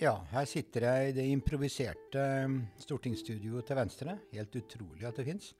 Ja, 0.00 0.14
her 0.30 0.46
sitter 0.48 0.86
jeg 0.86 1.08
i 1.10 1.12
det 1.12 1.24
improviserte 1.28 2.22
um, 2.48 2.54
stortingsstudioet 2.80 3.66
til 3.68 3.76
Venstre. 3.76 4.14
Helt 4.32 4.54
utrolig 4.56 5.04
at 5.04 5.18
det 5.20 5.26
fins. 5.26 5.50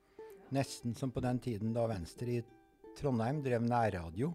Nesten 0.57 0.95
som 0.97 1.13
på 1.13 1.21
den 1.21 1.37
tiden 1.45 1.75
da 1.77 1.85
Venstre 1.91 2.39
i 2.39 2.41
Trondheim 2.97 3.43
drev 3.45 3.67
nærradio. 3.69 4.31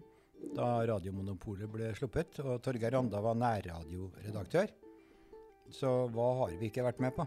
Da 0.54 0.68
radiomonopolet 0.92 1.72
ble 1.72 1.90
sluppet, 1.98 2.38
og 2.44 2.62
Torgeir 2.62 2.94
Randa 2.94 3.18
var 3.24 3.34
nærradioredaktør. 3.40 4.70
Så 5.74 5.90
hva 6.14 6.30
har 6.44 6.54
vi 6.54 6.70
ikke 6.70 6.86
vært 6.86 7.02
med 7.02 7.16
på? 7.18 7.26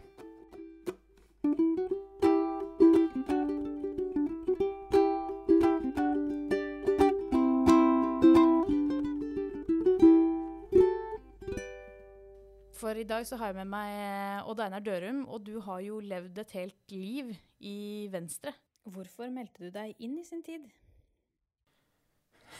Dag 13.09 13.25
så 13.25 13.39
har 13.39 13.51
jeg 13.51 13.57
med 13.57 13.71
meg 13.71 13.95
eh, 13.97 14.49
Odd 14.49 14.61
Einar 14.61 14.83
Dørum, 14.85 15.23
og 15.31 15.41
du 15.47 15.55
har 15.65 15.81
jo 15.81 15.99
levd 16.03 16.37
et 16.43 16.51
helt 16.59 16.93
liv 16.93 17.31
i 17.65 18.07
Venstre. 18.13 18.53
Hvorfor 18.89 19.31
meldte 19.33 19.65
du 19.65 19.73
deg 19.73 19.97
inn 20.03 20.17
i 20.19 20.25
sin 20.27 20.43
tid? 20.45 20.67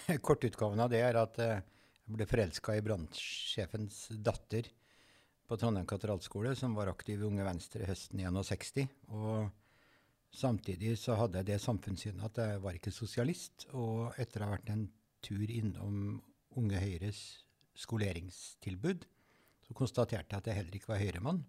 Kortutgaven 0.26 0.82
av 0.82 0.90
det 0.92 1.04
er 1.06 1.20
at 1.22 1.38
eh, 1.44 1.62
jeg 2.06 2.16
ble 2.18 2.28
forelska 2.30 2.76
i 2.78 2.84
brannsjefens 2.86 4.08
datter 4.26 4.72
på 5.50 5.58
Trondheim 5.58 5.86
katedralskole, 5.90 6.56
som 6.58 6.73
var 6.78 6.90
aktiv 6.90 7.22
i 7.22 7.28
Unge 7.28 7.45
Venstre 7.45 7.86
høsten 7.90 8.22
61. 8.22 8.90
Og 9.14 9.50
samtidig 10.34 10.95
så 11.02 11.18
hadde 11.20 11.42
jeg 11.42 11.50
det 11.52 11.62
samfunnssynet 11.62 12.26
at 12.26 12.42
jeg 12.42 12.64
var 12.66 12.78
ikke 12.78 12.94
sosialist. 12.94 13.68
Og 13.78 14.18
etter 14.22 14.42
å 14.42 14.50
ha 14.50 14.58
vært 14.58 14.73
en 14.73 14.88
tur 15.26 15.45
innom 15.45 16.20
Unge 16.58 16.81
Høyres 16.81 17.22
skoleringstilbud, 17.80 19.06
så 19.70 19.78
konstaterte 19.78 20.34
jeg 20.34 20.41
at 20.41 20.50
jeg 20.50 20.58
heller 20.58 20.78
ikke 20.80 20.90
var 20.90 21.02
høyremann. 21.04 21.44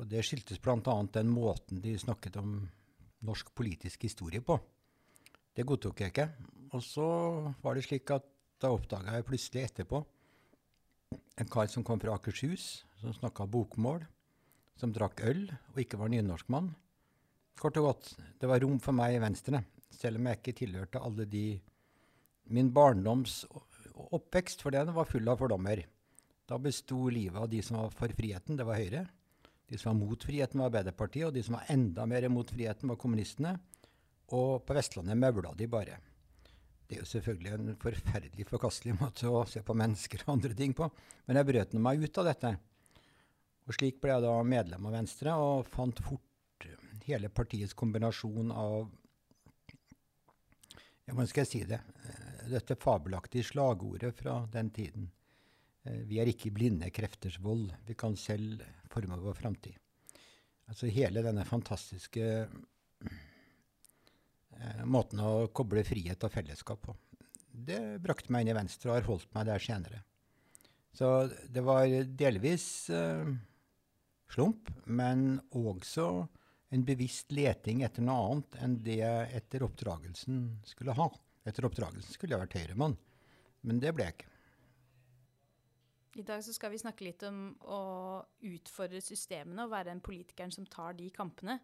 Og 0.00 0.08
det 0.08 0.24
skyldtes 0.24 0.60
bl.a. 0.64 0.94
den 1.12 1.28
måten 1.28 1.82
de 1.84 1.92
snakket 2.00 2.38
om 2.40 2.62
norsk 3.28 3.50
politisk 3.52 4.06
historie 4.06 4.40
på. 4.40 4.56
Det 5.52 5.66
godtok 5.66 6.00
jeg 6.00 6.14
ikke. 6.14 6.28
Og 6.72 6.84
så 6.84 7.06
var 7.60 7.76
det 7.76 7.84
slik 7.84 8.08
at 8.14 8.24
da 8.62 8.70
oppdaga 8.72 9.18
jeg 9.18 9.26
plutselig 9.28 9.66
etterpå 9.68 10.00
en 11.38 11.48
kar 11.50 11.68
som 11.70 11.84
kom 11.86 12.00
fra 12.02 12.16
Akershus, 12.16 12.84
som 12.98 13.14
snakka 13.14 13.46
bokmål, 13.46 14.02
som 14.78 14.92
drakk 14.94 15.22
øl 15.28 15.44
og 15.72 15.80
ikke 15.82 15.98
var 16.00 16.10
nynorskmann. 16.12 16.72
Kort 17.58 17.78
og 17.80 17.88
godt, 17.88 18.10
det 18.40 18.50
var 18.50 18.62
rom 18.62 18.78
for 18.82 18.94
meg 18.94 19.16
i 19.16 19.22
Venstre, 19.22 19.62
selv 19.94 20.18
om 20.18 20.28
jeg 20.28 20.40
ikke 20.40 20.56
tilhørte 20.64 21.02
alle 21.02 21.26
de 21.28 21.48
Min 22.48 22.70
barndoms 22.72 23.42
oppvekst, 24.16 24.62
for 24.64 24.72
den 24.72 24.88
var 24.96 25.04
full 25.04 25.26
av 25.28 25.36
fordommer. 25.36 25.82
Da 26.48 26.58
besto 26.58 27.08
livet 27.12 27.36
av 27.36 27.48
de 27.52 27.60
som 27.62 27.76
var 27.76 27.90
for 27.92 28.12
friheten, 28.16 28.56
det 28.56 28.64
var 28.64 28.80
Høyre. 28.80 29.04
De 29.68 29.76
som 29.76 29.90
var 29.92 29.98
mot 29.98 30.22
friheten, 30.24 30.60
var 30.60 30.70
Arbeiderpartiet. 30.70 31.26
Og 31.28 31.34
de 31.36 31.42
som 31.44 31.58
var 31.58 31.68
enda 31.68 32.06
mer 32.08 32.28
mot 32.32 32.48
friheten, 32.48 32.88
var 32.88 32.96
kommunistene. 33.00 33.58
Og 34.32 34.62
på 34.64 34.76
Vestlandet 34.76 35.18
maula 35.20 35.52
de 35.56 35.68
bare. 35.68 35.98
Det 36.88 36.96
er 36.96 37.02
jo 37.02 37.10
selvfølgelig 37.10 37.52
en 37.52 37.74
forferdelig 37.76 38.46
forkastelig 38.48 38.94
måte 38.96 39.28
å 39.28 39.42
se 39.48 39.60
på 39.60 39.76
mennesker 39.76 40.24
og 40.24 40.38
andre 40.38 40.56
ting 40.56 40.72
på. 40.76 40.88
Men 41.28 41.36
jeg 41.36 41.48
brøt 41.50 41.76
meg 41.84 42.04
ut 42.04 42.20
av 42.22 42.30
dette. 42.30 42.54
Og 43.68 43.76
slik 43.76 44.00
ble 44.00 44.14
jeg 44.14 44.24
da 44.24 44.32
medlem 44.40 44.88
av 44.88 44.96
Venstre, 44.96 45.34
og 45.36 45.68
fant 45.68 46.00
fort 46.00 46.68
hele 47.04 47.28
partiets 47.28 47.76
kombinasjon 47.76 48.52
av 48.56 48.88
hvordan 51.08 51.28
skal 51.28 51.44
jeg 51.44 51.48
si 51.48 51.60
det? 51.68 51.78
Dette 52.48 52.76
fabelaktige 52.80 53.46
slagordet 53.48 54.12
fra 54.16 54.42
den 54.52 54.68
tiden. 54.76 55.06
Eh, 55.88 56.04
vi 56.08 56.20
er 56.20 56.28
ikke 56.30 56.52
blinde 56.54 56.90
krefters 56.94 57.38
vold. 57.42 57.72
Vi 57.86 57.96
kan 57.98 58.16
selv 58.18 58.62
forme 58.92 59.18
vår 59.22 59.36
framtid. 59.38 59.76
Altså 60.68 60.90
hele 60.92 61.22
denne 61.24 61.44
fantastiske 61.48 62.24
eh, 62.44 62.48
måten 64.84 65.20
å 65.24 65.48
koble 65.54 65.84
frihet 65.86 66.24
og 66.24 66.34
fellesskap 66.34 66.82
på. 66.84 66.96
Det 67.48 67.98
brakte 68.04 68.32
meg 68.32 68.44
inn 68.44 68.52
i 68.52 68.58
Venstre 68.58 68.92
og 68.92 68.98
har 68.98 69.08
holdt 69.08 69.34
meg 69.34 69.48
der 69.48 69.62
senere. 69.62 70.02
Så 70.94 71.06
det 71.50 71.62
var 71.64 71.86
delvis 72.20 72.66
eh, 72.90 73.28
slump, 74.32 74.70
men 74.84 75.38
også 75.56 76.26
en 76.74 76.84
bevisst 76.84 77.32
leting 77.32 77.82
etter 77.86 78.04
noe 78.04 78.24
annet 78.28 78.58
enn 78.64 78.74
det 78.84 78.98
jeg 79.00 79.28
etter 79.38 79.64
oppdragelsen 79.64 80.42
skulle 80.68 80.96
ha. 80.98 81.08
Etter 81.48 81.64
oppdragelsen 81.64 82.12
skulle 82.12 82.34
jeg 82.36 82.44
vært 82.44 82.58
høyremann, 82.58 82.98
men 83.64 83.80
det 83.80 83.94
ble 83.96 84.04
jeg 84.04 84.18
ikke. 84.18 84.37
I 86.16 86.22
dag 86.22 86.44
så 86.44 86.52
skal 86.52 86.72
vi 86.72 86.80
snakke 86.80 87.04
litt 87.04 87.22
om 87.28 87.50
å 87.68 87.80
utfordre 88.48 89.00
systemene 89.04 89.66
og 89.66 89.72
være 89.74 89.90
den 89.90 90.00
politikeren 90.04 90.52
som 90.54 90.66
tar 90.66 90.96
de 90.98 91.10
kampene. 91.14 91.58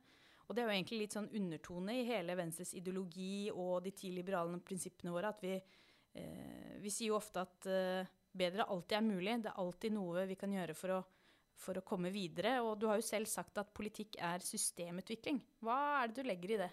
Og 0.44 0.53
det 0.53 0.62
er 0.62 0.69
jo 0.69 0.75
egentlig 0.75 0.99
litt 1.00 1.16
sånn 1.16 1.31
undertone 1.32 1.97
i 1.97 2.05
hele 2.05 2.37
Venstres 2.37 2.75
ideologi 2.77 3.49
og 3.50 3.78
de 3.87 3.94
ti 3.97 4.12
liberale 4.12 4.59
prinsippene 4.60 5.15
våre 5.15 5.31
at 5.32 5.41
vi, 5.41 5.55
eh, 5.56 6.75
vi 6.82 6.93
sier 6.93 7.15
jo 7.15 7.16
ofte 7.16 7.41
at 7.47 7.69
eh, 7.71 8.12
bedre 8.37 8.69
alltid 8.69 8.99
er 8.99 9.06
mulig. 9.06 9.38
Det 9.43 9.53
er 9.55 9.62
alltid 9.65 9.97
noe 9.97 10.27
vi 10.28 10.37
kan 10.37 10.53
gjøre 10.53 10.76
for 10.76 10.99
å, 10.99 11.00
for 11.65 11.81
å 11.81 11.87
komme 11.87 12.12
videre. 12.12 12.59
Og 12.61 12.76
du 12.78 12.87
har 12.91 13.00
jo 13.00 13.06
selv 13.06 13.31
sagt 13.31 13.59
at 13.62 13.72
politikk 13.72 14.19
er 14.21 14.44
systemutvikling. 14.44 15.41
Hva 15.65 15.78
er 16.03 16.12
det 16.12 16.21
du 16.21 16.28
legger 16.28 16.55
i 16.55 16.61
det? 16.66 16.71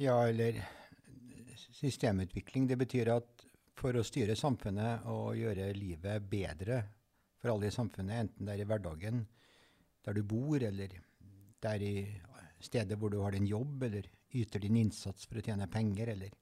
Ja, 0.00 0.16
eller 0.24 0.62
systemutvikling. 1.76 2.70
Det 2.70 2.80
betyr 2.80 3.12
at 3.18 3.44
for 3.76 3.96
å 3.96 4.04
styre 4.04 4.36
samfunnet 4.36 5.04
og 5.12 5.36
gjøre 5.36 5.68
livet 5.76 6.24
bedre 6.30 6.80
for 7.40 7.52
alle 7.52 7.70
i 7.70 7.74
samfunnet, 7.74 8.26
enten 8.26 8.46
det 8.46 8.54
er 8.54 8.64
i 8.64 8.68
hverdagen 8.68 9.24
der 10.04 10.16
du 10.16 10.22
bor, 10.24 10.60
eller 10.62 10.92
det 11.60 11.70
er 11.70 11.84
i 11.84 11.94
stedet 12.60 12.98
hvor 13.00 13.12
du 13.12 13.20
har 13.20 13.32
din 13.36 13.48
jobb, 13.48 13.82
eller 13.88 14.08
yter 14.36 14.62
din 14.62 14.78
innsats 14.80 15.26
for 15.28 15.40
å 15.40 15.44
tjene 15.44 15.68
penger, 15.72 16.12
eller, 16.14 16.32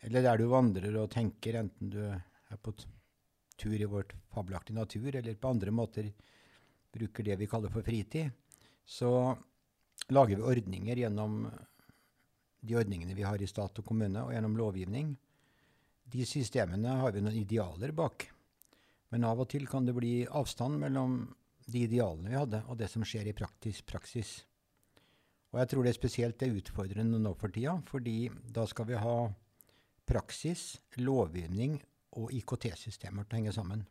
eller 0.00 0.26
der 0.26 0.40
du 0.40 0.48
vandrer 0.50 0.96
og 1.00 1.12
tenker, 1.12 1.60
enten 1.60 1.92
du 1.92 2.00
er 2.04 2.60
på 2.60 2.74
tur 3.60 3.76
i 3.76 3.88
vårt 3.88 4.14
fabelaktige 4.32 4.80
natur, 4.80 5.14
eller 5.14 5.36
på 5.36 5.52
andre 5.52 5.72
måter 5.74 6.10
bruker 6.92 7.24
det 7.24 7.36
vi 7.40 7.48
kaller 7.48 7.72
for 7.72 7.86
fritid, 7.86 8.32
så 8.84 9.36
lager 10.10 10.40
vi 10.40 10.48
ordninger 10.56 11.04
gjennom 11.04 11.44
de 12.60 12.76
ordningene 12.76 13.14
vi 13.16 13.24
har 13.24 13.40
i 13.40 13.48
stat 13.48 13.78
og 13.80 13.86
kommune, 13.86 14.24
og 14.24 14.34
gjennom 14.34 14.56
lovgivning. 14.58 15.14
De 16.10 16.26
systemene 16.26 16.98
har 17.00 17.14
vi 17.14 17.22
noen 17.24 17.38
idealer 17.38 17.92
bak. 17.96 18.26
Men 19.10 19.26
av 19.26 19.42
og 19.42 19.50
til 19.50 19.66
kan 19.70 19.86
det 19.86 19.96
bli 19.96 20.22
avstand 20.26 20.78
mellom 20.82 21.20
de 21.70 21.84
idealene 21.86 22.30
vi 22.30 22.38
hadde, 22.38 22.62
og 22.70 22.78
det 22.78 22.90
som 22.90 23.04
skjer 23.06 23.30
i 23.30 23.36
praktisk 23.36 23.86
praksis. 23.90 24.40
Og 25.50 25.58
jeg 25.58 25.70
tror 25.70 25.86
det 25.86 25.92
er 25.92 25.98
spesielt 25.98 26.42
er 26.46 26.58
utfordrende 26.60 27.18
nå 27.18 27.34
for 27.38 27.50
tida, 27.54 27.76
fordi 27.90 28.30
da 28.54 28.66
skal 28.70 28.86
vi 28.90 28.98
ha 29.02 29.16
praksis, 30.06 30.78
lovgivning 30.98 31.78
og 32.18 32.32
IKT-systemer 32.34 33.26
til 33.26 33.36
å 33.36 33.40
henge 33.40 33.54
sammen. 33.54 33.84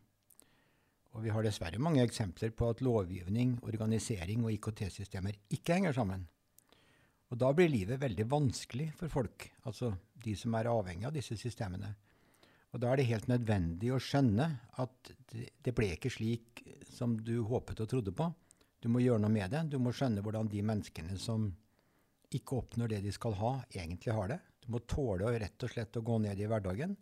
Og 1.15 1.23
vi 1.25 1.31
har 1.33 1.43
dessverre 1.43 1.81
mange 1.81 2.03
eksempler 2.05 2.51
på 2.55 2.69
at 2.71 2.83
lovgivning, 2.85 3.57
organisering 3.65 4.43
og 4.45 4.53
IKT-systemer 4.55 5.39
ikke 5.55 5.79
henger 5.79 5.95
sammen. 5.95 6.27
Og 7.29 7.39
da 7.41 7.51
blir 7.53 7.69
livet 7.71 8.01
veldig 8.01 8.25
vanskelig 8.29 8.91
for 8.97 9.11
folk, 9.11 9.49
altså 9.67 9.91
de 10.23 10.35
som 10.37 10.55
er 10.57 10.69
avhengig 10.71 11.09
av 11.09 11.15
disse 11.15 11.37
systemene. 11.37 11.91
Og 12.69 12.81
da 12.81 12.91
er 12.91 12.99
det 12.99 13.09
helt 13.09 13.29
nødvendig 13.29 13.89
å 13.95 14.01
skjønne 14.03 14.45
at 14.81 15.11
det 15.65 15.73
ble 15.75 15.89
ikke 15.95 16.11
slik 16.13 16.61
som 16.93 17.15
du 17.17 17.39
håpet 17.49 17.81
og 17.81 17.89
trodde 17.89 18.13
på. 18.13 18.27
Du 18.79 18.87
må 18.93 19.01
gjøre 19.01 19.23
noe 19.23 19.33
med 19.33 19.49
det. 19.51 19.65
Du 19.73 19.79
må 19.81 19.93
skjønne 19.95 20.21
hvordan 20.23 20.51
de 20.51 20.61
menneskene 20.65 21.17
som 21.19 21.49
ikke 22.35 22.59
oppnår 22.61 22.93
det 22.93 23.01
de 23.07 23.13
skal 23.13 23.33
ha, 23.39 23.55
egentlig 23.73 24.13
har 24.13 24.29
det. 24.35 24.39
Du 24.61 24.69
må 24.75 24.83
tåle 24.85 25.31
rett 25.41 25.65
og 25.65 25.71
slett 25.73 25.97
å 25.97 26.05
gå 26.05 26.19
ned 26.21 26.39
i 26.39 26.49
hverdagen. 26.49 26.93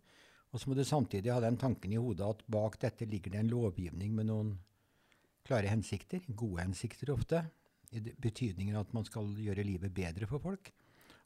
Og 0.48 0.60
så 0.60 0.70
må 0.70 0.78
du 0.78 0.84
samtidig 0.88 1.34
ha 1.34 1.42
den 1.44 1.58
tanken 1.60 1.92
i 1.92 2.00
hodet 2.00 2.24
at 2.24 2.46
bak 2.48 2.78
dette 2.80 3.06
ligger 3.06 3.34
det 3.34 3.42
en 3.42 3.52
lovgivning 3.52 4.14
med 4.16 4.30
noen 4.30 4.54
klare 5.44 5.68
hensikter. 5.68 6.24
Gode 6.28 6.64
hensikter 6.64 7.12
ofte. 7.12 7.44
I 7.92 8.00
betydningen 8.00 8.76
at 8.80 8.90
man 8.96 9.04
skal 9.08 9.28
gjøre 9.36 9.64
livet 9.64 9.92
bedre 9.92 10.28
for 10.28 10.40
folk. 10.40 10.72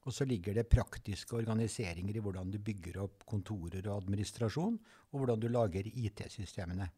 Og 0.02 0.14
så 0.14 0.26
ligger 0.26 0.56
det 0.56 0.70
praktiske 0.70 1.36
organiseringer 1.38 2.16
i 2.18 2.22
hvordan 2.24 2.50
du 2.50 2.58
bygger 2.58 2.98
opp 3.04 3.22
kontorer 3.28 3.86
og 3.86 4.00
administrasjon, 4.00 4.74
og 5.12 5.20
hvordan 5.20 5.42
du 5.42 5.46
lager 5.52 5.86
IT-systemene. 5.86 6.88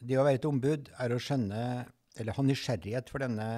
Det 0.00 0.16
å 0.16 0.24
være 0.24 0.40
et 0.40 0.48
ombud 0.48 0.88
er 1.00 1.12
å 1.12 1.20
skjønne, 1.20 1.60
eller 2.16 2.36
ha 2.36 2.44
nysgjerrighet 2.44 3.12
for 3.12 3.24
denne 3.24 3.48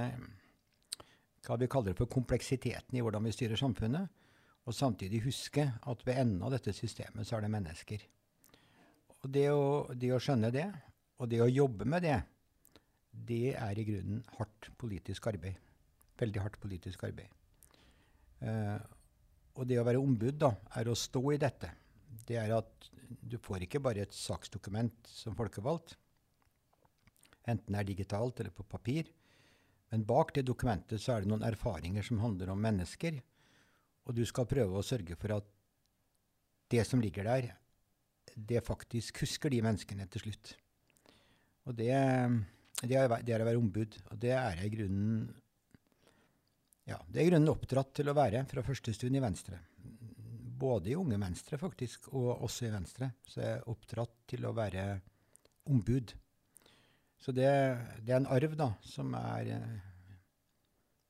hva 1.46 1.56
vi 1.56 1.68
kaller 1.70 1.94
for 1.96 2.10
kompleksiteten 2.10 2.98
i 2.98 3.02
hvordan 3.04 3.24
vi 3.24 3.32
styrer 3.32 3.58
samfunnet, 3.58 4.10
og 4.68 4.76
samtidig 4.76 5.22
huske 5.24 5.64
at 5.64 6.02
ved 6.04 6.18
enden 6.20 6.42
av 6.44 6.52
dette 6.52 6.74
systemet 6.76 7.24
så 7.24 7.38
er 7.38 7.46
det 7.46 7.54
mennesker. 7.54 8.02
Og 9.22 9.30
det 9.32 9.46
å, 9.54 9.62
det 9.94 10.12
å 10.12 10.20
skjønne 10.22 10.50
det, 10.54 10.66
og 11.18 11.30
det 11.30 11.40
å 11.42 11.48
jobbe 11.50 11.86
med 11.88 12.04
det, 12.04 12.18
det 13.10 13.56
er 13.56 13.78
i 13.78 13.86
grunnen 13.88 14.20
hardt 14.36 14.68
politisk 14.78 15.30
arbeid. 15.30 15.56
Veldig 16.20 16.44
hardt 16.44 16.60
politisk 16.60 17.06
arbeid. 17.08 17.37
Uh, 18.42 18.78
og 19.58 19.66
det 19.66 19.80
å 19.80 19.86
være 19.86 20.00
ombud 20.00 20.38
da, 20.38 20.52
er 20.78 20.88
å 20.88 20.96
stå 20.98 21.22
i 21.34 21.40
dette. 21.40 21.70
Det 22.28 22.36
er 22.38 22.52
at 22.54 22.90
du 23.08 23.38
får 23.40 23.64
ikke 23.64 23.82
bare 23.82 24.04
et 24.04 24.14
saksdokument 24.14 25.08
som 25.10 25.36
folkevalgt, 25.38 25.96
enten 27.48 27.74
det 27.74 27.80
er 27.80 27.88
digitalt 27.88 28.40
eller 28.40 28.54
på 28.54 28.66
papir. 28.68 29.08
Men 29.88 30.04
bak 30.04 30.34
det 30.36 30.44
dokumentet 30.46 31.00
så 31.00 31.14
er 31.14 31.24
det 31.24 31.30
noen 31.30 31.46
erfaringer 31.48 32.04
som 32.04 32.20
handler 32.20 32.52
om 32.52 32.60
mennesker. 32.60 33.16
Og 34.08 34.16
du 34.16 34.24
skal 34.28 34.48
prøve 34.48 34.76
å 34.76 34.84
sørge 34.84 35.16
for 35.16 35.38
at 35.38 35.48
det 36.68 36.84
som 36.84 37.00
ligger 37.00 37.24
der, 37.24 37.50
det 38.36 38.60
faktisk 38.66 39.22
husker 39.24 39.52
de 39.52 39.62
menneskene 39.64 40.04
til 40.12 40.26
slutt. 40.26 40.52
Og 41.68 41.76
det, 41.76 41.88
det, 42.84 42.96
er, 42.96 43.14
det 43.24 43.34
er 43.34 43.44
å 43.44 43.48
være 43.48 43.60
ombud. 43.60 43.96
Og 44.12 44.20
det 44.20 44.34
er 44.36 44.60
jeg 44.60 44.68
i 44.68 44.74
grunnen 44.76 45.22
ja, 46.88 46.98
det 47.08 47.20
er 47.20 47.28
grunnen 47.30 47.52
oppdratt 47.52 47.92
til 47.98 48.08
å 48.08 48.16
være 48.16 48.44
fra 48.48 48.64
første 48.64 48.94
stund 48.96 49.18
i 49.18 49.22
Venstre. 49.22 49.58
Både 50.58 50.90
i 50.90 50.96
Unge 50.98 51.18
Venstre, 51.20 51.58
faktisk, 51.60 52.08
og 52.16 52.46
også 52.46 52.66
i 52.66 52.72
Venstre. 52.72 53.10
Så 53.28 53.42
jeg 53.42 53.58
er 53.58 53.68
oppdratt 53.70 54.14
til 54.32 54.48
å 54.48 54.54
være 54.56 54.86
ombud. 55.68 56.14
Så 57.18 57.34
det, 57.34 57.50
det 58.06 58.14
er 58.14 58.22
en 58.22 58.30
arv 58.32 58.56
da, 58.58 58.72
som 58.86 59.12
er 59.18 59.52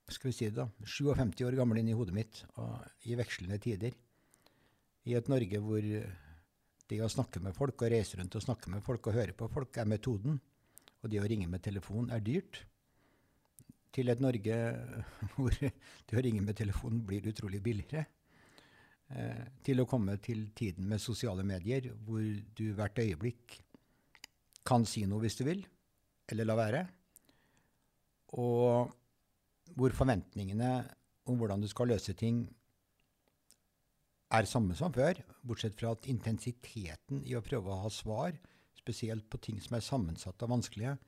skal 0.08 0.30
vi 0.30 0.36
si 0.36 0.48
det 0.48 0.56
da, 0.56 0.68
57 0.88 1.42
år 1.44 1.56
gammel 1.58 1.82
inn 1.82 1.90
i 1.92 1.96
hodet 1.96 2.14
mitt, 2.16 2.40
og 2.56 3.08
i 3.08 3.16
vekslende 3.18 3.58
tider. 3.60 3.92
I 5.08 5.16
et 5.18 5.28
Norge 5.28 5.60
hvor 5.60 5.84
det 6.88 7.00
å 7.04 7.10
snakke 7.12 7.42
med 7.44 7.56
folk 7.56 7.84
og 7.84 7.92
reise 7.92 8.16
rundt 8.16 8.36
og 8.38 8.44
snakke 8.44 8.72
med 8.72 8.84
folk 8.84 9.10
og 9.10 9.18
høre 9.18 9.36
på 9.36 9.50
folk 9.52 9.76
er 9.76 9.88
metoden, 9.88 10.40
og 11.02 11.12
det 11.12 11.20
å 11.20 11.28
ringe 11.28 11.48
med 11.50 11.62
telefon 11.62 12.08
er 12.14 12.24
dyrt, 12.24 12.62
til 13.94 14.12
et 14.12 14.20
Norge 14.22 14.58
hvor 15.34 15.54
det 15.58 16.16
å 16.16 16.24
ringe 16.24 16.44
med 16.44 16.58
telefonen 16.58 17.02
blir 17.06 17.26
utrolig 17.30 17.62
billigere. 17.64 18.04
Eh, 19.08 19.44
til 19.64 19.80
å 19.80 19.88
komme 19.88 20.18
til 20.20 20.50
tiden 20.56 20.88
med 20.88 21.00
sosiale 21.00 21.44
medier, 21.46 21.90
hvor 22.04 22.20
du 22.58 22.66
hvert 22.76 23.00
øyeblikk 23.00 23.58
kan 24.68 24.84
si 24.84 25.06
noe 25.08 25.24
hvis 25.24 25.38
du 25.38 25.46
vil, 25.48 25.64
eller 26.28 26.48
la 26.48 26.56
være. 26.58 26.84
Og 28.36 28.92
hvor 29.78 29.94
forventningene 29.96 30.72
om 31.28 31.40
hvordan 31.40 31.64
du 31.64 31.68
skal 31.70 31.92
løse 31.92 32.12
ting, 32.16 32.44
er 34.28 34.44
samme 34.44 34.76
som 34.76 34.92
før, 34.92 35.22
bortsett 35.40 35.76
fra 35.78 35.94
at 35.94 36.08
intensiteten 36.12 37.22
i 37.24 37.36
å 37.36 37.44
prøve 37.44 37.72
å 37.72 37.82
ha 37.86 37.92
svar, 37.92 38.36
spesielt 38.76 39.24
på 39.32 39.40
ting 39.40 39.60
som 39.64 39.78
er 39.78 39.84
sammensatte 39.84 40.44
og 40.44 40.52
vanskelige, 40.52 40.98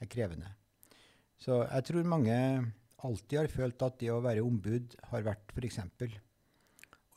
er 0.00 0.08
krevende. 0.08 0.54
Så 1.42 1.64
jeg 1.64 1.86
tror 1.88 2.06
mange 2.06 2.36
alltid 3.02 3.40
har 3.40 3.50
følt 3.50 3.82
at 3.82 3.98
det 3.98 4.12
å 4.14 4.20
være 4.22 4.44
ombud 4.46 4.94
har 5.10 5.24
vært 5.26 5.50
f.eks. 5.56 5.80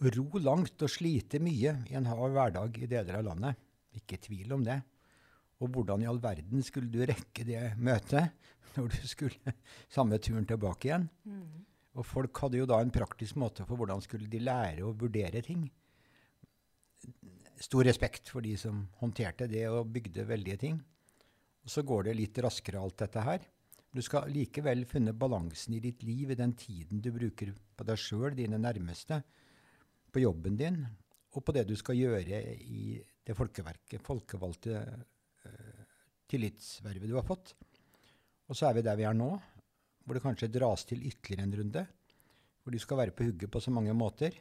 å 0.01 0.12
ro 0.16 0.42
langt 0.42 0.81
og 0.81 0.92
slite 0.92 1.42
mye 1.44 1.75
i 1.92 1.98
en 2.00 2.10
hard 2.10 2.33
hverdag 2.33 2.80
i 2.81 2.89
deler 2.89 3.19
av 3.19 3.27
landet. 3.30 3.62
Ikke 3.95 4.18
tvil 4.22 4.56
om 4.57 4.66
det. 4.66 4.80
Og 5.62 5.69
hvordan 5.72 6.01
i 6.04 6.10
all 6.10 6.19
verden 6.24 6.66
skulle 6.66 6.89
du 6.92 7.06
rekke 7.06 7.45
det 7.48 7.62
møtet 7.77 8.33
når 8.75 8.92
du 8.98 9.06
skulle 9.07 9.56
samme 9.94 10.19
turen 10.19 10.48
tilbake 10.50 10.89
igjen? 10.89 11.07
Mm. 11.30 11.63
Og 11.95 12.04
folk 12.04 12.42
hadde 12.44 12.60
jo 12.60 12.68
da 12.68 12.81
en 12.83 12.92
praktisk 12.92 13.38
måte 13.39 13.63
for 13.68 13.80
hvordan 13.80 14.01
skulle 14.04 14.27
de 14.31 14.42
lære 14.42 14.83
å 14.83 14.95
vurdere 15.00 15.44
ting. 15.45 15.63
Stor 17.62 17.86
respekt 17.88 18.27
for 18.33 18.44
de 18.44 18.57
som 18.60 18.81
håndterte 19.00 19.48
det 19.48 19.63
og 19.69 19.94
bygde 19.95 20.25
veldige 20.27 20.60
ting. 20.66 20.81
Og 21.63 21.72
så 21.72 21.86
går 21.88 22.10
det 22.10 22.18
litt 22.18 22.42
raskere, 22.44 22.81
alt 22.81 23.00
dette 23.06 23.24
her. 23.24 23.45
Du 23.95 24.01
skal 24.03 24.27
likevel 24.27 24.83
finne 24.89 25.13
balansen 25.15 25.77
i 25.77 25.80
ditt 25.80 26.01
liv 26.03 26.33
i 26.33 26.36
den 26.36 26.51
tiden 26.59 27.00
du 27.00 27.13
bruker 27.15 27.53
på 27.56 27.86
deg 27.88 28.00
sjøl, 28.01 28.33
dine 28.36 28.59
nærmeste, 28.59 29.21
på 30.12 30.19
jobben 30.19 30.57
din, 30.59 30.81
og 31.31 31.44
på 31.44 31.56
det 31.56 31.63
du 31.69 31.75
skal 31.80 31.95
gjøre 31.95 32.42
i 32.59 32.97
det 33.25 33.36
folkeverket, 33.38 34.03
folkevalgte 34.03 34.81
uh, 34.83 35.86
tillitsvervet 36.27 37.07
du 37.07 37.15
har 37.15 37.27
fått. 37.27 37.53
Og 38.51 38.59
så 38.59 38.68
er 38.68 38.77
vi 38.77 38.86
der 38.86 39.00
vi 39.00 39.07
er 39.07 39.15
nå, 39.15 39.31
hvor 40.03 40.19
det 40.19 40.25
kanskje 40.25 40.51
dras 40.51 40.83
til 40.91 41.07
ytterligere 41.07 41.48
en 41.48 41.57
runde. 41.62 41.88
Hvor 42.62 42.75
du 42.75 42.81
skal 42.81 43.00
være 43.00 43.15
på 43.15 43.30
hugget 43.30 43.51
på 43.51 43.63
så 43.63 43.71
mange 43.74 43.95
måter. 43.95 44.36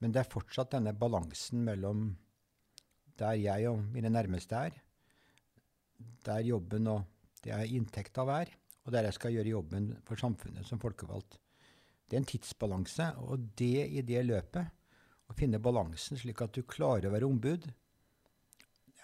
Men 0.00 0.16
det 0.16 0.24
er 0.24 0.32
fortsatt 0.32 0.74
denne 0.74 0.96
balansen 0.96 1.60
mellom 1.66 2.08
der 3.20 3.36
jeg 3.38 3.68
og 3.70 3.84
mine 3.94 4.10
nærmeste 4.10 4.58
er, 4.58 4.76
der 6.26 6.42
jobben 6.48 6.88
og 6.90 7.04
det 7.44 7.52
jeg 7.52 7.76
inntekta 7.78 8.24
av 8.24 8.32
er, 8.40 8.50
og 8.84 8.92
der 8.92 9.08
jeg 9.08 9.16
skal 9.16 9.34
gjøre 9.34 9.54
jobben 9.54 9.90
for 10.04 10.20
samfunnet 10.20 10.66
som 10.68 10.80
folkevalgt. 10.82 11.38
Det 12.04 12.18
er 12.18 12.22
en 12.22 12.28
tidsbalanse, 12.28 13.06
og 13.24 13.48
det 13.58 13.86
i 13.88 14.02
det 14.04 14.24
løpet, 14.26 14.82
å 15.24 15.36
finne 15.36 15.62
balansen 15.62 16.20
slik 16.20 16.42
at 16.44 16.52
du 16.52 16.66
klarer 16.68 17.08
å 17.08 17.14
være 17.14 17.28
ombud, 17.28 17.64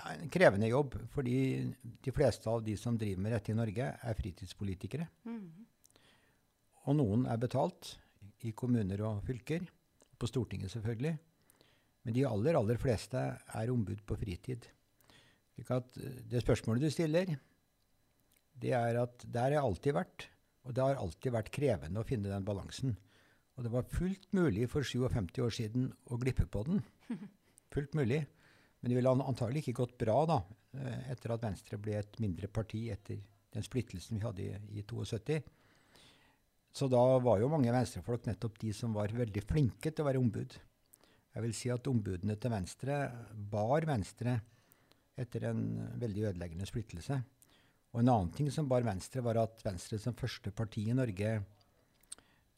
er 0.05 0.21
en 0.21 0.33
krevende 0.33 0.69
jobb. 0.69 0.97
Fordi 1.15 1.39
de 1.81 2.13
fleste 2.15 2.51
av 2.51 2.63
de 2.65 2.77
som 2.81 2.99
driver 3.01 3.25
med 3.25 3.35
dette 3.37 3.53
i 3.53 3.57
Norge, 3.57 3.89
er 3.97 4.19
fritidspolitikere. 4.19 5.09
Mm. 5.29 5.49
Og 6.89 6.97
noen 6.97 7.27
er 7.29 7.41
betalt 7.41 7.95
i 8.47 8.53
kommuner 8.57 9.05
og 9.09 9.25
fylker. 9.27 9.65
På 10.21 10.29
Stortinget, 10.29 10.69
selvfølgelig. 10.75 11.15
Men 12.05 12.17
de 12.17 12.27
aller, 12.29 12.57
aller 12.57 12.77
fleste 12.81 13.21
er 13.57 13.73
ombud 13.73 14.03
på 14.05 14.17
fritid. 14.21 14.67
Slik 15.55 15.71
at 15.73 15.97
det 16.29 16.43
spørsmålet 16.45 16.85
du 16.85 16.93
stiller, 16.93 17.33
det 18.61 18.75
er 18.77 19.01
at 19.03 19.25
der 19.25 19.49
har 19.49 19.57
jeg 19.59 19.67
alltid 19.69 19.97
vært. 19.97 20.27
Og 20.69 20.77
det 20.77 20.85
har 20.85 21.01
alltid 21.01 21.33
vært 21.35 21.53
krevende 21.55 22.03
å 22.03 22.07
finne 22.07 22.31
den 22.31 22.45
balansen. 22.47 22.97
Og 23.57 23.65
det 23.65 23.73
var 23.73 23.89
fullt 23.93 24.29
mulig 24.37 24.69
for 24.73 24.87
57 24.87 25.41
år 25.45 25.55
siden 25.57 25.89
å 26.13 26.19
glippe 26.21 26.47
på 26.49 26.63
den. 26.69 26.83
Fullt 27.75 27.97
mulig. 27.99 28.23
Men 28.81 28.91
det 28.91 28.97
ville 28.97 29.13
antagelig 29.13 29.65
ikke 29.65 29.83
gått 29.83 29.99
bra 30.01 30.17
da, 30.29 30.39
eh, 30.79 31.11
etter 31.13 31.35
at 31.35 31.43
Venstre 31.45 31.79
ble 31.81 31.99
et 31.99 32.17
mindre 32.23 32.49
parti 32.49 32.87
etter 32.93 33.21
den 33.53 33.67
splittelsen 33.67 34.17
vi 34.17 34.25
hadde 34.25 34.47
i, 34.47 34.81
i 34.81 34.85
72. 34.87 35.41
Så 36.73 36.87
da 36.89 37.03
var 37.21 37.43
jo 37.43 37.51
mange 37.51 37.73
venstrefolk 37.75 38.29
nettopp 38.31 38.61
de 38.63 38.73
som 38.77 38.95
var 38.95 39.13
veldig 39.13 39.43
flinke 39.45 39.91
til 39.91 40.05
å 40.05 40.09
være 40.09 40.23
ombud. 40.23 40.55
Jeg 41.31 41.45
vil 41.45 41.55
si 41.55 41.71
at 41.71 41.91
ombudene 41.91 42.37
til 42.41 42.55
Venstre 42.55 43.03
bar 43.53 43.87
Venstre 43.91 44.39
etter 45.21 45.51
en 45.51 45.65
veldig 46.01 46.31
ødeleggende 46.31 46.67
splittelse. 46.67 47.21
Og 47.91 48.03
en 48.03 48.13
annen 48.13 48.31
ting 48.35 48.51
som 48.55 48.69
bar 48.71 48.85
Venstre, 48.87 49.23
var 49.25 49.41
at 49.41 49.65
Venstre 49.67 49.99
som 49.99 50.17
første 50.19 50.53
parti 50.55 50.87
i 50.89 50.97
Norge 50.97 51.33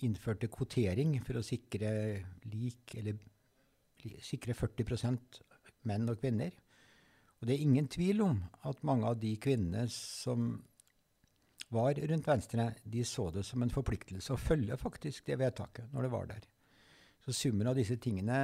innførte 0.04 0.50
kvotering 0.52 1.14
for 1.24 1.38
å 1.38 1.46
sikre 1.46 1.92
lik, 2.50 2.96
eller 2.98 3.16
sikre 4.24 4.56
40% 4.58 5.40
menn 5.88 6.10
og 6.10 6.20
kvinner. 6.20 6.52
Og 7.40 7.48
det 7.48 7.56
er 7.56 7.64
ingen 7.64 7.88
tvil 7.90 8.22
om 8.26 8.42
at 8.68 8.84
mange 8.86 9.08
av 9.08 9.18
de 9.22 9.32
kvinnene 9.42 9.86
som 9.90 10.52
var 11.72 11.96
rundt 11.96 12.28
Venstre, 12.28 12.68
de 12.84 13.04
så 13.08 13.30
det 13.32 13.46
som 13.48 13.62
en 13.64 13.72
forpliktelse 13.72 14.34
å 14.34 14.40
følge 14.40 14.76
faktisk 14.76 15.30
det 15.30 15.38
vedtaket 15.40 15.94
når 15.94 16.06
det 16.06 16.12
var 16.12 16.28
der. 16.28 16.42
Så 17.22 17.32
summen 17.34 17.70
av 17.70 17.78
disse 17.78 17.96
tingene 18.02 18.36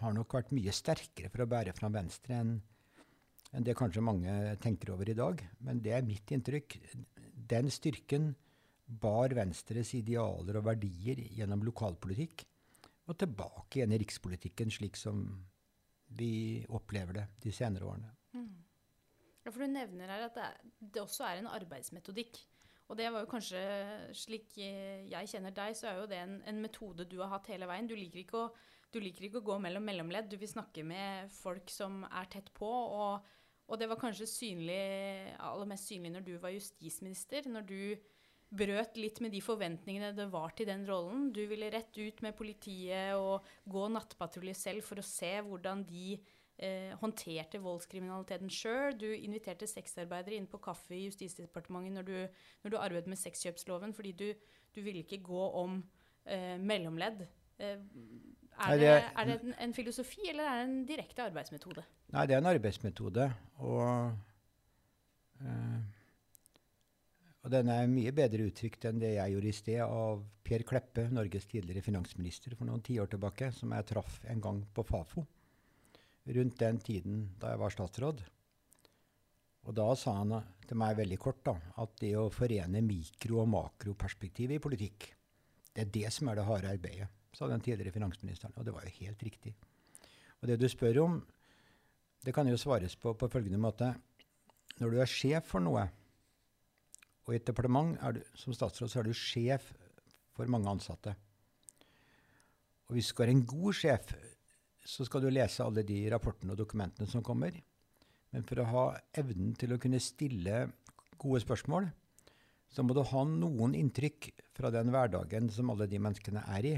har 0.00 0.14
nok 0.14 0.36
vært 0.38 0.54
mye 0.54 0.72
sterkere 0.72 1.28
for 1.32 1.44
å 1.44 1.50
bære 1.50 1.74
fram 1.76 1.94
Venstre 1.94 2.38
enn 2.38 2.54
enn 3.54 3.66
det 3.66 3.76
kanskje 3.78 4.02
mange 4.02 4.32
tenker 4.62 4.94
over 4.94 5.08
i 5.10 5.16
dag. 5.18 5.42
Men 5.64 5.82
det 5.84 5.94
er 5.94 6.06
mitt 6.06 6.30
inntrykk. 6.34 6.78
Den 7.54 7.70
styrken 7.72 8.32
bar 8.84 9.32
Venstres 9.36 9.94
idealer 9.96 10.58
og 10.58 10.66
verdier 10.66 11.22
gjennom 11.38 11.64
lokalpolitikk 11.64 12.44
og 13.08 13.18
tilbake 13.20 13.80
igjen 13.80 13.94
i 13.94 14.00
rikspolitikken, 14.00 14.72
slik 14.72 14.96
som 14.96 15.24
vi 16.16 16.64
opplever 16.72 17.18
det 17.18 17.26
de 17.44 17.52
senere 17.52 17.88
årene. 17.88 18.10
Mm. 18.34 18.50
Ja, 19.44 19.52
for 19.52 19.60
Du 19.60 19.68
nevner 19.68 20.08
her 20.08 20.26
at 20.26 20.36
det, 20.36 20.44
er, 20.48 20.74
det, 20.80 21.00
også 21.02 21.26
er 21.28 21.40
en 21.40 21.50
arbeidsmetodikk. 21.52 22.40
Og 22.88 22.98
det 23.00 23.08
var 23.12 23.24
jo 23.24 23.30
kanskje 23.30 23.60
slik 24.16 24.56
jeg 24.58 25.28
kjenner 25.30 25.52
deg, 25.56 25.76
så 25.76 25.88
er 25.88 26.00
jo 26.00 26.08
det 26.08 26.20
en, 26.20 26.38
en 26.48 26.60
metode 26.60 27.06
du 27.08 27.18
har 27.22 27.32
hatt 27.32 27.48
hele 27.52 27.68
veien. 27.68 27.88
Du 27.88 27.96
liker, 27.96 28.36
å, 28.40 28.88
du 28.92 29.00
liker 29.00 29.28
ikke 29.28 29.40
å, 29.40 29.46
gå 29.48 29.58
mellom 29.64 29.84
mellomledd. 29.84 30.28
Du 30.32 30.36
vil 30.40 30.50
snakke 30.50 30.84
med 30.86 31.32
folk 31.32 31.72
som 31.72 32.04
er 32.08 32.28
tett 32.32 32.52
på. 32.56 32.68
og 32.68 33.24
og 33.64 33.80
det 33.80 33.88
var 33.88 34.00
kanskje 34.00 34.28
synlig, 34.28 34.82
aller 35.40 35.68
mest 35.68 35.88
synlig 35.88 36.12
når 36.12 36.26
du 36.26 36.34
var 36.42 36.52
justisminister. 36.52 37.48
Når 37.48 37.64
du 37.68 37.78
brøt 38.54 38.98
litt 39.00 39.18
med 39.24 39.32
de 39.34 39.40
forventningene 39.42 40.12
det 40.16 40.28
var 40.32 40.54
til 40.56 40.68
den 40.68 40.84
rollen. 40.88 41.30
Du 41.34 41.42
ville 41.50 41.70
rett 41.72 41.96
ut 41.96 42.22
med 42.24 42.36
politiet 42.38 43.16
og 43.18 43.44
gå 43.70 43.86
nattpatrulje 43.92 44.56
selv 44.58 44.86
for 44.86 45.00
å 45.00 45.06
se 45.06 45.32
hvordan 45.46 45.84
de 45.88 46.14
eh, 46.14 46.92
håndterte 47.00 47.62
voldskriminaliteten 47.64 48.52
sjøl. 48.52 48.94
Du 49.00 49.08
inviterte 49.10 49.68
sexarbeidere 49.70 50.38
inn 50.38 50.50
på 50.50 50.62
kaffe 50.62 50.94
i 50.96 51.06
Justisdepartementet 51.08 51.96
når 51.98 52.08
du, 52.10 52.16
når 52.64 52.74
du 52.74 52.80
arbeidet 52.80 53.10
med 53.10 53.22
sexkjøpsloven, 53.22 53.96
fordi 53.96 54.14
du, 54.20 54.28
du 54.74 54.82
ville 54.84 55.04
ikke 55.04 55.22
gå 55.24 55.48
om 55.64 55.80
eh, 56.28 56.54
mellomledd. 56.60 57.26
Eh, 57.58 57.80
er 58.62 58.78
det, 58.78 58.92
er 58.94 59.28
det 59.28 59.34
en, 59.40 59.54
en, 59.66 59.74
filosofi, 59.74 60.28
eller 60.30 60.46
er 60.46 60.60
det 60.60 60.68
en 60.68 60.78
direkte 60.88 61.24
arbeidsmetode? 61.26 61.84
Nei, 62.14 62.26
det 62.30 62.36
er 62.36 62.42
en 62.42 62.50
arbeidsmetode. 62.52 63.26
Og, 63.66 64.12
øh, 65.42 65.80
og 67.44 67.52
den 67.52 67.72
er 67.74 67.90
mye 67.90 68.12
bedre 68.16 68.46
uttrykt 68.48 68.86
enn 68.88 69.02
det 69.02 69.16
jeg 69.16 69.34
gjorde 69.34 69.50
i 69.50 69.56
sted 69.58 69.80
av 69.84 70.22
Per 70.44 70.64
Kleppe, 70.68 71.08
Norges 71.12 71.48
tidligere 71.50 71.84
finansminister, 71.84 72.54
for 72.54 72.68
noen 72.68 72.84
tiår 72.84 73.10
tilbake, 73.14 73.50
som 73.56 73.74
jeg 73.74 73.88
traff 73.90 74.20
en 74.30 74.44
gang 74.44 74.62
på 74.74 74.86
Fafo. 74.86 75.26
Rundt 76.24 76.60
den 76.60 76.78
tiden 76.80 77.26
da 77.40 77.52
jeg 77.52 77.60
var 77.60 77.74
statsråd. 77.74 78.22
Og 79.64 79.76
da 79.76 79.90
sa 79.96 80.14
han 80.20 80.32
til 80.68 80.78
meg 80.80 80.96
veldig 80.98 81.18
kort 81.20 81.42
da, 81.44 81.54
at 81.80 81.98
det 82.00 82.14
å 82.20 82.30
forene 82.32 82.84
mikro- 82.84 83.42
og 83.42 83.50
makroperspektiv 83.52 84.52
i 84.52 84.60
politikk, 84.62 85.10
det 85.74 85.86
er 85.86 85.92
det 85.92 86.10
som 86.14 86.28
er 86.28 86.38
det 86.38 86.46
harde 86.48 86.72
arbeidet, 86.76 87.08
sa 87.34 87.48
den 87.50 87.62
tidligere 87.64 87.94
finansministeren. 87.94 88.54
Og 88.56 88.66
det 88.66 88.74
var 88.74 88.86
jo 88.86 88.94
helt 89.00 89.22
riktig. 89.26 89.54
Og 90.40 90.48
det 90.48 90.58
du 90.60 90.68
spør 90.70 91.02
om, 91.04 91.18
det 92.24 92.34
kan 92.34 92.48
jo 92.48 92.56
svares 92.60 92.96
på 92.96 93.14
på 93.18 93.28
følgende 93.28 93.60
måte. 93.60 93.90
Når 94.80 94.90
du 94.90 95.00
er 95.00 95.10
sjef 95.10 95.50
for 95.50 95.62
noe, 95.64 95.84
og 97.24 97.32
i 97.32 97.38
et 97.38 97.46
departement 97.46 97.94
du, 98.14 98.20
som 98.36 98.54
statsråd 98.56 98.90
så 98.90 99.00
er 99.00 99.08
du 99.08 99.16
sjef 99.16 99.70
for 100.34 100.50
mange 100.50 100.68
ansatte. 100.70 101.14
Og 102.88 102.96
hvis 102.96 103.08
du 103.08 103.14
skal 103.14 103.32
en 103.32 103.44
god 103.48 103.76
sjef, 103.76 104.12
så 104.84 105.06
skal 105.08 105.24
du 105.24 105.30
lese 105.32 105.64
alle 105.64 105.84
de 105.86 106.02
rapportene 106.12 106.52
og 106.52 106.60
dokumentene 106.60 107.08
som 107.08 107.24
kommer. 107.24 107.56
Men 108.34 108.44
for 108.44 108.60
å 108.60 108.68
ha 108.68 108.84
evnen 109.16 109.54
til 109.56 109.72
å 109.72 109.80
kunne 109.80 110.02
stille 110.02 110.66
gode 111.16 111.40
spørsmål, 111.44 111.88
så 112.74 112.82
må 112.82 112.96
du 112.96 113.04
ha 113.06 113.22
noen 113.28 113.76
inntrykk 113.78 114.32
fra 114.56 114.72
den 114.74 114.90
hverdagen 114.92 115.48
som 115.54 115.70
alle 115.72 115.86
de 115.88 116.00
menneskene 116.02 116.42
er 116.56 116.68
i. 116.68 116.74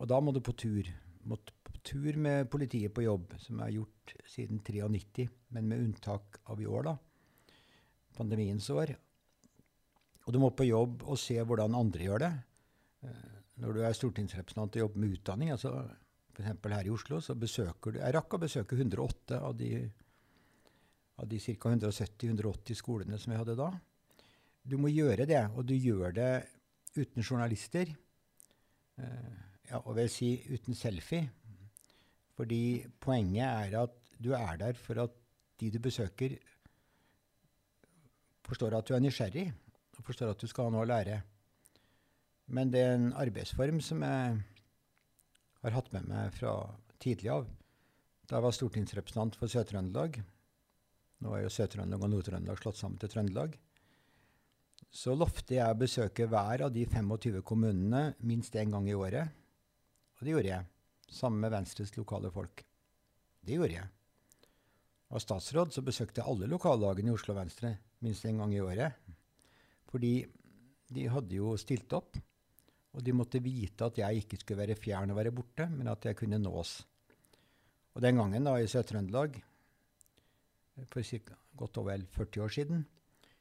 Og 0.00 0.08
da 0.08 0.18
må 0.24 0.32
du 0.32 0.40
på 0.44 0.56
tur. 0.56 0.88
Måtte 1.28 1.52
på 1.66 1.76
tur 1.84 2.16
med 2.16 2.48
politiet 2.52 2.92
på 2.96 3.04
jobb, 3.04 3.34
som 3.40 3.60
er 3.60 3.74
gjort 3.76 4.14
siden 4.28 4.62
93, 4.64 5.28
men 5.54 5.68
med 5.68 5.84
unntak 5.84 6.40
av 6.50 6.60
i 6.60 6.68
år, 6.68 6.88
da. 6.88 6.96
Pandemiens 8.16 8.68
år. 8.72 8.94
Og 10.26 10.32
du 10.32 10.40
må 10.40 10.50
på 10.56 10.68
jobb 10.68 11.04
og 11.04 11.18
se 11.20 11.36
hvordan 11.40 11.76
andre 11.76 12.06
gjør 12.06 12.24
det. 12.24 12.32
Eh, 13.04 13.36
når 13.60 13.76
du 13.76 13.82
er 13.84 13.96
stortingsrepresentant 13.96 14.76
og 14.78 14.84
jobber 14.86 15.02
med 15.02 15.16
utdanning, 15.18 15.52
altså 15.52 15.74
f.eks. 16.32 16.48
her 16.72 16.88
i 16.88 16.92
Oslo, 16.94 17.20
så 17.20 17.36
besøker 17.36 17.92
du 17.92 18.00
Jeg 18.00 18.14
rakk 18.16 18.36
å 18.36 18.40
besøke 18.40 18.78
108 18.78 19.40
av 19.40 19.56
de 19.58 19.74
av 21.20 21.28
de 21.28 21.36
ca. 21.36 21.74
170-180 21.74 22.78
skolene 22.78 23.18
som 23.20 23.34
vi 23.34 23.40
hadde 23.40 23.58
da. 23.58 23.68
Du 24.64 24.78
må 24.80 24.88
gjøre 24.88 25.26
det, 25.28 25.42
og 25.52 25.66
du 25.68 25.74
gjør 25.76 26.14
det 26.16 26.30
uten 26.96 27.20
journalister. 27.20 27.92
Uh, 29.00 29.49
ja, 29.70 29.80
og 29.84 29.96
vil 29.96 30.10
si 30.10 30.34
uten 30.50 30.76
selfie. 30.76 31.28
Fordi 32.36 32.86
poenget 33.00 33.46
er 33.46 33.76
at 33.82 33.96
du 34.20 34.32
er 34.36 34.56
der 34.60 34.78
for 34.78 35.00
at 35.02 35.16
de 35.60 35.70
du 35.70 35.78
besøker, 35.82 36.36
forstår 38.44 38.76
at 38.78 38.88
du 38.88 38.94
er 38.96 39.02
nysgjerrig, 39.04 39.50
og 39.98 40.04
forstår 40.04 40.32
at 40.32 40.40
du 40.40 40.48
skal 40.48 40.66
ha 40.66 40.74
noe 40.74 40.86
å 40.86 40.88
lære. 40.88 41.20
Men 42.50 42.72
det 42.72 42.82
er 42.82 42.96
en 42.96 43.12
arbeidsform 43.14 43.80
som 43.84 44.02
jeg 44.02 44.38
har 45.62 45.76
hatt 45.76 45.90
med 45.94 46.08
meg 46.10 46.34
fra 46.34 46.54
tidlig 47.02 47.30
av. 47.30 47.48
Da 48.26 48.38
jeg 48.38 48.46
var 48.46 48.56
stortingsrepresentant 48.56 49.36
for 49.38 49.52
Sør-Trøndelag, 49.52 50.20
nå 51.20 51.34
er 51.36 51.44
jo 51.44 51.52
Sør-Trøndelag 51.52 52.06
og 52.06 52.14
Nord-Trøndelag 52.14 52.62
slått 52.62 52.80
sammen 52.80 52.98
til 53.00 53.12
Trøndelag. 53.12 53.58
Så 54.90 55.14
lovte 55.14 55.54
jeg 55.54 55.68
å 55.68 55.78
besøke 55.78 56.26
hver 56.30 56.64
av 56.66 56.72
de 56.74 56.86
25 56.88 57.44
kommunene 57.46 58.14
minst 58.26 58.56
én 58.58 58.72
gang 58.72 58.88
i 58.88 58.96
året. 58.96 59.39
Og 60.20 60.26
det 60.26 60.34
gjorde 60.34 60.52
jeg. 60.52 60.68
Sammen 61.10 61.40
med 61.42 61.52
Venstres 61.54 61.94
lokale 61.96 62.30
folk. 62.30 62.62
Det 63.40 63.56
gjorde 63.56 63.78
jeg. 63.78 63.88
Og 65.10 65.22
statsråd 65.24 65.72
så 65.74 65.82
besøkte 65.82 66.20
jeg 66.20 66.28
alle 66.30 66.48
lokallagene 66.50 67.10
i 67.10 67.14
Oslo 67.16 67.34
Venstre 67.34 67.72
minst 68.04 68.26
én 68.28 68.38
gang 68.38 68.52
i 68.54 68.60
året. 68.62 69.00
Fordi 69.90 70.12
de 70.90 71.06
hadde 71.10 71.38
jo 71.40 71.56
stilt 71.58 71.92
opp, 71.96 72.18
og 72.94 73.02
de 73.06 73.14
måtte 73.14 73.42
vite 73.42 73.86
at 73.86 73.98
jeg 73.98 74.22
ikke 74.22 74.38
skulle 74.40 74.62
være 74.62 74.78
fjern 74.78 75.12
og 75.12 75.18
være 75.18 75.34
borte, 75.34 75.66
men 75.72 75.90
at 75.90 76.04
jeg 76.06 76.18
kunne 76.18 76.38
nås. 76.38 76.80
Og 77.94 78.02
den 78.04 78.20
gangen 78.20 78.46
da 78.46 78.54
i 78.58 78.68
Sør-Trøndelag 78.70 79.40
for 80.90 81.04
cirka, 81.06 81.36
godt 81.56 81.80
og 81.82 81.90
vel 81.90 82.06
40 82.06 82.44
år 82.44 82.54
siden, 82.54 82.84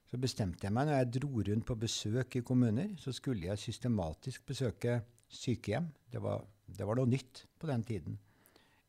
så 0.09 0.17
bestemte 0.17 0.65
jeg 0.65 0.73
meg 0.73 0.87
når 0.89 0.97
jeg 0.97 1.11
dro 1.19 1.43
rundt 1.49 1.67
på 1.69 1.77
besøk 1.77 2.39
i 2.39 2.45
kommuner, 2.45 2.95
så 2.97 3.13
skulle 3.13 3.45
jeg 3.45 3.61
systematisk 3.61 4.45
besøke 4.45 4.99
sykehjem. 5.29 5.91
Det 6.09 6.21
var, 6.23 6.41
det 6.77 6.87
var 6.87 6.99
noe 6.99 7.09
nytt 7.09 7.43
på 7.59 7.69
den 7.69 7.83
tiden 7.87 8.17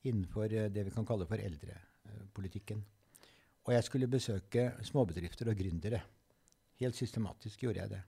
innenfor 0.07 0.53
eh, 0.53 0.71
det 0.73 0.87
vi 0.89 0.95
kan 0.95 1.07
kalle 1.09 1.29
for 1.29 1.41
eldrepolitikken. 1.41 2.85
Og 3.69 3.75
jeg 3.77 3.87
skulle 3.87 4.11
besøke 4.11 4.71
småbedrifter 4.87 5.51
og 5.53 5.59
gründere. 5.59 6.01
Helt 6.81 6.97
systematisk 6.97 7.67
gjorde 7.67 7.83
jeg 7.83 7.93
det. 7.93 8.05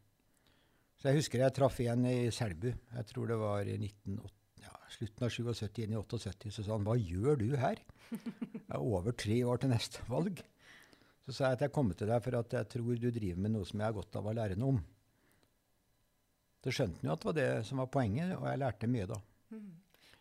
Så 0.96 1.10
jeg 1.10 1.18
husker 1.18 1.42
jeg 1.42 1.54
traff 1.56 1.80
en 1.82 2.06
i 2.08 2.30
Selbu. 2.32 2.70
Jeg 2.70 3.08
tror 3.10 3.28
det 3.28 3.36
var 3.40 3.68
i 3.68 3.76
1980 3.76 4.38
ja, 4.62 4.72
slutten 4.94 5.26
av 5.26 5.32
77, 5.34 5.82
inn 5.82 5.94
i 5.94 5.98
78, 5.98 6.50
så 6.54 6.62
sa 6.62 6.76
han 6.76 6.86
'Hva 6.86 6.96
gjør 6.98 7.38
du 7.40 7.56
her?' 7.56 7.82
Det 8.72 8.78
er 8.78 8.78
over 8.78 9.12
tre 9.12 9.42
år 9.44 9.58
til 9.58 9.72
neste 9.72 10.04
valg. 10.08 10.42
Så 11.26 11.32
sa 11.32 11.50
jeg 11.50 11.58
at 11.58 11.64
jeg 11.66 11.72
kommer 11.72 11.94
til 11.94 12.08
deg 12.10 12.22
for 12.22 12.36
at 12.38 12.52
jeg 12.52 12.68
tror 12.68 12.94
du 12.98 13.10
driver 13.10 13.40
med 13.40 13.52
noe 13.54 13.66
som 13.68 13.80
jeg 13.80 13.86
har 13.86 13.96
godt 13.96 14.16
av 14.16 14.26
å 14.26 14.34
lære 14.36 14.56
noe 14.58 14.76
om. 14.76 14.80
Så 16.62 16.74
skjønte 16.74 17.02
han 17.02 17.10
jo 17.10 17.12
at 17.12 17.20
det 17.20 17.28
var 17.28 17.36
det 17.38 17.66
som 17.66 17.82
var 17.82 17.90
poenget, 17.90 18.34
og 18.38 18.46
jeg 18.46 18.62
lærte 18.62 18.90
mye 18.90 19.06
da. 19.10 19.18
Mm. 19.52 19.72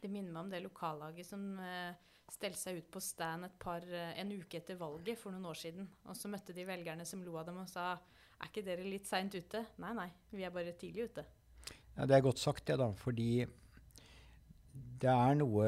Det 0.01 0.09
minner 0.09 0.33
meg 0.33 0.41
om 0.45 0.49
det 0.51 0.63
lokallaget 0.63 1.27
som 1.27 1.43
uh, 1.61 1.91
stelte 2.31 2.59
seg 2.59 2.81
ut 2.81 2.89
på 2.93 3.01
stand 3.03 3.47
par, 3.61 3.85
uh, 3.85 4.11
en 4.19 4.33
uke 4.33 4.59
etter 4.59 4.79
valget 4.79 5.19
for 5.19 5.33
noen 5.33 5.49
år 5.51 5.59
siden. 5.61 5.87
Og 6.09 6.17
så 6.17 6.31
møtte 6.31 6.55
de 6.57 6.65
velgerne 6.67 7.05
som 7.07 7.23
lo 7.23 7.37
av 7.39 7.47
dem 7.49 7.61
og 7.61 7.69
sa 7.69 7.93
er 8.41 8.49
ikke 8.49 8.65
dere 8.65 8.87
litt 8.87 9.07
seint 9.09 9.35
ute? 9.37 9.63
Nei, 9.81 9.93
nei, 9.97 10.09
vi 10.33 10.45
er 10.47 10.53
bare 10.53 10.73
tidlig 10.77 11.11
ute. 11.11 11.25
Ja, 11.95 12.07
Det 12.07 12.15
er 12.15 12.25
godt 12.25 12.41
sagt, 12.41 12.65
det, 12.67 12.79
da. 12.81 12.89
Fordi 12.97 13.45
det 15.01 15.11
er 15.11 15.37
noe 15.37 15.67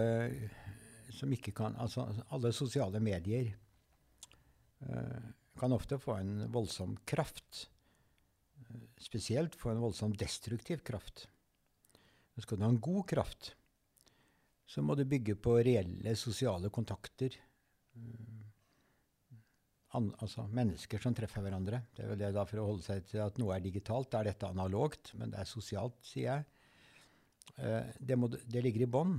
som 1.13 1.31
ikke 1.35 1.53
kan 1.55 1.75
Altså, 1.81 2.07
alle 2.33 2.53
sosiale 2.55 3.01
medier 3.03 3.51
uh, 4.87 5.29
kan 5.59 5.75
ofte 5.75 5.99
få 6.01 6.17
en 6.17 6.47
voldsom 6.53 6.97
kraft. 7.05 7.67
Uh, 8.57 8.87
spesielt 8.97 9.55
få 9.59 9.75
en 9.75 9.83
voldsom 9.83 10.17
destruktiv 10.17 10.81
kraft. 10.87 11.27
Skal 12.41 12.57
du 12.57 12.65
ha 12.65 12.71
en 12.73 12.81
god 12.81 13.03
kraft, 13.11 13.53
så 14.65 14.81
må 14.81 14.95
du 14.97 15.03
bygge 15.05 15.35
på 15.37 15.59
reelle 15.61 16.15
sosiale 16.17 16.71
kontakter. 16.73 17.35
Uh, 17.93 18.43
an, 19.97 20.09
altså 20.23 20.45
mennesker 20.49 21.01
som 21.01 21.15
treffer 21.17 21.45
hverandre. 21.45 21.83
Det 21.93 22.05
er 22.05 22.11
vel 22.13 22.21
det 22.23 22.31
da 22.35 22.45
For 22.49 22.61
å 22.61 22.69
holde 22.71 22.85
seg 22.85 23.05
til 23.09 23.21
at 23.25 23.37
noe 23.41 23.55
er 23.55 23.63
digitalt, 23.65 24.11
da 24.11 24.21
er 24.21 24.31
dette 24.31 24.49
analogt, 24.49 25.13
men 25.19 25.33
det 25.33 25.41
er 25.43 25.49
sosialt, 25.49 25.99
sier 26.05 26.29
jeg. 26.31 26.49
Det, 27.99 28.17
må, 28.17 28.29
det, 28.31 28.63
ligger 28.65 28.85
i 28.85 28.89
bånn. 28.89 29.17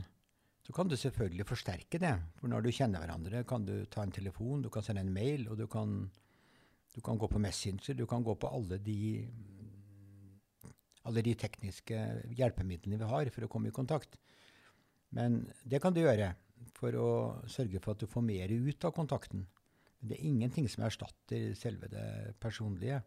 Så 0.64 0.72
kan 0.74 0.88
du 0.88 0.96
selvfølgelig 0.98 1.46
forsterke 1.46 2.00
det. 2.02 2.14
For 2.40 2.50
når 2.50 2.64
du 2.64 2.72
kjenner 2.74 3.04
hverandre, 3.04 3.44
kan 3.46 3.66
du 3.66 3.74
ta 3.92 4.02
en 4.02 4.14
telefon, 4.14 4.64
du 4.64 4.70
kan 4.72 4.84
sende 4.84 5.04
en 5.04 5.12
mail, 5.14 5.46
og 5.52 5.60
du 5.60 5.66
kan, 5.70 5.92
du 6.94 7.00
kan 7.04 7.20
gå 7.20 7.28
på 7.30 7.42
Messenger. 7.42 7.94
Du 7.98 8.06
kan 8.10 8.24
gå 8.24 8.34
på 8.40 8.50
alle 8.50 8.80
de, 8.82 8.98
alle 11.08 11.24
de 11.24 11.34
tekniske 11.38 11.98
hjelpemidlene 12.36 13.00
vi 13.00 13.10
har 13.10 13.30
for 13.34 13.46
å 13.46 13.50
komme 13.52 13.70
i 13.70 13.76
kontakt. 13.76 14.16
Men 15.14 15.44
det 15.62 15.80
kan 15.82 15.94
du 15.94 16.02
gjøre 16.02 16.32
for 16.74 16.96
å 16.98 17.08
sørge 17.50 17.80
for 17.82 17.94
at 17.94 18.02
du 18.02 18.10
får 18.10 18.24
mer 18.24 18.52
ut 18.52 18.86
av 18.88 18.94
kontakten. 18.96 19.44
Men 19.98 20.10
det 20.10 20.16
er 20.18 20.30
ingenting 20.30 20.68
som 20.70 20.86
erstatter 20.86 21.52
selve 21.58 21.90
det 21.92 22.34
personlige. 22.42 23.02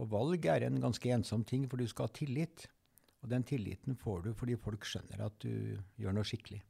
Og 0.00 0.08
valg 0.12 0.46
er 0.48 0.64
en 0.64 0.80
ganske 0.80 1.12
ensom 1.12 1.44
ting, 1.44 1.66
for 1.68 1.80
du 1.80 1.88
skal 1.88 2.08
ha 2.08 2.14
tillit. 2.16 2.66
Og 3.20 3.28
den 3.32 3.44
tilliten 3.44 3.96
får 4.00 4.24
du 4.24 4.30
fordi 4.36 4.56
folk 4.60 4.86
skjønner 4.88 5.26
at 5.26 5.36
du 5.44 5.76
gjør 6.00 6.16
noe 6.16 6.28
skikkelig. 6.28 6.62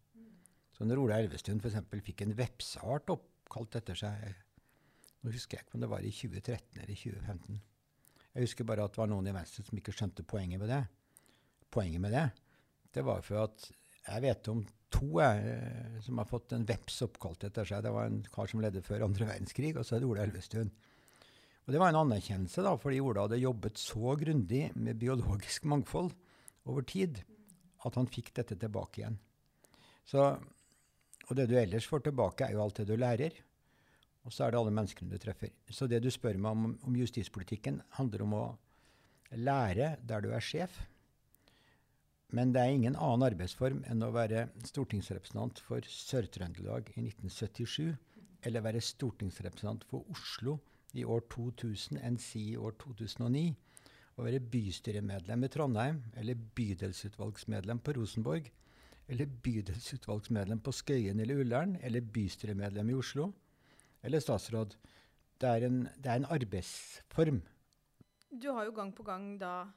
Så 0.75 0.87
når 0.87 1.03
Ola 1.03 1.19
Elvestuen 1.21 1.61
f.eks. 1.63 1.77
fikk 2.07 2.25
en 2.25 2.35
vepseart 2.39 3.13
oppkalt 3.13 3.77
etter 3.83 3.99
seg 3.99 4.31
Nå 5.21 5.35
husker 5.35 5.59
jeg 5.59 5.67
ikke 5.67 5.77
om 5.77 5.83
det 5.83 5.89
var 5.93 6.01
i 6.01 6.11
2013 6.17 6.79
eller 6.81 6.97
2015. 6.97 7.59
Jeg 8.35 8.47
husker 8.47 8.67
bare 8.69 8.87
at 8.87 8.95
det 8.95 9.01
var 9.03 9.11
noen 9.11 9.27
i 9.27 9.35
Venstre 9.35 9.65
som 9.67 9.79
ikke 9.81 9.95
skjønte 9.95 10.27
poenget 10.29 10.63
med 10.63 10.71
det. 10.71 10.83
Poenget 11.71 12.03
med 12.03 12.15
det, 12.15 12.29
det 12.95 13.03
var 13.07 13.23
for 13.27 13.45
at 13.45 13.67
jeg 14.07 14.23
vet 14.25 14.49
om 14.51 14.63
to 14.91 15.09
jeg, 15.21 15.51
eh, 15.55 15.99
som 16.03 16.19
har 16.19 16.29
fått 16.29 16.55
en 16.57 16.67
veps 16.67 17.01
oppkalt 17.07 17.45
etter 17.47 17.67
seg. 17.69 17.85
Det 17.85 17.93
var 17.95 18.09
en 18.09 18.23
kar 18.33 18.51
som 18.51 18.63
ledde 18.63 18.83
før 18.87 19.07
andre 19.07 19.29
verdenskrig, 19.29 19.75
og 19.77 19.87
så 19.87 19.97
er 19.97 20.03
det 20.03 20.09
Ola 20.11 20.25
Elvestuen. 20.27 20.71
Og 21.67 21.75
det 21.75 21.83
var 21.83 21.93
en 21.93 22.01
anerkjennelse, 22.01 22.65
da, 22.67 22.75
fordi 22.81 23.03
Ola 23.05 23.27
hadde 23.27 23.39
jobbet 23.39 23.79
så 23.79 24.17
grundig 24.19 24.65
med 24.75 24.99
biologisk 24.99 25.69
mangfold 25.71 26.11
over 26.71 26.87
tid 26.87 27.21
at 27.87 27.97
han 27.97 28.11
fikk 28.11 28.33
dette 28.37 28.59
tilbake 28.59 29.03
igjen. 29.03 29.21
Så, 30.09 30.25
og 31.29 31.37
det 31.39 31.47
du 31.51 31.55
ellers 31.61 31.87
får 31.87 32.09
tilbake, 32.09 32.49
er 32.49 32.57
jo 32.57 32.65
alt 32.65 32.81
det 32.81 32.89
du 32.91 32.97
lærer. 32.99 33.37
Og 34.31 34.35
så 34.37 34.47
er 34.47 34.53
det 34.55 34.61
alle 34.61 34.71
menneskene 34.71 35.11
du 35.11 35.19
treffer. 35.19 35.51
Så 35.75 35.89
det 35.91 35.99
du 36.05 36.11
spør 36.15 36.37
meg 36.39 36.55
om, 36.55 36.75
om 36.87 36.95
justispolitikken, 36.95 37.81
handler 37.97 38.23
om 38.23 38.37
å 38.39 38.45
lære 39.35 39.97
der 40.07 40.23
du 40.23 40.29
er 40.31 40.45
sjef. 40.45 40.77
Men 42.31 42.53
det 42.55 42.63
er 42.63 42.77
ingen 42.77 42.95
annen 42.95 43.27
arbeidsform 43.27 43.81
enn 43.91 44.07
å 44.07 44.13
være 44.15 44.45
stortingsrepresentant 44.69 45.59
for 45.67 45.83
Sør-Trøndelag 45.83 46.93
i 46.95 47.03
1977, 47.03 47.91
eller 48.47 48.63
være 48.63 48.85
stortingsrepresentant 48.87 49.83
for 49.91 50.07
Oslo 50.15 50.61
i 50.95 51.03
år 51.03 51.27
2000 51.35 51.99
enn 51.99 52.23
si 52.23 52.53
i 52.53 52.57
år 52.59 52.79
2009 52.79 53.51
å 54.15 54.29
være 54.29 54.45
bystyremedlem 54.53 55.43
i 55.43 55.51
Trondheim, 55.51 56.01
eller 56.23 56.39
bydelsutvalgsmedlem 56.55 57.83
på 57.83 57.99
Rosenborg, 57.99 58.47
eller 59.11 59.31
bydelsutvalgsmedlem 59.43 60.63
på 60.63 60.75
Skøyen 60.77 61.19
eller 61.19 61.43
Ullern, 61.43 61.79
eller 61.83 62.07
bystyremedlem 62.15 62.95
i 62.95 62.99
Oslo, 63.03 63.33
eller 64.03 64.23
statsråd. 64.23 64.77
det 65.41 65.49
er, 65.49 65.67
en, 65.67 65.83
det 65.97 66.11
er 66.11 66.21
en 66.21 66.31
arbeidsform. 66.31 67.41
Du 68.31 68.51
har 68.53 68.65
jo 68.69 68.75
gang 68.77 68.93
på 68.95 69.03
gang 69.03 69.39
da 69.41 69.71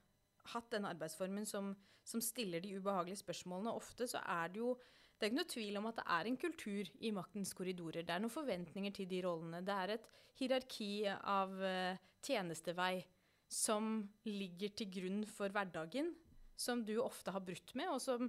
hatt 0.51 0.71
den 0.71 0.85
arbeidsformen 0.85 1.45
som, 1.47 1.71
som 2.03 2.21
stiller 2.21 2.61
de 2.61 2.75
ubehagelige 2.77 3.21
spørsmålene. 3.23 3.71
Ofte 3.71 4.07
så 4.07 4.21
er 4.27 4.51
det 4.53 4.59
jo 4.59 4.75
det 5.13 5.29
er 5.29 5.31
ikke 5.31 5.39
noe 5.39 5.53
tvil 5.53 5.77
om 5.79 5.85
at 5.87 5.99
det 5.99 6.03
er 6.11 6.27
en 6.27 6.37
kultur 6.41 6.89
i 6.99 7.09
maktens 7.15 7.53
korridorer. 7.55 8.03
Det 8.03 8.11
er 8.11 8.19
noen 8.19 8.33
forventninger 8.33 8.91
til 8.91 9.07
de 9.07 9.21
rollene. 9.23 9.61
Det 9.63 9.75
er 9.75 9.93
et 9.93 10.07
hierarki 10.35 10.89
av 11.07 11.53
uh, 11.61 11.99
tjenestevei 12.25 13.05
som 13.47 14.01
ligger 14.27 14.73
til 14.75 14.89
grunn 14.91 15.21
for 15.29 15.53
hverdagen, 15.53 16.09
som 16.59 16.81
du 16.83 16.97
ofte 16.99 17.31
har 17.31 17.43
brutt 17.45 17.71
med, 17.77 17.87
og 17.93 18.01
som, 18.03 18.27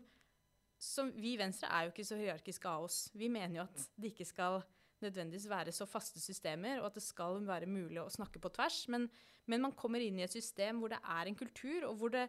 som 0.79 1.11
Vi 1.17 1.33
i 1.35 1.41
Venstre 1.41 1.71
er 1.73 1.89
jo 1.89 1.95
ikke 1.95 2.07
så 2.07 2.21
hierarkiske 2.21 2.71
av 2.71 2.87
oss. 2.87 3.01
Vi 3.17 3.31
mener 3.33 3.59
jo 3.59 3.67
at 3.67 3.89
det 3.97 4.13
ikke 4.13 4.29
skal 4.29 4.61
nødvendigvis 5.05 5.49
være 5.51 5.75
så 5.75 5.87
faste 5.89 6.23
systemer, 6.23 6.81
og 6.81 6.89
at 6.89 6.99
det 6.99 7.05
skal 7.05 7.39
være 7.47 7.71
mulig 7.71 8.01
å 8.03 8.11
snakke 8.13 8.41
på 8.43 8.51
tvers. 8.57 8.85
Men, 8.93 9.07
men, 9.47 9.63
man 9.65 9.77
kommer 9.79 10.03
inn 10.03 10.19
i 10.21 10.27
et 10.27 10.35
system 10.35 10.83
hvor 10.83 10.93
det 10.93 11.01
er 11.01 11.31
en 11.31 11.39
kultur, 11.39 11.87
og 11.91 11.99
hvor 12.01 12.15
det 12.15 12.27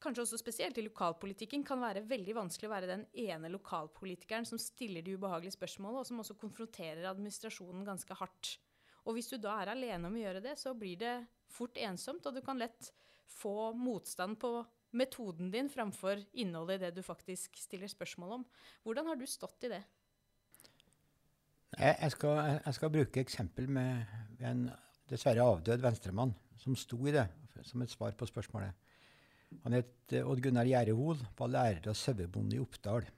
kanskje 0.00 0.24
også 0.24 0.40
spesielt 0.40 0.78
i 0.80 0.86
lokalpolitikken 0.86 1.64
kan 1.68 1.82
være 1.82 2.06
veldig 2.08 2.36
vanskelig 2.38 2.70
å 2.70 2.72
være 2.72 2.88
den 2.88 3.04
ene 3.20 3.52
lokalpolitikeren 3.52 4.48
som 4.48 4.60
stiller 4.60 5.04
de 5.04 5.18
ubehagelige 5.18 5.58
spørsmålene, 5.58 6.00
og 6.00 6.08
som 6.08 6.22
også 6.22 6.38
konfronterer 6.40 7.08
administrasjonen 7.10 7.84
ganske 7.88 8.16
hardt. 8.16 8.56
Og 9.04 9.16
hvis 9.16 9.30
du 9.32 9.36
da 9.40 9.58
er 9.60 9.72
alene 9.74 10.08
om 10.08 10.16
å 10.16 10.22
gjøre 10.22 10.42
det, 10.44 10.56
så 10.60 10.72
blir 10.76 10.98
det 11.00 11.14
fort 11.52 11.76
ensomt, 11.80 12.26
og 12.26 12.36
du 12.36 12.42
kan 12.44 12.60
lett 12.60 12.92
få 13.30 13.72
motstand 13.76 14.38
på 14.40 14.58
metoden 14.96 15.50
din 15.52 15.70
framfor 15.70 16.18
innholdet 16.32 16.80
i 16.80 16.84
det 16.86 16.96
du 16.98 17.02
faktisk 17.06 17.58
stiller 17.60 17.90
spørsmål 17.90 18.40
om. 18.40 18.46
Hvordan 18.84 19.10
har 19.10 19.18
du 19.20 19.26
stått 19.28 19.68
i 19.68 19.72
det? 19.72 19.82
Jeg, 21.80 21.96
jeg, 21.96 22.12
skal, 22.12 22.38
jeg 22.66 22.76
skal, 22.76 22.90
bruke 22.92 23.20
eksempel 23.24 23.68
med 23.72 24.42
en 24.44 24.66
dessverre 25.08 25.46
avdød 25.48 25.80
venstremann 25.80 26.34
som 26.60 26.74
sto 26.76 26.98
i 27.08 27.14
det 27.14 27.24
som 27.64 27.80
et 27.80 27.92
svar 27.92 28.12
på 28.20 28.28
spørsmålet. 28.28 28.76
Han 29.64 29.76
het 29.78 30.12
eh, 30.12 30.26
Odd 30.26 30.42
Gunnar 30.44 30.68
Gjerdehol, 30.68 31.22
var 31.38 31.48
lærer 31.48 31.88
og 31.88 31.96
sauebonde 31.96 32.58
i 32.58 32.60
Oppdal. 32.60 33.08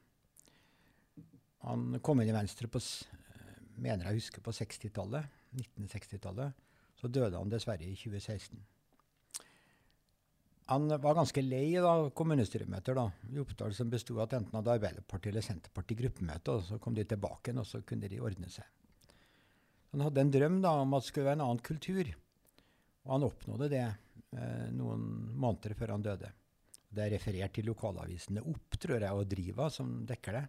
Han 1.67 1.99
kom 2.07 2.23
inn 2.23 2.31
i 2.31 2.37
Venstre 2.37 2.71
på 2.71 2.81
mener 3.83 4.07
jeg 4.07 4.21
husker 4.21 4.45
på 4.45 4.55
60-tallet, 4.55 5.27
1960-tallet. 5.59 6.63
Så 6.95 7.11
døde 7.11 7.39
han 7.39 7.51
dessverre 7.51 7.83
i 7.83 7.97
2016. 7.99 8.63
Han 10.71 10.87
var 10.89 11.17
ganske 11.19 11.43
lei 11.43 11.75
av 11.81 12.11
kommunestyremøter 12.17 12.97
da, 12.97 13.09
i 13.33 13.41
Oppdal 13.43 13.75
som 13.75 13.91
besto 13.91 14.15
av 14.17 14.27
at 14.27 14.37
enten 14.39 14.55
hadde 14.57 14.77
Arbeiderpartiet 14.77 15.33
eller 15.33 15.45
Senterpartiet 15.45 15.99
gruppemøte, 15.99 16.55
og 16.55 16.69
så 16.69 16.79
kom 16.83 16.95
de 16.97 17.05
tilbake 17.09 17.51
igjen, 17.51 17.61
og 17.65 17.69
så 17.69 17.83
kunne 17.87 18.11
de 18.11 18.21
ordne 18.23 18.51
seg. 18.53 18.69
Han 19.93 20.07
hadde 20.07 20.23
en 20.23 20.33
drøm 20.33 20.61
da, 20.65 20.77
om 20.85 20.95
at 20.97 21.05
det 21.05 21.11
skulle 21.11 21.29
være 21.29 21.41
en 21.41 21.45
annen 21.49 21.65
kultur, 21.67 22.13
og 23.03 23.13
han 23.17 23.27
oppnådde 23.27 23.69
det 23.73 23.83
eh, 23.85 24.71
noen 24.79 25.05
måneder 25.43 25.75
før 25.77 25.97
han 25.97 26.07
døde. 26.07 26.31
Det 26.93 27.05
er 27.05 27.15
referert 27.17 27.55
til 27.57 27.67
lokalavisene 27.71 28.45
Opp 28.53 28.77
tror 28.81 29.01
jeg, 29.01 29.13
og 29.13 29.29
Driva, 29.29 29.69
som 29.73 30.03
dekker 30.09 30.39
det. 30.39 30.47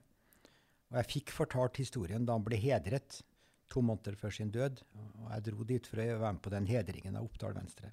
Og 0.92 1.00
jeg 1.00 1.10
fikk 1.10 1.34
fortalt 1.34 1.80
historien 1.82 2.26
da 2.28 2.36
han 2.38 2.46
ble 2.46 2.60
hedret 2.62 3.24
to 3.72 3.82
måneder 3.82 4.18
før 4.20 4.36
sin 4.36 4.52
død. 4.54 4.84
Og 5.24 5.30
jeg 5.32 5.46
dro 5.48 5.68
dit 5.68 5.88
for 5.90 6.04
å 6.04 6.08
være 6.12 6.34
med 6.36 6.44
på 6.46 6.54
den 6.54 6.68
hedringen 6.70 7.18
av 7.18 7.26
Oppdal 7.26 7.56
Venstre. 7.58 7.90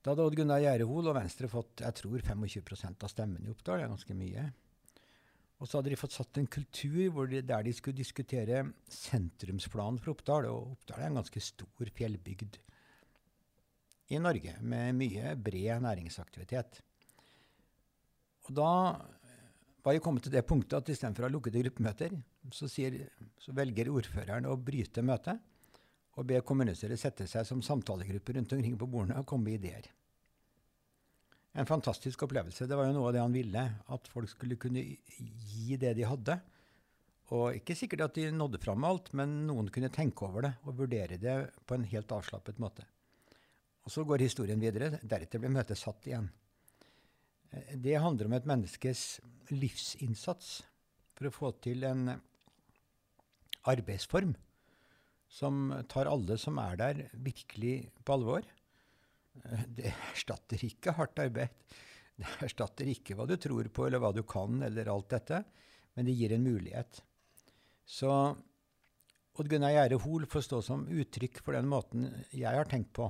Da 0.00 0.14
hadde 0.14 0.24
Odd 0.24 0.36
Gunnar 0.38 0.62
Gjerdehol 0.62 1.10
og 1.10 1.16
Venstre 1.18 1.48
fått 1.52 1.82
jeg 1.84 1.96
tror 1.98 2.22
25% 2.24 3.04
av 3.04 3.12
stemmen 3.12 3.44
i 3.44 3.52
Oppdal. 3.52 3.82
Det 3.82 3.84
er 3.84 3.92
ganske 3.92 4.16
mye. 4.16 4.44
Og 5.60 5.68
så 5.68 5.76
hadde 5.76 5.92
de 5.92 5.98
fått 6.00 6.16
satt 6.16 6.40
en 6.40 6.48
kultur 6.48 7.26
de, 7.28 7.42
der 7.44 7.66
de 7.66 7.74
skulle 7.76 8.00
diskutere 8.00 8.62
sentrumsplanen 8.88 10.00
for 10.00 10.14
Oppdal. 10.14 10.48
Og 10.48 10.72
Oppdal 10.78 11.02
er 11.02 11.10
en 11.10 11.20
ganske 11.20 11.42
stor 11.44 11.92
fjellbygd 11.98 12.56
i 14.10 14.18
Norge 14.18 14.56
med 14.64 14.96
mye 14.96 15.34
bred 15.38 15.84
næringsaktivitet. 15.84 16.80
Og 18.48 18.56
da 18.56 18.70
var 19.84 19.94
jeg 19.94 20.02
kommet 20.04 20.24
til 20.24 20.32
det 20.32 20.46
punktet 20.48 20.80
at 20.80 20.88
istedenfor 20.92 21.26
å 21.26 21.28
ha 21.28 21.34
lukkede 21.34 21.60
gruppemøter, 21.62 22.16
så, 22.56 22.68
sier, 22.68 22.96
så 23.40 23.52
velger 23.56 23.92
ordføreren 23.92 24.48
å 24.48 24.56
bryte 24.56 25.04
møtet 25.04 25.44
og 26.20 26.28
be 26.28 26.42
kommunestyret 26.44 27.00
sette 27.00 27.24
seg 27.28 27.46
som 27.48 27.62
samtalegruppe 27.64 28.36
rundt 28.36 28.52
omkring 28.52 28.76
på 28.76 28.88
bordene 28.90 29.16
og 29.20 29.26
komme 29.28 29.48
med 29.48 29.60
ideer. 29.60 29.88
En 31.58 31.66
fantastisk 31.66 32.22
opplevelse. 32.26 32.68
Det 32.68 32.76
var 32.78 32.86
jo 32.86 32.94
noe 32.94 33.08
av 33.08 33.16
det 33.16 33.22
han 33.24 33.34
ville. 33.34 33.62
At 33.90 34.08
folk 34.12 34.30
skulle 34.30 34.58
kunne 34.60 34.84
gi 34.84 35.78
det 35.80 35.96
de 35.98 36.06
hadde. 36.06 36.36
Og 37.34 37.56
ikke 37.56 37.74
sikkert 37.78 38.04
at 38.06 38.18
de 38.18 38.28
nådde 38.34 38.60
fram 38.62 38.78
med 38.82 38.90
alt, 38.90 39.10
men 39.18 39.34
noen 39.48 39.70
kunne 39.72 39.90
tenke 39.94 40.26
over 40.26 40.46
det 40.46 40.52
og 40.66 40.78
vurdere 40.82 41.18
det 41.18 41.36
på 41.66 41.76
en 41.76 41.86
helt 41.90 42.14
avslappet 42.14 42.60
måte. 42.62 42.86
Og 43.86 43.94
så 43.94 44.04
går 44.06 44.26
historien 44.26 44.62
videre. 44.62 44.98
Deretter 45.02 45.42
blir 45.42 45.54
møtet 45.54 45.78
satt 45.78 46.06
igjen. 46.06 46.28
Det 47.50 47.96
handler 47.98 48.28
om 48.28 48.36
et 48.36 48.46
menneskes 48.46 49.04
livsinnsats 49.50 50.60
for 51.18 51.26
å 51.26 51.34
få 51.34 51.50
til 51.64 51.82
en 51.88 52.12
arbeidsform 53.70 54.36
som 55.30 55.70
tar 55.88 56.10
alle 56.10 56.36
som 56.40 56.58
er 56.58 56.80
der, 56.80 57.04
virkelig 57.14 57.74
på 58.04 58.16
alvor. 58.16 58.46
Eh, 59.44 59.64
det 59.78 59.92
erstatter 60.10 60.66
ikke 60.66 60.96
hardt 60.98 61.22
arbeid. 61.22 61.54
Det 62.20 62.28
erstatter 62.44 62.90
ikke 62.90 63.16
hva 63.16 63.24
du 63.30 63.36
tror 63.40 63.70
på, 63.72 63.86
eller 63.86 64.02
hva 64.02 64.10
du 64.12 64.24
kan, 64.28 64.58
eller 64.66 64.90
alt 64.92 65.08
dette. 65.14 65.44
Men 65.94 66.08
det 66.08 66.16
gir 66.18 66.34
en 66.34 66.44
mulighet. 66.44 67.00
Så 67.86 68.10
Odd 69.40 69.48
Gunnar 69.48 69.72
Gjære 69.72 70.00
Hoel 70.02 70.26
får 70.28 70.44
stå 70.44 70.60
som 70.66 70.82
uttrykk 70.90 71.40
for 71.40 71.56
den 71.56 71.70
måten 71.70 72.10
jeg 72.34 72.50
har 72.50 72.68
tenkt 72.68 72.92
på, 72.98 73.06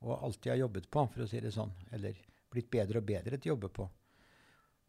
og 0.00 0.24
alltid 0.26 0.54
har 0.54 0.64
jobbet 0.64 0.88
på, 0.90 1.04
for 1.12 1.22
å 1.22 1.28
si 1.30 1.42
det 1.44 1.52
sånn. 1.54 1.70
Eller 1.94 2.18
blitt 2.50 2.70
bedre 2.72 2.98
og 2.98 3.06
bedre 3.06 3.38
til 3.38 3.52
å 3.52 3.54
jobbe 3.54 3.70
på. 3.76 3.86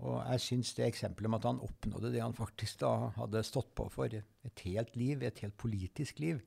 Og 0.02 0.18
jeg 0.18 0.42
syns 0.42 0.72
det 0.78 0.88
eksempelet 0.88 1.30
om 1.30 1.38
at 1.38 1.46
han 1.46 1.62
oppnådde 1.62 2.10
det 2.16 2.24
han 2.24 2.34
faktisk 2.34 2.80
da 2.82 3.12
hadde 3.20 3.44
stått 3.46 3.76
på 3.78 3.86
for 3.94 4.10
et 4.10 4.64
helt 4.66 4.96
liv, 4.98 5.22
et 5.22 5.44
helt 5.44 5.58
politisk 5.62 6.24
liv, 6.24 6.42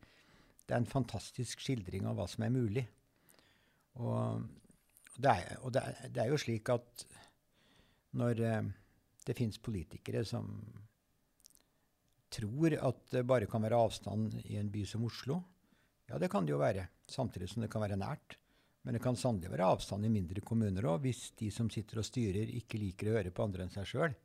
det 0.64 0.74
er 0.74 0.80
en 0.80 0.88
fantastisk 0.88 1.60
skildring 1.64 2.06
av 2.08 2.16
hva 2.18 2.26
som 2.30 2.46
er 2.46 2.54
mulig. 2.54 2.84
Og 4.00 4.44
det 5.20 5.30
er, 5.30 5.58
og 5.62 5.74
det 5.74 5.82
er, 5.82 5.98
det 6.10 6.22
er 6.22 6.32
jo 6.32 6.40
slik 6.40 6.70
at 6.72 7.04
når 8.18 8.40
eh, 8.42 8.70
det 9.26 9.36
fins 9.38 9.58
politikere 9.62 10.24
som 10.26 10.48
tror 12.34 12.74
at 12.74 13.02
det 13.14 13.26
bare 13.26 13.46
kan 13.50 13.62
være 13.62 13.78
avstand 13.78 14.40
i 14.42 14.56
en 14.58 14.70
by 14.72 14.82
som 14.88 15.04
Oslo, 15.06 15.38
ja, 16.08 16.18
det 16.18 16.28
kan 16.32 16.46
det 16.46 16.52
jo 16.52 16.60
være. 16.60 16.88
Samtidig 17.08 17.48
som 17.52 17.62
det 17.62 17.70
kan 17.72 17.84
være 17.84 18.00
nært. 18.00 18.36
Men 18.84 18.96
det 18.96 19.00
kan 19.00 19.16
sannelig 19.16 19.48
være 19.48 19.70
avstand 19.72 20.04
i 20.04 20.12
mindre 20.12 20.42
kommuner 20.44 20.84
òg, 20.90 21.06
hvis 21.06 21.30
de 21.38 21.48
som 21.54 21.70
sitter 21.72 22.02
og 22.02 22.04
styrer, 22.04 22.50
ikke 22.58 22.80
liker 22.80 23.08
å 23.08 23.14
høre 23.16 23.32
på 23.32 23.46
andre 23.46 23.64
enn 23.64 23.72
seg 23.72 23.88
sjøl. 23.88 24.16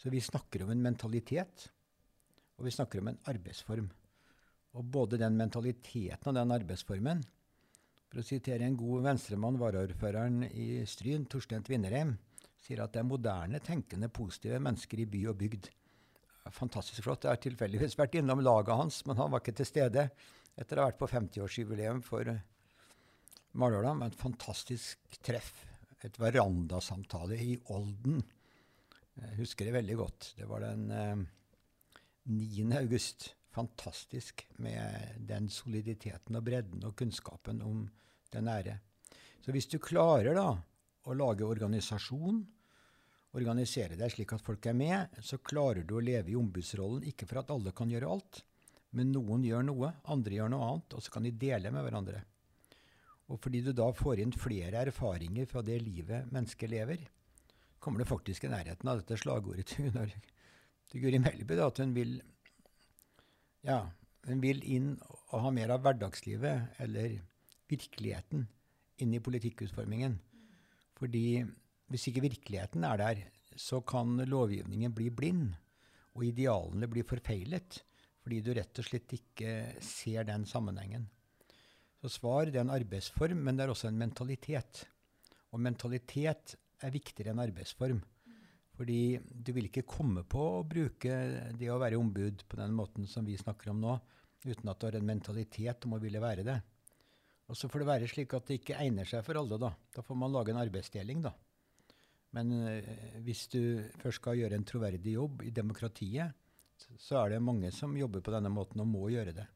Så 0.00 0.12
vi 0.12 0.22
snakker 0.24 0.64
om 0.64 0.72
en 0.72 0.84
mentalitet, 0.84 1.66
og 2.56 2.64
vi 2.64 2.72
snakker 2.72 3.02
om 3.02 3.10
en 3.12 3.20
arbeidsform. 3.28 3.90
Og 4.76 4.84
både 4.92 5.18
den 5.20 5.38
mentaliteten 5.38 6.30
og 6.30 6.36
den 6.36 6.52
arbeidsformen 6.52 7.22
For 8.10 8.20
å 8.20 8.26
sitere 8.26 8.66
en 8.66 8.76
god 8.78 9.06
venstremann, 9.08 9.58
varaordføreren 9.60 10.44
i 10.48 10.84
Stryn, 10.88 11.24
Torstein 11.26 11.64
Tvinnereim, 11.66 12.14
sier 12.62 12.82
at 12.84 12.94
det 12.94 13.00
er 13.02 13.08
moderne, 13.08 13.60
tenkende, 13.64 14.08
positive 14.14 14.60
mennesker 14.62 15.02
i 15.02 15.08
by 15.10 15.22
og 15.32 15.38
bygd. 15.40 15.68
Fantastisk 16.54 17.02
flott. 17.02 17.26
Jeg 17.26 17.34
har 17.34 17.42
tilfeldigvis 17.42 17.96
vært 17.98 18.14
innom 18.20 18.42
laget 18.44 18.78
hans, 18.78 19.00
men 19.08 19.18
han 19.18 19.32
var 19.32 19.42
ikke 19.42 19.56
til 19.58 19.68
stede 19.68 20.06
etter 20.56 20.78
å 20.78 20.84
ha 20.84 20.90
vært 20.92 21.00
på 21.00 21.08
50-årsjubileum 21.10 22.02
for 22.04 22.30
Maløla 23.56 23.94
Men 23.96 24.12
et 24.12 24.20
fantastisk 24.20 25.18
treff. 25.24 25.64
Et 26.04 26.18
verandasamtale 26.20 27.38
i 27.40 27.56
Olden. 27.72 28.20
Jeg 29.16 29.38
husker 29.40 29.66
det 29.66 29.74
veldig 29.78 29.96
godt. 29.96 30.28
Det 30.36 30.46
var 30.46 30.62
den 30.62 30.90
eh, 30.92 31.24
9. 32.28 32.66
august 32.82 33.30
fantastisk 33.56 34.44
med 34.62 35.22
den 35.28 35.48
soliditeten 35.52 36.36
og 36.36 36.44
bredden 36.44 36.84
og 36.84 36.96
kunnskapen 36.98 37.62
om 37.64 37.86
det 38.32 38.42
nære. 38.44 38.76
Så 39.40 39.54
hvis 39.54 39.68
du 39.72 39.78
klarer 39.82 40.36
da 40.36 40.50
å 41.06 41.16
lage 41.16 41.46
organisasjon, 41.46 42.42
organisere 43.36 43.96
deg 43.98 44.12
slik 44.12 44.34
at 44.36 44.44
folk 44.44 44.66
er 44.68 44.76
med, 44.76 45.18
så 45.22 45.38
klarer 45.38 45.84
du 45.86 45.96
å 45.96 46.04
leve 46.04 46.32
i 46.32 46.38
ombudsrollen, 46.38 47.06
ikke 47.08 47.28
for 47.28 47.42
at 47.42 47.52
alle 47.54 47.72
kan 47.76 47.90
gjøre 47.92 48.10
alt, 48.10 48.42
men 48.96 49.12
noen 49.12 49.44
gjør 49.44 49.66
noe, 49.68 49.92
andre 50.12 50.38
gjør 50.38 50.52
noe 50.52 50.70
annet, 50.70 50.96
og 50.96 51.04
så 51.04 51.12
kan 51.14 51.26
de 51.26 51.34
dele 51.36 51.72
med 51.72 51.84
hverandre. 51.86 52.22
Og 53.32 53.40
fordi 53.42 53.60
du 53.66 53.72
da 53.76 53.90
får 53.94 54.22
inn 54.22 54.32
flere 54.34 54.84
erfaringer 54.86 55.48
fra 55.50 55.62
det 55.66 55.80
livet 55.82 56.30
mennesket 56.32 56.72
lever, 56.72 57.02
kommer 57.82 58.02
du 58.02 58.08
faktisk 58.08 58.46
i 58.46 58.50
nærheten 58.50 58.88
av 58.90 59.02
dette 59.02 59.18
slagordet 59.20 59.76
til 59.76 61.02
Guri 61.02 61.20
Melby, 61.22 61.58
at 61.60 61.82
hun 61.82 61.92
vil 61.94 62.16
ja, 63.66 63.80
hun 64.26 64.42
vil 64.42 64.62
inn 64.66 64.92
og 65.32 65.42
ha 65.44 65.52
mer 65.54 65.74
av 65.74 65.82
hverdagslivet, 65.84 66.78
eller 66.82 67.18
virkeligheten, 67.70 68.46
inn 69.02 69.14
i 69.14 69.22
politikkutformingen. 69.22 70.16
Fordi 70.96 71.42
hvis 71.90 72.08
ikke 72.10 72.24
virkeligheten 72.24 72.86
er 72.86 73.02
der, 73.02 73.22
så 73.56 73.80
kan 73.86 74.16
lovgivningen 74.28 74.94
bli 74.94 75.10
blind, 75.14 75.52
og 76.16 76.24
idealene 76.24 76.88
blir 76.88 77.06
forfeilet. 77.08 77.82
Fordi 78.24 78.40
du 78.42 78.50
rett 78.56 78.80
og 78.80 78.86
slett 78.88 79.12
ikke 79.14 79.52
ser 79.84 80.26
den 80.26 80.46
sammenhengen. 80.48 81.06
Så 82.02 82.10
svar 82.16 82.50
det 82.50 82.58
er 82.58 82.66
en 82.66 82.74
arbeidsform, 82.74 83.38
men 83.44 83.56
det 83.56 83.66
er 83.66 83.72
også 83.72 83.90
en 83.90 84.00
mentalitet. 84.00 84.82
Og 85.54 85.62
mentalitet 85.62 86.56
er 86.82 86.94
viktigere 86.94 87.32
enn 87.32 87.44
arbeidsform. 87.44 88.00
Fordi 88.76 89.16
du 89.16 89.54
vil 89.56 89.70
ikke 89.70 89.86
komme 89.88 90.22
på 90.28 90.42
å 90.58 90.64
bruke 90.68 91.16
det 91.56 91.70
å 91.72 91.80
være 91.80 91.98
ombud 91.98 92.44
på 92.48 92.58
den 92.60 92.74
måten 92.76 93.08
som 93.08 93.24
vi 93.24 93.38
snakker 93.40 93.72
om 93.72 93.80
nå, 93.80 93.96
uten 94.44 94.68
at 94.68 94.78
du 94.78 94.86
har 94.88 94.98
en 94.98 95.08
mentalitet 95.08 95.86
om 95.88 95.96
å 95.96 96.00
ville 96.02 96.20
være 96.22 96.44
det. 96.46 96.58
Og 97.46 97.56
så 97.56 97.70
får 97.70 97.82
det 97.82 97.88
være 97.88 98.08
slik 98.10 98.34
at 98.36 98.48
det 98.48 98.60
ikke 98.60 98.78
egner 98.82 99.08
seg 99.08 99.24
for 99.24 99.38
alle. 99.40 99.58
Da 99.62 99.72
Da 99.94 100.02
får 100.04 100.18
man 100.18 100.34
lage 100.34 100.52
en 100.52 100.60
arbeidsdeling, 100.60 101.22
da. 101.24 101.32
Men 102.36 102.52
øh, 102.52 102.88
hvis 103.24 103.46
du 103.48 103.80
først 104.02 104.20
skal 104.20 104.36
gjøre 104.36 104.58
en 104.58 104.66
troverdig 104.66 105.14
jobb 105.14 105.46
i 105.46 105.54
demokratiet, 105.54 106.34
så 107.00 107.22
er 107.22 107.32
det 107.32 107.44
mange 107.44 107.70
som 107.72 107.96
jobber 107.96 108.20
på 108.20 108.34
denne 108.34 108.52
måten 108.52 108.82
og 108.82 108.90
må 108.90 109.06
gjøre 109.08 109.32
det. 109.32 109.46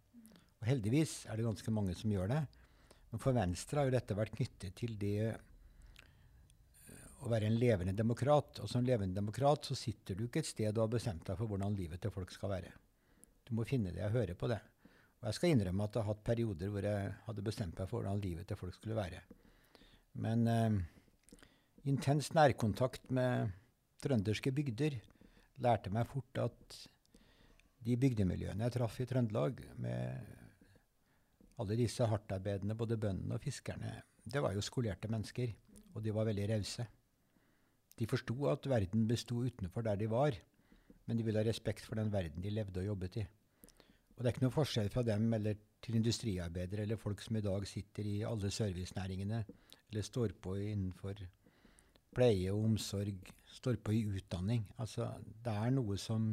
Og 0.62 0.68
heldigvis 0.68 1.26
er 1.28 1.36
det 1.36 1.44
ganske 1.44 1.74
mange 1.74 1.96
som 1.98 2.12
gjør 2.12 2.30
det. 2.32 2.40
Men 3.10 3.20
for 3.20 3.36
Venstre 3.36 3.80
har 3.80 3.88
jo 3.88 3.96
dette 3.96 4.16
vært 4.16 4.36
knyttet 4.38 4.76
til 4.78 4.96
det 5.00 5.34
å 7.20 7.30
være 7.30 7.50
en 7.50 7.58
levende 7.60 7.94
demokrat. 7.96 8.62
Og 8.62 8.70
som 8.70 8.84
levende 8.86 9.18
demokrat 9.18 9.68
så 9.68 9.76
sitter 9.78 10.16
du 10.16 10.26
ikke 10.26 10.42
et 10.44 10.50
sted 10.50 10.70
og 10.72 10.86
har 10.86 10.94
bestemt 10.94 11.26
deg 11.26 11.38
for 11.38 11.50
hvordan 11.50 11.76
livet 11.76 12.00
til 12.02 12.14
folk 12.14 12.32
skal 12.34 12.54
være. 12.54 12.72
Du 13.46 13.54
må 13.58 13.66
finne 13.68 13.92
det 13.94 14.04
og 14.06 14.16
høre 14.16 14.36
på 14.38 14.48
det. 14.50 14.60
Og 15.20 15.28
jeg 15.28 15.36
skal 15.36 15.52
innrømme 15.52 15.84
at 15.84 15.96
jeg 15.96 16.04
har 16.04 16.14
hatt 16.14 16.24
perioder 16.24 16.72
hvor 16.72 16.86
jeg 16.86 17.12
hadde 17.26 17.44
bestemt 17.44 17.76
meg 17.76 17.90
for 17.90 18.00
hvordan 18.00 18.22
livet 18.24 18.48
til 18.48 18.60
folk 18.60 18.76
skulle 18.76 18.96
være. 18.96 19.20
Men 20.24 20.46
eh, 20.48 20.78
intens 21.92 22.32
nærkontakt 22.36 23.10
med 23.14 23.52
trønderske 24.00 24.52
bygder 24.56 24.96
lærte 25.60 25.92
meg 25.92 26.08
fort 26.08 26.40
at 26.40 26.78
de 27.84 27.96
bygdemiljøene 28.00 28.64
jeg 28.66 28.74
traff 28.74 28.96
i 29.00 29.06
Trøndelag, 29.08 29.60
med 29.80 30.36
alle 31.60 31.76
disse 31.76 32.06
hardtarbeidende, 32.08 32.76
både 32.76 32.98
bøndene 33.00 33.36
og 33.36 33.44
fiskerne, 33.44 33.92
det 34.24 34.40
var 34.40 34.54
jo 34.56 34.64
skolerte 34.64 35.08
mennesker. 35.12 35.52
Og 35.96 36.04
de 36.04 36.12
var 36.14 36.28
veldig 36.28 36.46
rause. 36.52 36.84
De 38.00 38.08
forsto 38.08 38.36
at 38.48 38.68
verden 38.70 39.04
besto 39.08 39.42
utenfor 39.44 39.84
der 39.84 39.98
de 40.00 40.08
var, 40.08 40.36
men 41.06 41.18
de 41.18 41.26
ville 41.26 41.42
ha 41.42 41.44
respekt 41.44 41.84
for 41.84 42.00
den 42.00 42.12
verden 42.12 42.40
de 42.40 42.52
levde 42.52 42.80
og 42.80 42.86
jobbet 42.86 43.18
i. 43.20 43.26
Og 44.16 44.22
det 44.22 44.28
er 44.28 44.34
ikke 44.34 44.44
noe 44.46 44.54
forskjell 44.54 44.88
fra 44.92 45.04
dem 45.04 45.28
eller 45.36 45.58
til 45.80 45.96
industriarbeidere 45.96 46.84
eller 46.84 47.00
folk 47.00 47.20
som 47.24 47.36
i 47.36 47.44
dag 47.44 47.66
sitter 47.68 48.08
i 48.08 48.16
alle 48.28 48.50
servicenæringene 48.52 49.42
eller 49.90 50.06
står 50.06 50.34
på 50.40 50.56
innenfor 50.60 51.20
pleie 52.14 52.52
og 52.52 52.66
omsorg, 52.66 53.30
står 53.48 53.78
på 53.84 53.94
i 53.96 54.04
utdanning. 54.18 54.64
Altså, 54.82 55.08
det 55.44 55.54
er 55.54 55.74
noe 55.74 55.98
som 56.00 56.32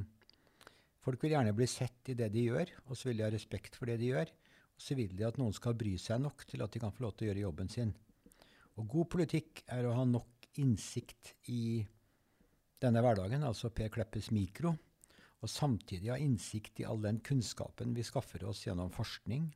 Folk 1.08 1.21
vil 1.23 1.38
gjerne 1.38 1.53
bli 1.56 1.63
sett 1.71 2.10
i 2.12 2.17
det 2.19 2.27
de 2.34 2.41
gjør, 2.49 2.67
og 2.91 2.97
så 2.99 3.08
vil 3.08 3.21
de 3.21 3.23
ha 3.23 3.30
respekt 3.32 3.77
for 3.80 3.88
det 3.88 3.93
de 4.01 4.10
gjør. 4.10 4.27
Og 4.75 4.82
så 4.84 4.97
vil 4.99 5.13
de 5.15 5.23
at 5.23 5.38
noen 5.39 5.53
skal 5.56 5.77
bry 5.80 5.93
seg 6.03 6.19
nok 6.19 6.43
til 6.49 6.60
at 6.65 6.73
de 6.73 6.82
kan 6.84 6.91
få 6.91 7.06
lov 7.06 7.13
til 7.15 7.23
å 7.23 7.30
gjøre 7.30 7.43
jobben 7.45 7.71
sin. 7.71 7.93
Og 8.77 8.89
god 8.89 9.09
politikk 9.15 9.63
er 9.73 9.87
å 9.87 9.95
ha 9.97 10.03
nok 10.05 10.49
innsikt 10.61 11.33
i 11.53 11.81
denne 12.81 13.01
hverdagen, 13.01 13.45
altså 13.45 13.71
Per 13.73 13.89
Kleppes 13.93 14.29
mikro, 14.33 14.73
og 15.41 15.49
samtidig 15.49 16.11
ha 16.11 16.17
innsikt 16.21 16.81
i 16.81 16.85
all 16.89 17.01
den 17.01 17.19
kunnskapen 17.25 17.93
vi 17.97 18.05
skaffer 18.05 18.45
oss 18.49 18.63
gjennom 18.65 18.91
forskning, 18.93 19.49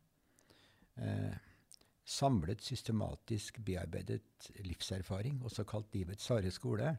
eh, 0.97 1.37
samlet, 2.05 2.61
systematisk 2.65 3.61
bearbeidet 3.65 4.49
livserfaring, 4.65 5.39
også 5.45 5.65
kalt 5.69 5.93
livets 5.93 6.27
harde 6.33 6.51
skole, 6.53 6.97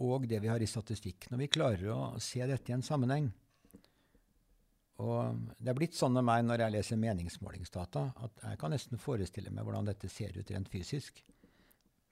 og 0.00 0.26
det 0.28 0.40
vi 0.40 0.48
har 0.48 0.60
i 0.64 0.68
statistikk. 0.68 1.28
Når 1.30 1.44
vi 1.44 1.52
klarer 1.52 1.92
å 1.92 2.00
se 2.20 2.40
dette 2.48 2.72
i 2.72 2.76
en 2.76 2.84
sammenheng 2.84 3.28
og 5.00 5.38
Det 5.58 5.70
er 5.72 5.76
blitt 5.78 5.96
sånn 5.96 6.12
med 6.18 6.26
meg 6.28 6.44
når 6.44 6.66
jeg 6.66 6.74
leser 6.74 7.00
meningsmålingsdata, 7.00 8.02
at 8.26 8.42
jeg 8.44 8.58
kan 8.60 8.74
nesten 8.74 9.00
forestille 9.00 9.50
meg 9.50 9.64
hvordan 9.64 9.88
dette 9.88 10.10
ser 10.12 10.36
ut 10.36 10.50
rent 10.52 10.68
fysisk. 10.68 11.22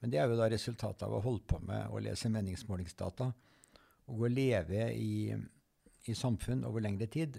Men 0.01 0.09
det 0.09 0.17
er 0.17 0.31
jo 0.31 0.39
da 0.39 0.49
resultatet 0.49 1.05
av 1.05 1.13
å 1.13 1.21
holde 1.21 1.45
på 1.45 1.59
med 1.61 1.93
å 1.93 2.01
lese 2.01 2.31
meningsmålingsdata 2.33 3.27
og 4.11 4.23
å 4.25 4.31
leve 4.31 4.87
i, 4.97 5.29
i 6.09 6.15
samfunn 6.17 6.65
over 6.65 6.81
lengre 6.81 7.07
tid. 7.11 7.37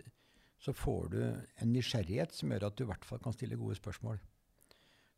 Så 0.63 0.75
får 0.79 1.09
du 1.11 1.23
en 1.27 1.73
nysgjerrighet 1.75 2.37
som 2.37 2.55
gjør 2.55 2.69
at 2.69 2.77
du 2.79 2.85
i 2.85 2.91
hvert 2.93 3.07
fall 3.09 3.21
kan 3.25 3.35
stille 3.35 3.59
gode 3.59 3.81
spørsmål. 3.81 4.21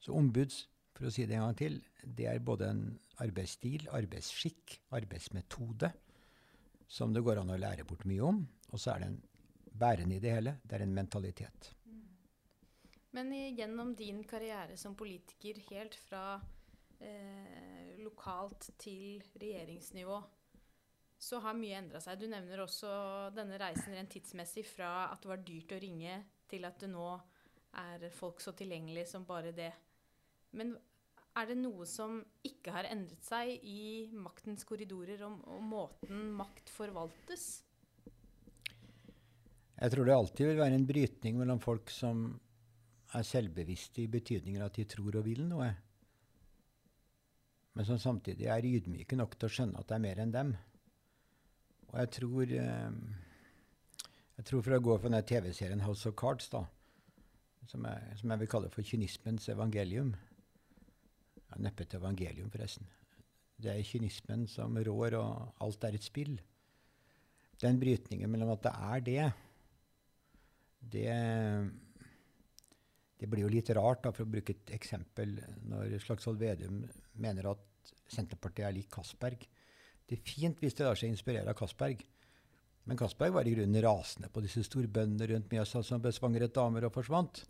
Så 0.00 0.16
ombuds, 0.16 0.64
for 0.96 1.08
å 1.08 1.12
si 1.12 1.26
det 1.28 1.36
en 1.36 1.44
gang 1.44 1.58
til, 1.58 1.78
det 2.00 2.30
er 2.30 2.40
både 2.40 2.70
en 2.70 2.82
arbeidsstil, 3.20 3.90
arbeidsskikk, 3.92 4.78
arbeidsmetode, 4.96 5.92
som 6.88 7.12
det 7.12 7.22
går 7.26 7.42
an 7.42 7.52
å 7.52 7.60
lære 7.60 7.84
bort 7.88 8.06
mye 8.08 8.24
om. 8.24 8.40
Og 8.72 8.80
så 8.80 8.94
er 8.94 9.02
det 9.02 9.10
en 9.10 9.22
bærende 9.78 10.16
i 10.16 10.22
det 10.22 10.34
hele. 10.36 10.58
Det 10.62 10.78
er 10.78 10.84
en 10.86 10.94
mentalitet. 10.94 11.72
Men 13.14 13.30
gjennom 13.54 13.94
din 13.94 14.24
karriere 14.26 14.76
som 14.76 14.96
politiker, 14.98 15.60
helt 15.70 15.94
fra 16.08 16.40
eh, 16.98 17.94
lokalt 18.02 18.72
til 18.78 19.22
regjeringsnivå, 19.38 20.16
så 21.24 21.38
har 21.44 21.54
mye 21.56 21.78
endra 21.78 22.00
seg. 22.02 22.18
Du 22.18 22.26
nevner 22.28 22.64
også 22.64 22.90
denne 23.36 23.58
reisen 23.60 23.94
rent 23.94 24.10
tidsmessig 24.12 24.64
fra 24.66 25.12
at 25.12 25.22
det 25.22 25.30
var 25.30 25.44
dyrt 25.46 25.76
å 25.76 25.80
ringe, 25.82 26.18
til 26.50 26.66
at 26.66 26.82
det 26.82 26.90
nå 26.90 27.06
er 27.80 28.10
folk 28.14 28.42
så 28.42 28.52
tilgjengelig 28.56 29.06
som 29.10 29.24
bare 29.26 29.54
det. 29.54 29.70
Men 30.58 30.74
er 31.34 31.48
det 31.50 31.56
noe 31.58 31.86
som 31.88 32.20
ikke 32.46 32.74
har 32.74 32.86
endret 32.90 33.24
seg 33.26 33.56
i 33.66 34.10
maktens 34.14 34.66
korridorer 34.68 35.24
og, 35.26 35.40
og 35.50 35.62
måten 35.66 36.28
makt 36.38 36.70
forvaltes? 36.70 37.63
Jeg 39.84 39.92
tror 39.92 40.08
det 40.08 40.14
alltid 40.16 40.48
vil 40.48 40.62
være 40.62 40.76
en 40.78 40.86
brytning 40.88 41.34
mellom 41.36 41.58
folk 41.60 41.90
som 41.92 42.22
er 43.14 43.26
selvbevisste 43.28 44.00
i 44.00 44.08
betydningen 44.08 44.62
at 44.64 44.78
de 44.78 44.86
tror 44.88 45.18
og 45.20 45.26
vil 45.26 45.42
noe, 45.44 45.66
men 47.74 47.84
som 47.84 47.98
samtidig 48.00 48.48
er 48.48 48.64
ydmyke 48.64 49.18
nok 49.18 49.34
til 49.36 49.50
å 49.50 49.52
skjønne 49.52 49.82
at 49.82 49.90
det 49.90 49.98
er 49.98 50.04
mer 50.06 50.22
enn 50.22 50.32
dem. 50.32 50.54
Og 51.90 51.98
jeg 52.00 52.10
tror 52.16 52.54
eh, 52.56 52.96
jeg 54.34 54.48
tror 54.48 54.64
For 54.66 54.74
å 54.74 54.82
gå 54.82 54.96
for 54.98 55.12
den 55.12 55.26
TV-serien 55.28 55.84
House 55.84 56.08
of 56.08 56.16
Cards, 56.18 56.48
da, 56.50 56.64
som 57.70 57.84
jeg, 57.86 58.16
som 58.18 58.32
jeg, 58.32 58.40
vil 58.40 58.50
kalle 58.50 58.70
for 58.72 58.86
kynismens 58.86 59.46
evangelium 59.52 60.14
ja, 60.16 61.60
Neppe 61.62 61.84
et 61.84 61.94
evangelium, 61.94 62.48
forresten. 62.50 62.88
Det 63.60 63.70
er 63.70 63.86
kynismen 63.86 64.48
som 64.50 64.74
rår, 64.74 65.14
og 65.20 65.62
alt 65.62 65.86
er 65.86 65.94
et 65.94 66.06
spill. 66.06 66.34
Den 67.62 67.78
brytningen 67.78 68.32
mellom 68.32 68.56
at 68.56 68.64
det 68.64 68.72
er 68.74 69.04
det, 69.06 69.26
det 70.92 71.08
det 73.24 73.30
blir 73.30 73.46
jo 73.46 73.52
litt 73.52 73.70
rart, 73.72 74.02
da, 74.04 74.10
for 74.12 74.26
å 74.26 74.30
bruke 74.30 74.52
et 74.52 74.72
eksempel, 74.76 75.38
når 75.70 75.94
Slagsvold 76.02 76.40
Vedum 76.40 76.82
mener 77.22 77.46
at 77.54 77.92
Senterpartiet 78.10 78.66
er 78.68 78.74
lik 78.76 78.90
Castberg. 78.92 79.46
Det 80.04 80.18
er 80.18 80.26
fint 80.26 80.60
hvis 80.60 80.76
det 80.76 80.84
lar 80.84 80.98
seg 80.98 81.12
inspirere 81.12 81.48
av 81.48 81.56
Castberg. 81.56 82.02
Men 82.84 82.98
Castberg 83.00 83.32
var 83.32 83.48
i 83.48 83.54
grunnen 83.54 83.80
rasende 83.84 84.28
på 84.28 84.42
disse 84.44 84.64
storbøndene 84.66 85.30
rundt 85.30 85.52
Mjøsa 85.54 85.80
som 85.86 86.02
besvangret 86.04 86.52
damer 86.56 86.84
og 86.84 86.92
forsvant. 86.98 87.44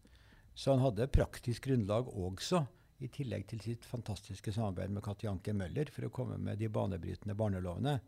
Så 0.55 0.71
han 0.71 0.85
hadde 0.85 1.11
praktisk 1.11 1.67
grunnlag 1.67 2.13
også, 2.13 2.63
i 3.03 3.11
tillegg 3.11 3.49
til 3.51 3.59
sitt 3.65 3.89
fantastiske 3.89 4.53
samarbeid 4.55 4.93
med 4.95 5.03
Katti 5.03 5.27
Møller, 5.53 5.91
for 5.91 6.07
å 6.07 6.13
komme 6.15 6.39
med 6.39 6.61
de 6.63 6.71
banebrytende 6.71 7.35
barnelovene. 7.35 7.99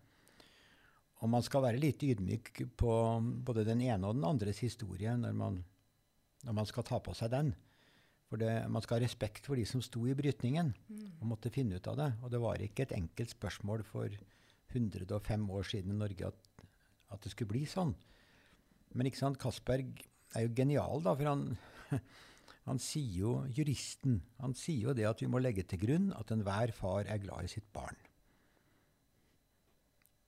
Og 1.25 1.31
man 1.33 1.45
skal 1.45 1.65
være 1.65 1.81
litt 1.81 2.03
ydmyk 2.05 2.61
på 2.77 2.93
både 3.47 3.65
den 3.65 3.81
ene 3.87 4.09
og 4.09 4.19
den 4.19 4.27
andres 4.29 4.61
historie 4.65 5.15
når 5.17 5.37
man 5.37 5.63
når 6.47 6.57
man 6.61 6.69
skal 6.69 6.87
ta 6.87 6.99
på 7.03 7.15
seg 7.17 7.33
den. 7.33 7.53
For 8.27 8.41
det, 8.43 8.51
man 8.73 8.83
skal 8.83 8.99
ha 8.99 9.05
respekt 9.05 9.47
for 9.47 9.59
de 9.59 9.65
som 9.69 9.83
sto 9.85 10.03
i 10.07 10.17
brytningen 10.19 10.73
mm. 10.75 11.05
og 11.21 11.29
måtte 11.31 11.53
finne 11.55 11.79
ut 11.79 11.89
av 11.91 11.99
det. 12.01 12.09
Og 12.23 12.33
det 12.33 12.43
var 12.43 12.63
ikke 12.63 12.87
et 12.87 12.97
enkelt 12.97 13.35
spørsmål 13.35 13.85
for 13.87 14.15
105 14.75 15.47
år 15.59 15.69
siden 15.71 15.95
i 15.95 15.99
Norge 16.01 16.33
at, 16.33 16.65
at 17.15 17.23
det 17.23 17.33
skulle 17.33 17.55
bli 17.55 17.65
sånn. 17.71 17.95
Men 18.99 19.11
ikke 19.11 19.23
sant, 19.23 19.39
Castberg 19.43 20.03
er 20.35 20.47
jo 20.47 20.55
genial, 20.59 21.03
da, 21.05 21.15
for 21.15 21.31
han, 21.31 21.47
han 22.69 22.83
sier 22.83 23.15
jo, 23.21 23.37
juristen, 23.55 24.19
han 24.43 24.57
sier 24.59 24.91
jo 24.91 24.97
det 24.97 25.07
at 25.07 25.23
vi 25.23 25.31
må 25.31 25.43
legge 25.43 25.67
til 25.69 25.83
grunn 25.87 26.11
at 26.17 26.35
enhver 26.35 26.75
far 26.75 27.07
er 27.07 27.23
glad 27.23 27.47
i 27.47 27.53
sitt 27.53 27.69
barn. 27.75 27.99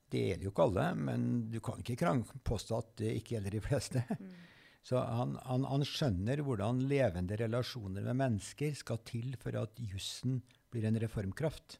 Det 0.08 0.20
gjelder 0.24 0.46
jo 0.46 0.52
ikke 0.52 0.68
alle, 0.68 0.84
men 0.96 1.24
du 1.52 1.58
kan 1.64 1.82
ikke 1.84 2.14
påstå 2.46 2.78
at 2.78 2.94
det 3.02 3.16
ikke 3.18 3.36
gjelder 3.36 3.56
de 3.56 3.64
fleste. 3.64 4.04
Mm. 4.18 4.30
Så 4.88 5.00
han, 5.04 5.34
han, 5.44 5.66
han, 5.68 5.84
skjønner 5.84 6.40
hvordan 6.46 6.78
levende 6.88 7.36
relasjoner 7.36 8.06
med 8.06 8.16
mennesker 8.16 8.72
skal 8.78 9.02
til 9.04 9.34
for 9.42 9.58
at 9.60 9.76
jussen 9.82 10.38
blir 10.72 10.86
en 10.88 10.96
reformkraft. 11.02 11.76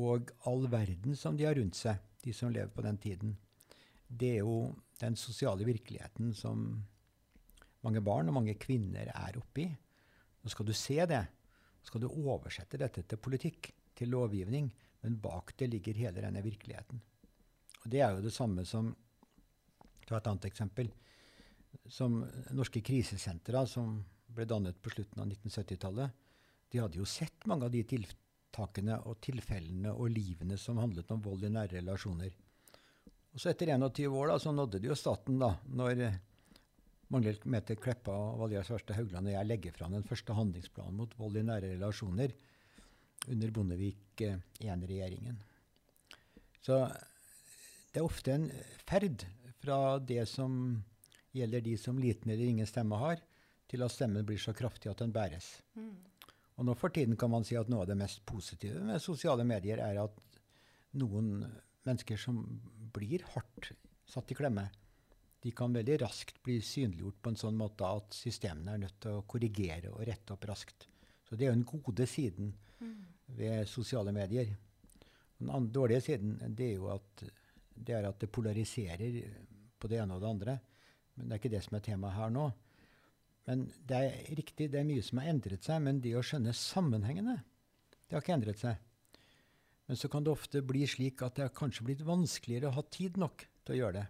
Og 0.00 0.32
all 0.48 0.66
verden 0.72 1.14
som 1.18 1.36
de 1.38 1.46
har 1.46 1.54
rundt 1.60 1.78
seg, 1.78 2.00
de 2.24 2.34
som 2.34 2.50
lever 2.50 2.72
på 2.74 2.82
den 2.82 2.98
tiden, 3.02 3.36
det 4.08 4.32
er 4.38 4.42
jo 4.42 4.72
den 4.98 5.14
sosiale 5.20 5.66
virkeligheten 5.68 6.32
som 6.34 6.64
mange 7.86 8.02
barn 8.04 8.30
og 8.30 8.38
mange 8.40 8.56
kvinner 8.58 9.12
er 9.12 9.38
oppi. 9.38 9.68
Nå 10.42 10.50
skal 10.50 10.66
du 10.66 10.74
se 10.74 10.98
det. 11.06 11.22
Nå 11.22 11.86
skal 11.86 12.02
du 12.02 12.10
oversette 12.10 12.80
dette 12.82 13.06
til 13.06 13.22
politikk, 13.22 13.70
til 13.94 14.10
lovgivning. 14.10 14.72
Men 15.02 15.18
bak 15.22 15.54
det 15.58 15.70
ligger 15.70 15.98
hele 15.98 16.22
denne 16.22 16.42
virkeligheten. 16.42 17.02
Og 17.82 17.90
det 17.90 18.02
er 18.02 18.14
jo 18.14 18.24
det 18.24 18.34
samme 18.34 18.66
som 18.68 18.92
Ta 20.02 20.18
et 20.18 20.26
annet 20.26 20.48
eksempel 20.48 20.88
som 21.88 22.18
norske 22.56 22.82
krisesentre, 22.84 23.62
som 23.70 24.00
ble 24.32 24.46
dannet 24.48 24.80
på 24.82 24.90
slutten 24.92 25.22
av 25.22 25.28
1970-tallet, 25.30 26.10
de 26.72 26.80
hadde 26.80 26.98
jo 26.98 27.06
sett 27.08 27.46
mange 27.48 27.68
av 27.68 27.72
de 27.72 27.82
tiltakene 27.88 28.98
og 29.08 29.20
tilfellene 29.24 29.92
og 29.92 30.10
livene 30.12 30.58
som 30.60 30.80
handlet 30.80 31.10
om 31.12 31.22
vold 31.24 31.44
i 31.46 31.52
nære 31.52 31.78
relasjoner. 31.78 32.34
Og 33.32 33.40
så 33.40 33.52
etter 33.52 33.72
21 33.72 34.12
år 34.12 34.32
da, 34.32 34.38
så 34.40 34.52
nådde 34.52 34.80
det 34.80 34.90
jo 34.90 34.96
staten, 34.98 35.38
da, 35.40 35.54
når 35.68 36.02
Magnhild 37.12 37.44
Mette 37.52 37.76
Kleppa 37.76 38.12
og 38.12 38.40
Valgerd 38.40 38.68
Svarstad 38.68 38.96
Haugland 38.96 39.28
og 39.28 39.36
jeg 39.36 39.48
legger 39.48 39.76
fram 39.76 39.96
den 39.96 40.06
første 40.08 40.36
handlingsplanen 40.36 40.96
mot 40.96 41.16
vold 41.20 41.36
i 41.40 41.44
nære 41.44 41.74
relasjoner 41.74 42.32
under 43.28 43.52
Bondevik 43.54 44.24
I-regjeringen. 44.24 45.36
Så 46.64 46.78
det 47.92 48.00
er 48.00 48.08
ofte 48.08 48.32
en 48.32 48.48
ferd 48.88 49.26
fra 49.62 49.98
det 50.00 50.24
som 50.30 50.82
gjelder 51.36 51.64
de 51.64 51.76
som 51.80 51.98
liten 52.00 52.32
eller 52.32 52.48
ingen 52.48 52.68
stemme 52.68 52.96
har, 53.00 53.20
til 53.68 53.84
at 53.84 53.92
stemmen 53.92 54.24
blir 54.28 54.40
så 54.40 54.52
kraftig 54.56 54.90
at 54.90 55.00
den 55.00 55.12
bæres. 55.12 55.54
Mm. 55.76 55.94
Og 56.60 56.66
nå 56.68 56.74
for 56.76 56.92
tiden 56.92 57.16
kan 57.16 57.32
man 57.32 57.44
si 57.48 57.56
at 57.56 57.70
noe 57.72 57.84
av 57.84 57.88
det 57.88 57.96
mest 58.00 58.20
positive 58.28 58.82
med 58.84 59.00
sosiale 59.00 59.44
medier 59.48 59.80
er 59.80 60.02
at 60.02 60.18
noen 61.00 61.38
mennesker 61.86 62.20
som 62.20 62.42
blir 62.92 63.24
hardt 63.32 63.72
satt 64.08 64.32
i 64.32 64.36
klemme, 64.36 64.66
de 65.42 65.50
kan 65.56 65.72
veldig 65.74 65.96
raskt 66.04 66.36
bli 66.44 66.60
synliggjort 66.62 67.18
på 67.22 67.32
en 67.32 67.40
sånn 67.40 67.56
måte 67.58 67.88
at 67.88 68.14
systemene 68.14 68.76
er 68.76 68.82
nødt 68.84 69.00
til 69.02 69.16
å 69.18 69.24
korrigere 69.26 69.90
og 69.90 70.04
rette 70.06 70.36
opp 70.36 70.44
raskt. 70.46 70.86
Så 71.26 71.34
det 71.34 71.46
er 71.46 71.50
jo 71.50 71.56
den 71.56 71.66
gode 71.66 72.06
siden 72.06 72.52
mm. 72.78 73.00
ved 73.40 73.70
sosiale 73.70 74.12
medier. 74.14 74.52
Den 75.40 75.70
dårlige 75.74 76.04
siden 76.04 76.36
det 76.54 76.68
er 76.68 76.76
jo 76.76 76.92
at 76.94 77.24
det, 77.74 77.94
er 77.96 78.08
at 78.08 78.20
det 78.20 78.30
polariserer 78.32 79.18
på 79.80 79.90
det 79.90 80.00
ene 80.02 80.16
og 80.16 80.22
det 80.22 80.30
andre. 80.30 80.58
Men 81.16 81.28
det 81.28 81.34
er 81.34 81.42
ikke 81.42 81.54
det 81.54 81.64
som 81.66 81.76
er 81.76 81.84
temaet 81.86 82.16
her 82.18 82.32
nå. 82.34 82.46
Men 83.48 83.64
det 83.88 83.98
er 83.98 84.34
riktig, 84.38 84.68
det 84.70 84.80
er 84.80 84.86
mye 84.86 85.02
som 85.04 85.18
har 85.18 85.32
endret 85.32 85.66
seg, 85.66 85.82
men 85.82 86.00
det 86.02 86.14
å 86.14 86.22
skjønne 86.24 86.54
sammenhengene, 86.54 87.40
det 88.06 88.16
har 88.16 88.22
ikke 88.22 88.36
endret 88.36 88.62
seg. 88.62 88.78
Men 89.88 89.98
så 89.98 90.08
kan 90.08 90.24
det 90.24 90.32
ofte 90.32 90.62
bli 90.64 90.84
slik 90.86 91.24
at 91.26 91.36
det 91.36 91.48
har 91.48 91.56
kanskje 91.56 91.84
blitt 91.88 92.04
vanskeligere 92.06 92.70
å 92.70 92.76
ha 92.78 92.84
tid 92.86 93.18
nok 93.20 93.44
til 93.66 93.74
å 93.74 93.80
gjøre 93.80 93.98
det. 93.98 94.06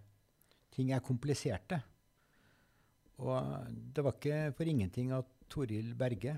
Ting 0.73 0.93
er 0.93 1.05
kompliserte. 1.05 1.81
Og 3.23 3.73
det 3.93 4.05
var 4.05 4.17
ikke 4.17 4.53
for 4.57 4.69
ingenting 4.69 5.11
at 5.17 5.29
Toril 5.51 5.93
Berge 5.97 6.37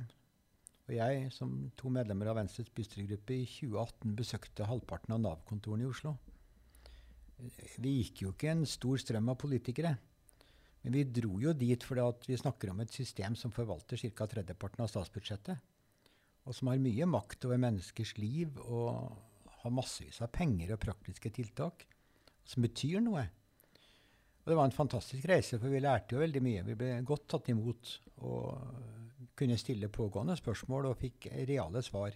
og 0.86 0.94
jeg, 0.94 1.30
som 1.34 1.54
to 1.80 1.90
medlemmer 1.90 2.30
av 2.30 2.38
Venstres 2.38 2.70
bystyregruppe, 2.78 3.40
i 3.42 3.46
2018 3.50 4.12
besøkte 4.20 4.68
halvparten 4.70 5.16
av 5.16 5.22
Nav-kontorene 5.24 5.88
i 5.88 5.90
Oslo. 5.90 6.14
Vi 7.38 7.96
gikk 8.00 8.22
jo 8.24 8.34
ikke 8.34 8.52
en 8.54 8.66
stor 8.70 9.00
strøm 9.02 9.32
av 9.34 9.40
politikere. 9.42 9.96
Men 10.86 10.94
vi 11.00 11.06
dro 11.10 11.40
jo 11.42 11.54
dit 11.58 11.82
fordi 11.82 12.30
vi 12.30 12.38
snakker 12.38 12.72
om 12.72 12.84
et 12.84 12.94
system 12.94 13.36
som 13.36 13.54
forvalter 13.54 13.98
ca. 13.98 14.28
tredjeparten 14.30 14.84
av 14.86 14.92
statsbudsjettet. 14.92 15.72
Og 16.46 16.54
som 16.54 16.70
har 16.70 16.82
mye 16.82 17.08
makt 17.10 17.48
over 17.48 17.58
menneskers 17.58 18.14
liv 18.22 18.60
og 18.62 19.16
har 19.64 19.74
massevis 19.74 20.22
av 20.22 20.30
penger 20.30 20.76
og 20.76 20.84
praktiske 20.84 21.32
tiltak. 21.34 21.88
Som 22.46 22.68
betyr 22.68 23.02
noe. 23.02 23.26
Og 24.46 24.52
det 24.52 24.58
var 24.60 24.70
en 24.70 24.78
fantastisk 24.78 25.26
reise, 25.26 25.58
for 25.58 25.74
vi 25.74 25.82
lærte 25.82 26.14
jo 26.14 26.22
veldig 26.22 26.42
mye. 26.46 26.66
Vi 26.68 26.78
ble 26.78 26.92
godt 27.02 27.26
tatt 27.34 27.50
imot 27.50 27.96
og 28.22 29.34
kunne 29.36 29.58
stille 29.58 29.90
pågående 29.90 30.38
spørsmål 30.38 30.92
og 30.92 31.00
fikk 31.02 31.32
reale 31.50 31.82
svar. 31.84 32.14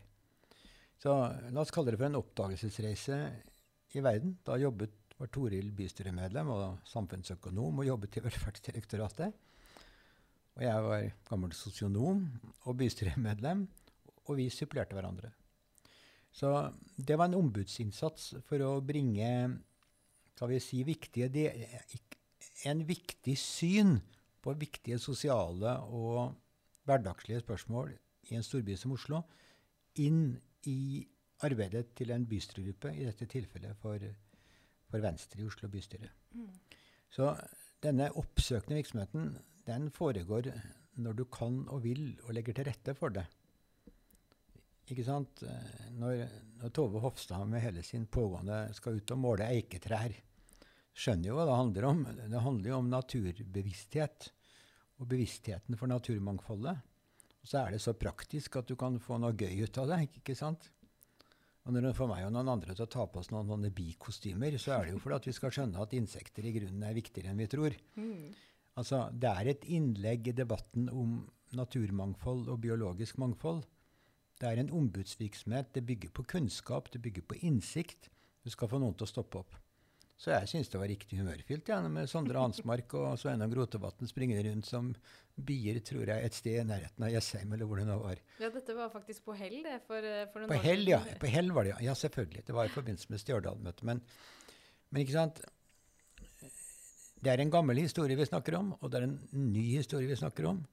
Så 1.00 1.16
la 1.50 1.64
oss 1.64 1.74
kalle 1.74 1.96
det 1.96 1.98
for 1.98 2.06
en 2.06 2.20
oppdagelsesreise 2.20 3.18
i 3.98 4.04
verden. 4.06 4.38
Da 4.46 4.60
jobbet 4.62 4.99
var 5.20 5.32
Toril 5.34 5.72
bystyremedlem 5.76 6.50
og 6.54 6.86
samfunnsøkonom 6.88 7.82
og 7.82 7.88
jobbet 7.88 8.18
i 8.18 8.24
Velferdsdirektoratet. 8.24 9.36
Og 10.60 10.64
jeg 10.64 10.86
var 10.86 11.10
gammel 11.28 11.54
sosionom 11.56 12.24
og 12.66 12.78
bystyremedlem, 12.80 13.66
og 14.28 14.38
vi 14.40 14.50
supplerte 14.54 14.96
hverandre. 14.96 15.32
Så 16.32 16.52
det 16.96 17.18
var 17.18 17.30
en 17.30 17.40
ombudsinnsats 17.40 18.36
for 18.48 18.64
å 18.64 18.80
bringe 18.86 19.30
skal 20.40 20.54
vi 20.54 20.60
si, 20.64 20.78
viktige, 20.88 21.50
en 22.70 22.84
viktig 22.88 23.36
syn 23.36 23.98
på 24.40 24.54
viktige 24.56 25.00
sosiale 25.04 25.74
og 25.92 26.38
hverdagslige 26.88 27.42
spørsmål 27.44 27.92
i 28.32 28.38
en 28.38 28.46
storby 28.46 28.78
som 28.80 28.94
Oslo 28.96 29.20
inn 30.00 30.38
i 30.70 31.04
arbeidet 31.44 31.90
til 31.98 32.14
en 32.16 32.24
bystyregruppe, 32.28 32.94
i 32.96 33.04
dette 33.08 33.28
tilfellet 33.28 33.76
for 33.84 34.00
for 34.90 35.04
Venstre 35.04 35.42
i 35.42 35.48
Oslo 35.48 35.70
bystyre. 35.72 36.10
Mm. 36.36 36.50
Så 37.14 37.32
denne 37.84 38.10
oppsøkende 38.20 38.80
virksomheten 38.80 39.34
den 39.70 39.90
foregår 39.94 40.50
når 41.00 41.18
du 41.18 41.26
kan 41.32 41.62
og 41.72 41.84
vil 41.86 42.12
og 42.26 42.34
legger 42.36 42.58
til 42.58 42.68
rette 42.68 42.96
for 42.98 43.14
det. 43.16 43.26
Ikke 44.90 45.06
sant? 45.06 45.44
Når, 46.00 46.24
når 46.60 46.74
Tove 46.74 47.02
Hofstad 47.04 47.46
med 47.48 47.62
hele 47.62 47.84
sin 47.86 48.08
pågående 48.10 48.68
skal 48.74 48.98
ut 48.98 49.14
og 49.14 49.22
måle 49.22 49.48
eiketrær, 49.54 50.16
skjønner 51.00 51.30
jo 51.30 51.38
hva 51.38 51.46
det 51.48 51.58
handler 51.60 51.88
om. 51.92 52.04
Det 52.20 52.44
handler 52.44 52.72
jo 52.72 52.80
om 52.82 52.90
naturbevissthet 52.92 54.32
og 55.00 55.12
bevisstheten 55.12 55.78
for 55.80 55.92
naturmangfoldet. 55.92 56.82
Og 57.40 57.48
så 57.48 57.62
er 57.62 57.76
det 57.76 57.84
så 57.84 57.94
praktisk 57.96 58.58
at 58.60 58.68
du 58.68 58.76
kan 58.80 58.98
få 59.00 59.22
noe 59.22 59.38
gøy 59.38 59.64
ut 59.64 59.80
av 59.80 59.94
det. 59.94 60.02
ikke 60.20 60.36
sant? 60.36 60.72
Og 61.70 61.76
når 61.76 61.86
hun 61.86 61.98
får 62.00 62.08
meg 62.10 62.24
og 62.26 62.32
noen 62.34 62.48
andre 62.50 62.74
til 62.74 62.88
å 62.88 62.90
ta 62.90 63.04
på 63.06 63.22
oss 63.22 63.28
noen, 63.30 63.46
noen 63.46 63.70
bikostymer, 63.78 64.56
så 64.58 64.72
er 64.74 64.88
det 64.88 64.96
jo 64.96 65.02
fordi 65.04 65.18
at 65.20 65.28
vi 65.30 65.34
skal 65.38 65.52
skjønne 65.54 65.84
at 65.84 65.92
insekter 65.94 66.48
i 66.50 66.54
grunnen 66.56 66.86
er 66.88 66.96
viktigere 66.98 67.30
enn 67.30 67.44
vi 67.44 67.46
tror. 67.52 67.76
Mm. 67.94 68.32
Altså, 68.82 69.04
Det 69.14 69.30
er 69.30 69.50
et 69.52 69.68
innlegg 69.78 70.32
i 70.32 70.34
debatten 70.34 70.90
om 70.90 71.20
naturmangfold 71.54 72.50
og 72.50 72.58
biologisk 72.64 73.22
mangfold. 73.22 73.62
Det 74.42 74.50
er 74.50 74.64
en 74.64 74.74
ombudsvirksomhet. 74.82 75.70
Det 75.76 75.86
bygger 75.86 76.10
på 76.10 76.26
kunnskap, 76.34 76.90
det 76.90 77.04
bygger 77.06 77.28
på 77.30 77.38
innsikt. 77.46 78.10
Du 78.42 78.50
skal 78.50 78.72
få 78.72 78.82
noen 78.82 78.98
til 78.98 79.06
å 79.06 79.14
stoppe 79.14 79.44
opp. 79.44 79.54
Så 80.20 80.34
jeg 80.34 80.50
syns 80.52 80.68
det 80.68 80.80
var 80.82 80.90
riktig 80.92 81.22
humørfylt 81.22 81.70
ja, 81.72 81.78
med 81.88 82.10
Sondre 82.12 82.42
Hansmark 82.44 82.92
og 83.00 83.14
Sveinung 83.22 83.54
Rotevatn 83.56 84.10
springende 84.10 84.44
rundt 84.50 84.68
som 84.68 84.90
bier, 85.40 85.78
tror 85.88 86.10
jeg, 86.12 86.26
et 86.28 86.36
sted 86.36 86.58
i 86.60 86.66
nærheten 86.68 87.06
av 87.08 87.14
Jessheim, 87.14 87.54
eller 87.56 87.70
hvor 87.70 87.80
det 87.80 87.86
nå 87.88 87.96
var. 88.02 88.20
Ja, 88.42 88.50
dette 88.52 88.76
var 88.76 88.92
faktisk 88.92 89.24
på 89.30 89.38
Hell, 89.40 89.62
det? 89.64 89.78
For, 89.88 90.10
for 90.34 90.44
noen 90.44 90.52
på 90.52 90.60
Hell, 90.66 90.84
ja. 90.92 91.00
På 91.22 91.32
Hell 91.32 91.54
var 91.56 91.64
det, 91.64 91.72
ja. 91.78 91.80
ja. 91.88 91.96
Selvfølgelig. 91.96 92.44
Det 92.50 92.58
var 92.58 92.68
i 92.68 92.74
forbindelse 92.74 93.14
med 93.14 93.24
Stjørdal-møtet. 93.24 93.86
Men, 93.88 94.04
men, 94.90 95.06
ikke 95.06 95.16
sant 95.16 95.40
Det 97.24 97.32
er 97.32 97.40
en 97.40 97.56
gammel 97.56 97.80
historie 97.80 98.20
vi 98.20 98.28
snakker 98.28 98.60
om, 98.60 98.76
og 98.76 98.92
det 98.92 99.00
er 99.00 99.08
en 99.08 99.18
ny 99.32 99.70
historie 99.78 100.12
vi 100.12 100.20
snakker 100.20 100.52
om. 100.52 100.66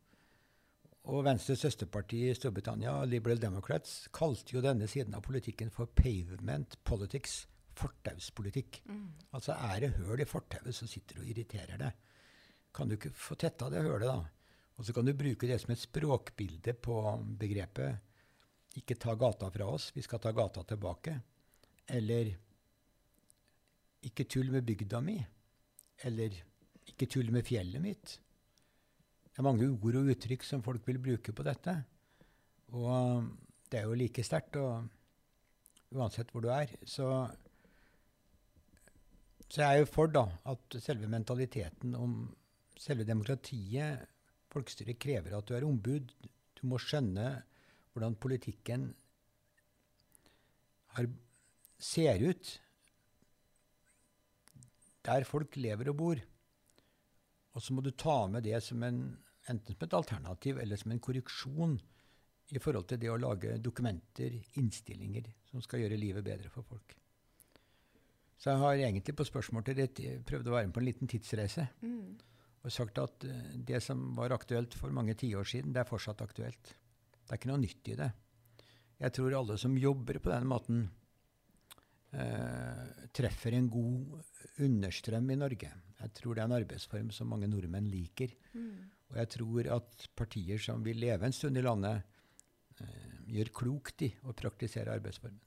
Og 1.06 1.22
Venstres 1.22 1.62
søsterparti 1.62 2.24
i 2.32 2.34
Storbritannia, 2.34 2.98
Liberal 3.06 3.38
Democrats, 3.38 4.08
kalte 4.10 4.58
jo 4.58 4.62
denne 4.64 4.90
siden 4.90 5.14
av 5.14 5.22
politikken 5.22 5.70
for 5.70 5.86
pavement 5.94 6.74
politics 6.82 7.44
fortauspolitikk. 7.76 8.80
Mm. 8.88 9.06
Altså 9.36 9.56
er 9.68 9.84
det 9.84 9.94
høl 9.98 10.22
i 10.22 10.28
fortauet, 10.28 10.74
så 10.74 10.88
sitter 10.88 11.18
du 11.18 11.24
og 11.24 11.30
irriterer 11.30 11.80
deg. 11.80 12.02
Kan 12.74 12.88
du 12.88 12.96
ikke 12.96 13.12
få 13.16 13.36
tetta 13.40 13.70
det 13.72 13.84
hølet, 13.84 14.08
da? 14.08 14.18
Og 14.76 14.84
så 14.84 14.92
kan 14.92 15.06
du 15.08 15.14
bruke 15.16 15.48
det 15.48 15.56
som 15.62 15.72
et 15.72 15.80
språkbilde 15.80 16.74
på 16.84 16.98
begrepet 17.40 18.02
'ikke 18.76 18.98
ta 19.00 19.14
gata 19.16 19.48
fra 19.50 19.66
oss, 19.72 19.88
vi 19.96 20.02
skal 20.04 20.20
ta 20.20 20.32
gata 20.32 20.62
tilbake'. 20.62 21.20
Eller 21.88 22.36
'ikke 24.02 24.28
tull 24.28 24.50
med 24.52 24.66
bygda 24.66 25.00
mi'. 25.00 25.24
Eller 26.04 26.30
'ikke 26.86 27.08
tull 27.08 27.32
med 27.32 27.44
fjellet 27.44 27.80
mitt'. 27.80 28.20
Det 29.32 29.38
er 29.38 29.42
mange 29.42 29.68
ord 29.68 29.96
og 29.96 30.10
uttrykk 30.12 30.42
som 30.44 30.62
folk 30.62 30.86
vil 30.86 30.98
bruke 30.98 31.32
på 31.32 31.42
dette. 31.42 31.84
Og 32.68 33.24
det 33.70 33.80
er 33.80 33.84
jo 33.84 33.94
like 33.94 34.22
sterkt 34.22 34.56
uansett 35.92 36.30
hvor 36.32 36.40
du 36.40 36.48
er. 36.48 36.66
Så 36.84 37.30
så 39.48 39.62
jeg 39.62 39.72
er 39.72 39.82
jo 39.82 39.88
for 39.88 40.10
da, 40.10 40.24
at 40.50 40.78
selve 40.82 41.08
mentaliteten 41.10 41.94
om 41.98 42.18
selve 42.80 43.06
demokratiet, 43.08 44.04
folkestyret, 44.52 44.98
krever 45.00 45.36
at 45.36 45.48
du 45.48 45.54
er 45.56 45.66
ombud. 45.66 46.12
Du 46.56 46.62
må 46.68 46.80
skjønne 46.82 47.28
hvordan 47.92 48.16
politikken 48.20 48.90
har, 50.96 51.08
ser 51.78 52.24
ut 52.26 52.56
der 55.06 55.28
folk 55.28 55.56
lever 55.60 55.92
og 55.92 55.96
bor. 56.00 56.22
Og 57.54 57.62
så 57.62 57.72
må 57.72 57.84
du 57.84 57.92
ta 57.94 58.26
med 58.28 58.44
det 58.44 58.58
som 58.64 58.82
en, 58.84 59.00
enten 59.48 59.76
som 59.76 59.86
et 59.86 59.96
alternativ 59.96 60.58
eller 60.60 60.80
som 60.80 60.92
en 60.92 61.00
korreksjon 61.00 61.78
i 62.54 62.62
forhold 62.62 62.90
til 62.90 63.00
det 63.02 63.10
å 63.10 63.18
lage 63.18 63.56
dokumenter, 63.62 64.34
innstillinger, 64.60 65.30
som 65.48 65.62
skal 65.64 65.82
gjøre 65.82 65.98
livet 65.98 66.26
bedre 66.26 66.50
for 66.52 66.66
folk. 66.66 66.94
Så 68.36 68.52
jeg 68.52 68.60
har 68.60 68.80
egentlig 68.84 69.16
på 69.16 69.24
spørsmål 69.24 69.64
til 69.64 69.78
ditt 69.78 70.00
prøvd 70.28 70.50
å 70.50 70.56
være 70.56 70.68
med 70.68 70.76
på 70.76 70.82
en 70.82 70.88
liten 70.88 71.10
tidsreise. 71.10 71.66
Mm. 71.80 72.16
Og 72.66 72.74
sagt 72.74 72.98
at 73.00 73.24
uh, 73.24 73.54
det 73.68 73.80
som 73.84 74.10
var 74.18 74.34
aktuelt 74.34 74.74
for 74.76 74.92
mange 74.92 75.14
tiår 75.16 75.46
siden, 75.48 75.72
det 75.72 75.82
er 75.82 75.88
fortsatt 75.88 76.20
aktuelt. 76.24 76.74
Det 77.26 77.32
er 77.32 77.40
ikke 77.40 77.50
noe 77.52 77.62
nytt 77.62 77.92
i 77.92 77.98
det. 77.98 78.10
Jeg 79.00 79.12
tror 79.16 79.36
alle 79.36 79.56
som 79.60 79.76
jobber 79.78 80.18
på 80.24 80.32
den 80.32 80.46
måten, 80.48 80.84
eh, 82.16 83.08
treffer 83.12 83.56
en 83.56 83.68
god 83.68 84.60
understrøm 84.64 85.30
i 85.30 85.38
Norge. 85.38 85.72
Jeg 86.00 86.12
tror 86.16 86.34
det 86.34 86.42
er 86.42 86.48
en 86.48 86.58
arbeidsform 86.60 87.10
som 87.12 87.28
mange 87.28 87.48
nordmenn 87.50 87.90
liker. 87.92 88.32
Mm. 88.54 88.86
Og 89.10 89.18
jeg 89.20 89.32
tror 89.36 89.70
at 89.76 90.06
partier 90.16 90.62
som 90.62 90.84
vil 90.84 91.00
leve 91.02 91.28
en 91.28 91.36
stund 91.36 91.58
i 91.58 91.64
landet, 91.64 92.02
eh, 92.80 93.18
gjør 93.36 93.52
klokt 93.52 94.06
i 94.06 94.10
å 94.24 94.34
praktisere 94.36 94.94
arbeidsformen. 94.96 95.40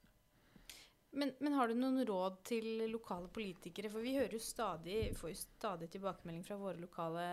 Men, 1.12 1.32
men, 1.39 1.56
har 1.58 1.67
du 1.67 1.78
noen 1.78 2.04
råd 2.06 2.41
til 2.45 2.67
lokale 2.91 3.32
politikere? 3.34 3.89
For 3.89 4.06
vi 4.06 4.17
hører 4.17 4.36
jo 4.36 4.43
stadig, 4.43 5.00
får 5.17 5.34
jo 5.34 5.39
stadig 5.41 5.89
tilbakemelding 5.95 6.43
fra 6.45 6.60
våre 6.60 6.78
lokale 6.82 7.32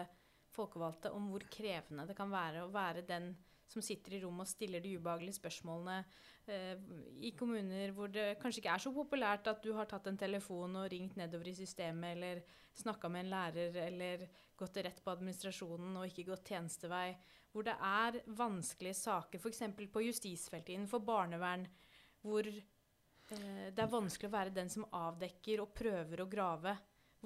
folkevalgte 0.56 1.12
om 1.12 1.28
hvor 1.28 1.44
krevende 1.52 2.06
det 2.08 2.16
kan 2.16 2.32
være 2.32 2.64
å 2.64 2.72
være 2.72 3.04
den 3.08 3.34
som 3.66 3.82
sitter 3.82 4.14
i 4.14 4.20
rommet 4.22 4.46
og 4.46 4.50
stiller 4.50 4.82
de 4.82 4.94
ubehagelige 4.96 5.40
spørsmålene 5.40 5.96
eh, 6.46 6.76
i 7.26 7.32
kommuner 7.38 7.90
hvor 7.96 8.12
det 8.14 8.36
kanskje 8.42 8.62
ikke 8.62 8.76
er 8.76 8.84
så 8.84 8.92
populært 8.94 9.50
at 9.50 9.64
du 9.64 9.72
har 9.74 9.88
tatt 9.90 10.06
en 10.06 10.20
telefon 10.20 10.78
og 10.78 10.86
ringt 10.92 11.18
nedover 11.18 11.50
i 11.50 11.56
systemet, 11.58 12.14
eller 12.14 12.44
snakka 12.78 13.10
med 13.10 13.24
en 13.24 13.32
lærer, 13.32 13.80
eller 13.88 14.28
gått 14.56 14.78
rett 14.86 15.02
på 15.02 15.12
administrasjonen 15.12 15.98
og 15.98 16.06
ikke 16.06 16.28
gått 16.30 16.52
tjenestevei. 16.52 17.10
Hvor 17.52 17.66
det 17.66 17.74
er 17.88 18.20
vanskelige 18.38 19.00
saker, 19.00 19.42
f.eks. 19.42 19.62
på 19.92 20.04
justisfeltet, 20.04 20.74
innenfor 20.76 21.02
barnevern, 21.04 21.66
hvor 22.22 22.46
det 23.28 23.82
er 23.82 23.90
vanskelig 23.90 24.28
å 24.28 24.36
være 24.36 24.54
den 24.54 24.70
som 24.70 24.86
avdekker 24.94 25.62
og 25.64 25.74
prøver 25.74 26.22
å 26.22 26.28
grave. 26.30 26.76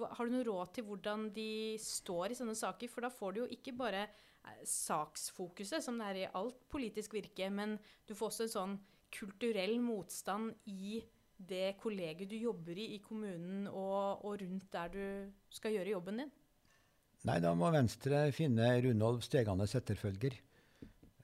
Har 0.01 0.27
du 0.27 0.33
noe 0.33 0.47
råd 0.47 0.75
til 0.77 0.87
hvordan 0.89 1.29
de 1.35 1.77
står 1.83 2.33
i 2.33 2.39
sånne 2.39 2.57
saker? 2.57 2.89
For 2.89 3.05
da 3.05 3.11
får 3.13 3.35
du 3.35 3.41
jo 3.43 3.49
ikke 3.53 3.75
bare 3.77 4.07
eh, 4.07 4.63
saksfokuset, 4.65 5.85
som 5.85 5.99
det 6.01 6.09
er 6.09 6.21
i 6.23 6.31
alt 6.41 6.63
politisk 6.73 7.19
virke, 7.19 7.51
men 7.53 7.77
du 8.09 8.15
får 8.17 8.33
også 8.33 8.47
en 8.47 8.55
sånn 8.55 8.77
kulturell 9.13 9.77
motstand 9.83 10.55
i 10.71 11.01
det 11.41 11.75
kollegiet 11.81 12.31
du 12.31 12.37
jobber 12.37 12.79
i 12.79 12.93
i 12.95 13.01
kommunen 13.03 13.65
og, 13.69 14.25
og, 14.25 14.37
rundt 14.43 14.69
der 14.73 14.93
du 14.93 15.05
skal 15.53 15.75
gjøre 15.75 15.95
jobben 15.97 16.23
din? 16.23 16.33
Nei, 17.29 17.37
da 17.43 17.53
må 17.57 17.69
Venstre 17.73 18.29
finne 18.33 18.71
Runolf 18.85 19.27
Steganes 19.27 19.75
etterfølger. 19.77 20.39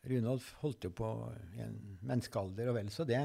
Runolf 0.07 0.51
holdt 0.61 0.89
jo 0.89 0.93
på 0.97 1.09
i 1.57 1.63
en 1.65 1.77
menneskealder 2.05 2.69
og 2.71 2.77
vel 2.77 2.91
så 2.93 3.07
det. 3.09 3.23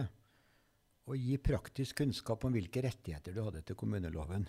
Å 1.09 1.17
gi 1.17 1.37
praktisk 1.41 2.03
kunnskap 2.03 2.45
om 2.45 2.53
hvilke 2.53 2.83
rettigheter 2.85 3.33
du 3.33 3.41
hadde 3.43 3.63
til 3.65 3.77
kommuneloven 3.79 4.45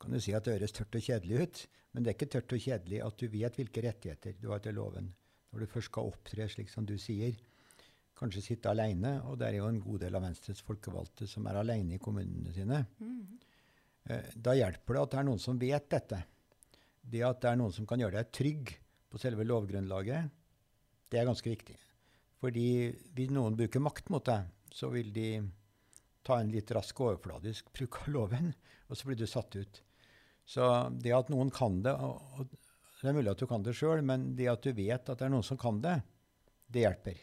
kan 0.00 0.12
du 0.12 0.20
si 0.20 0.34
at 0.36 0.44
det 0.44 0.58
høres 0.58 0.74
tørt 0.76 0.96
og 0.98 1.04
kjedelig 1.04 1.42
ut, 1.42 1.60
men 1.92 2.04
det 2.04 2.10
er 2.10 2.16
ikke 2.18 2.32
tørt 2.34 2.52
og 2.52 2.60
kjedelig 2.62 2.98
at 3.04 3.20
du 3.20 3.30
vet 3.32 3.58
hvilke 3.58 3.84
rettigheter 3.86 4.34
du 4.40 4.50
har 4.52 4.60
til 4.64 4.76
loven 4.76 5.08
når 5.52 5.62
du 5.62 5.72
først 5.72 5.88
skal 5.88 6.10
opptre 6.10 6.48
slik 6.52 6.68
som 6.68 6.84
du 6.84 6.96
sier. 7.00 7.32
Kanskje 8.16 8.42
sitte 8.44 8.68
alene, 8.68 9.14
og 9.28 9.38
det 9.40 9.48
er 9.48 9.58
jo 9.58 9.68
en 9.70 9.80
god 9.80 10.02
del 10.04 10.16
av 10.18 10.24
Venstres 10.26 10.60
folkevalgte 10.64 11.28
som 11.30 11.46
er 11.48 11.60
alene 11.62 11.96
i 11.96 12.02
kommunene 12.02 12.52
sine. 12.52 12.82
Mm. 13.00 13.38
Da 14.36 14.52
hjelper 14.56 14.98
det 14.98 15.02
at 15.02 15.14
det 15.14 15.20
er 15.20 15.28
noen 15.30 15.40
som 15.40 15.60
vet 15.60 15.88
dette. 15.92 16.20
Det 17.00 17.22
at 17.24 17.40
det 17.40 17.50
er 17.50 17.60
noen 17.60 17.72
som 17.72 17.88
kan 17.88 18.02
gjøre 18.02 18.18
deg 18.18 18.32
trygg 18.36 18.74
på 19.08 19.20
selve 19.22 19.46
lovgrunnlaget, 19.48 20.28
det 21.08 21.20
er 21.20 21.28
ganske 21.28 21.52
viktig. 21.52 21.76
Fordi 22.42 22.68
hvis 23.16 23.32
noen 23.32 23.56
bruker 23.56 23.80
makt 23.80 24.12
mot 24.12 24.26
deg, 24.26 24.50
så 24.76 24.90
vil 24.92 25.08
de 25.14 25.30
ta 26.26 26.40
en 26.40 26.50
litt 26.52 26.72
rask 26.74 27.00
overfladisk 27.00 27.70
bruk 27.76 28.00
av 28.02 28.08
loven, 28.14 28.52
og 28.90 28.98
så 28.98 29.08
blir 29.08 29.18
du 29.18 29.26
satt 29.30 29.54
ut. 29.56 29.82
Så 30.46 30.66
det 31.02 31.14
at 31.14 31.30
noen 31.32 31.50
kan 31.54 31.80
det 31.82 31.94
og, 31.94 32.22
og 32.38 32.62
Det 32.96 33.10
er 33.10 33.16
mulig 33.16 33.30
at 33.30 33.40
du 33.42 33.46
kan 33.46 33.62
det 33.62 33.74
sjøl, 33.76 34.00
men 34.02 34.30
det 34.38 34.46
at 34.50 34.64
du 34.64 34.72
vet 34.74 35.10
at 35.10 35.18
det 35.18 35.26
er 35.26 35.32
noen 35.32 35.44
som 35.46 35.58
kan 35.60 35.78
det, 35.84 35.98
det 36.72 36.86
hjelper. 36.86 37.18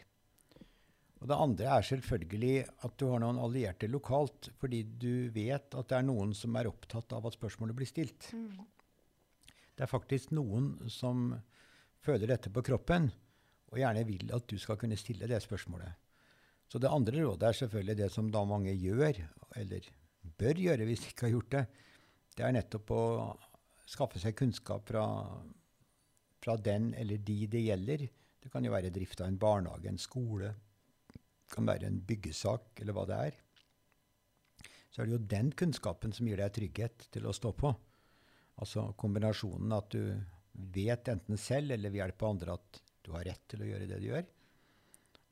Og 1.24 1.28
Det 1.28 1.38
andre 1.40 1.72
er 1.72 1.86
selvfølgelig 1.88 2.54
at 2.86 2.94
du 3.00 3.06
har 3.08 3.20
noen 3.24 3.40
allierte 3.40 3.88
lokalt, 3.88 4.50
fordi 4.60 4.82
du 4.84 5.32
vet 5.34 5.74
at 5.74 5.88
det 5.90 5.96
er 5.98 6.06
noen 6.06 6.34
som 6.36 6.56
er 6.60 6.68
opptatt 6.68 7.16
av 7.16 7.26
at 7.26 7.36
spørsmålet 7.36 7.76
blir 7.76 7.88
stilt. 7.88 8.28
Mm. 8.36 8.60
Det 9.74 9.86
er 9.86 9.90
faktisk 9.90 10.34
noen 10.36 10.74
som 10.92 11.32
føler 12.04 12.30
dette 12.30 12.52
på 12.52 12.62
kroppen, 12.68 13.08
og 13.72 13.80
gjerne 13.80 14.04
vil 14.06 14.30
at 14.36 14.46
du 14.52 14.60
skal 14.60 14.78
kunne 14.78 15.00
stille 15.00 15.26
det 15.30 15.40
spørsmålet. 15.42 16.03
Så 16.74 16.80
det 16.82 16.90
andre 16.90 17.20
rådet 17.22 17.46
er 17.46 17.54
selvfølgelig 17.54 17.94
det 18.00 18.06
som 18.10 18.32
da 18.34 18.40
mange 18.50 18.72
gjør, 18.74 19.20
eller 19.60 19.84
bør 20.42 20.58
gjøre 20.58 20.88
hvis 20.88 21.04
de 21.04 21.12
ikke 21.12 21.28
har 21.28 21.30
gjort 21.36 21.52
det, 21.52 21.60
det 22.34 22.42
er 22.42 22.56
nettopp 22.56 22.90
å 22.90 23.04
skaffe 23.86 24.18
seg 24.18 24.34
kunnskap 24.34 24.90
fra, 24.90 25.04
fra, 26.42 26.56
den 26.58 26.90
eller 26.98 27.22
de 27.22 27.38
det 27.52 27.62
gjelder. 27.62 28.02
Det 28.42 28.50
kan 28.50 28.66
jo 28.66 28.74
være 28.74 28.90
drift 28.90 29.22
av 29.22 29.30
en 29.30 29.38
barnehage, 29.38 29.86
en 29.86 30.02
skole, 30.02 30.50
det 31.14 31.54
kan 31.54 31.70
være 31.70 31.92
en 31.92 32.02
byggesak, 32.10 32.72
eller 32.82 32.98
hva 32.98 33.06
det 33.06 33.22
er. 33.28 33.40
Så 34.90 35.04
er 35.04 35.06
det 35.06 35.14
jo 35.14 35.24
den 35.38 35.54
kunnskapen 35.54 36.10
som 36.16 36.26
gir 36.26 36.42
deg 36.42 36.58
trygghet 36.58 37.06
til 37.14 37.30
å 37.30 37.38
stå 37.38 37.54
på. 37.54 37.70
Altså 38.58 38.88
kombinasjonen 38.98 39.78
at 39.78 39.94
du 39.94 40.10
vet 40.74 41.06
enten 41.14 41.38
selv 41.38 41.78
eller 41.78 41.94
ved 41.94 42.02
hjelp 42.02 42.26
av 42.26 42.34
andre 42.34 42.58
at 42.58 42.86
du 43.06 43.14
har 43.14 43.30
rett 43.30 43.46
til 43.46 43.62
å 43.62 43.70
gjøre 43.76 43.94
det 43.94 44.02
du 44.02 44.10
gjør. 44.10 44.26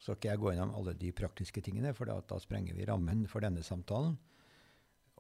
Så 0.03 0.11
skal 0.11 0.19
ikke 0.19 0.31
jeg 0.33 0.43
gå 0.43 0.53
gjennom 0.53 0.75
alle 0.75 0.95
de 0.99 1.13
praktiske 1.15 1.63
tingene, 1.63 1.93
for 1.95 2.11
da, 2.11 2.17
da 2.27 2.39
sprenger 2.43 2.75
vi 2.75 2.87
rammen 2.89 3.23
for 3.31 3.45
denne 3.45 3.63
samtalen. 3.63 4.17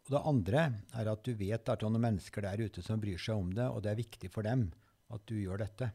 Og 0.03 0.09
det 0.11 0.23
andre 0.27 0.65
er 0.99 1.11
at 1.13 1.23
du 1.23 1.37
vet 1.39 1.61
at 1.63 1.69
det 1.79 1.87
er 1.87 1.93
noen 1.95 2.03
mennesker 2.03 2.43
der 2.43 2.65
ute 2.67 2.83
som 2.83 3.03
bryr 3.03 3.21
seg 3.23 3.39
om 3.39 3.53
det, 3.55 3.69
og 3.71 3.85
det 3.85 3.93
er 3.93 4.01
viktig 4.01 4.33
for 4.35 4.43
dem 4.47 4.67
at 5.15 5.23
du 5.31 5.37
gjør 5.39 5.63
dette. 5.63 5.93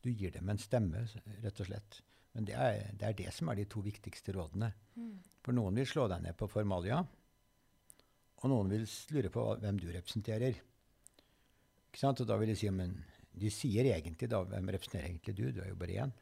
Du 0.00 0.08
gir 0.08 0.32
dem 0.32 0.48
en 0.48 0.60
stemme, 0.60 1.04
rett 1.44 1.60
og 1.60 1.68
slett. 1.68 2.00
Men 2.32 2.48
det 2.48 2.56
er 2.56 2.78
det, 2.96 3.10
er 3.10 3.18
det 3.18 3.34
som 3.36 3.50
er 3.52 3.60
de 3.60 3.68
to 3.68 3.84
viktigste 3.84 4.32
rådene. 4.32 4.72
Mm. 4.96 5.18
For 5.44 5.52
noen 5.52 5.76
vil 5.76 5.90
slå 5.90 6.08
deg 6.08 6.24
ned 6.24 6.38
på 6.38 6.48
formalia, 6.48 7.02
og 8.42 8.50
noen 8.50 8.72
vil 8.72 8.88
lure 9.14 9.30
på 9.30 9.44
hvem 9.62 9.78
du 9.78 9.90
representerer. 9.92 10.56
Ikke 11.90 12.00
sant? 12.00 12.24
Og 12.24 12.26
da 12.26 12.38
vil 12.40 12.50
de 12.50 12.56
si 12.58 12.70
men 12.72 12.96
de 13.32 13.52
sier 13.52 13.86
egentlig 13.92 14.28
da 14.32 14.42
hvem 14.48 14.72
representerer 14.74 15.10
egentlig 15.10 15.36
du? 15.36 15.44
Du 15.52 15.60
er 15.62 15.70
jo 15.70 15.78
bare 15.78 16.06
én. 16.06 16.14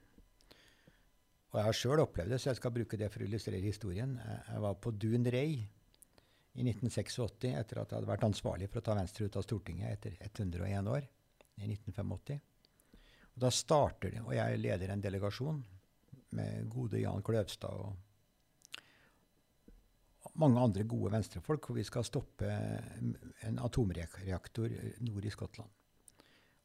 Og 1.50 1.58
jeg 1.58 1.66
har 1.66 1.76
sjøl 1.76 2.02
opplevd 2.04 2.30
det, 2.30 2.38
så 2.38 2.52
jeg 2.52 2.60
skal 2.60 2.74
bruke 2.74 2.98
det 2.98 3.08
for 3.10 3.22
å 3.22 3.26
illustrere 3.26 3.62
historien. 3.64 4.14
Jeg, 4.22 4.60
var 4.62 4.76
på 4.78 4.92
Dun 4.94 5.26
Rei 5.34 5.56
i 5.58 6.66
1986, 6.66 7.48
etter 7.50 7.80
at 7.80 7.90
jeg 7.90 7.98
hadde 7.98 8.10
vært 8.10 8.26
ansvarlig 8.28 8.68
for 8.70 8.78
å 8.80 8.86
ta 8.86 8.94
Venstre 8.98 9.26
ut 9.26 9.38
av 9.38 9.46
Stortinget 9.46 9.96
etter 9.96 10.14
101 10.28 10.90
år, 10.90 11.08
i 11.60 11.66
1985. 11.66 12.38
Og 13.34 13.42
da 13.42 13.50
starter 13.54 14.14
det, 14.14 14.22
og 14.22 14.32
jeg 14.36 14.62
leder 14.62 14.94
en 14.94 15.02
delegasjon 15.02 15.58
med 16.38 16.70
gode 16.70 17.02
Jan 17.02 17.24
Kløvstad 17.26 17.82
og 17.82 17.98
mange 20.40 20.62
andre 20.62 20.86
gode 20.88 21.10
venstrefolk, 21.16 21.66
hvor 21.66 21.76
vi 21.80 21.84
skal 21.84 22.06
stoppe 22.06 22.46
en 22.46 23.58
atomreaktor 23.58 24.70
nord 25.02 25.26
i 25.26 25.32
Skottland. 25.34 25.70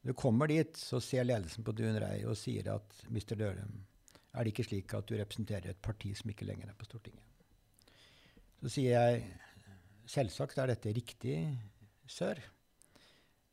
Når 0.02 0.14
du 0.14 0.20
kommer 0.20 0.46
dit, 0.46 0.76
så 0.78 1.00
ser 1.02 1.26
ledelsen 1.26 1.66
på 1.66 1.74
Dunrei 1.74 2.20
og 2.28 2.38
sier 2.38 2.68
at 2.76 3.00
Mr. 3.10 3.34
Dørum, 3.34 3.80
er 4.36 4.44
det 4.44 4.52
ikke 4.52 4.66
slik 4.68 4.94
at 4.96 5.08
du 5.08 5.16
representerer 5.16 5.72
et 5.72 5.82
parti 5.82 6.12
som 6.16 6.30
ikke 6.30 6.46
lenger 6.48 6.68
er 6.70 6.76
på 6.76 6.88
Stortinget? 6.88 7.24
Så 8.60 8.72
sier 8.76 8.96
jeg 8.96 9.26
Selvsagt 10.06 10.60
er 10.62 10.70
dette 10.70 10.92
riktig, 10.94 11.34
sør. 12.06 12.38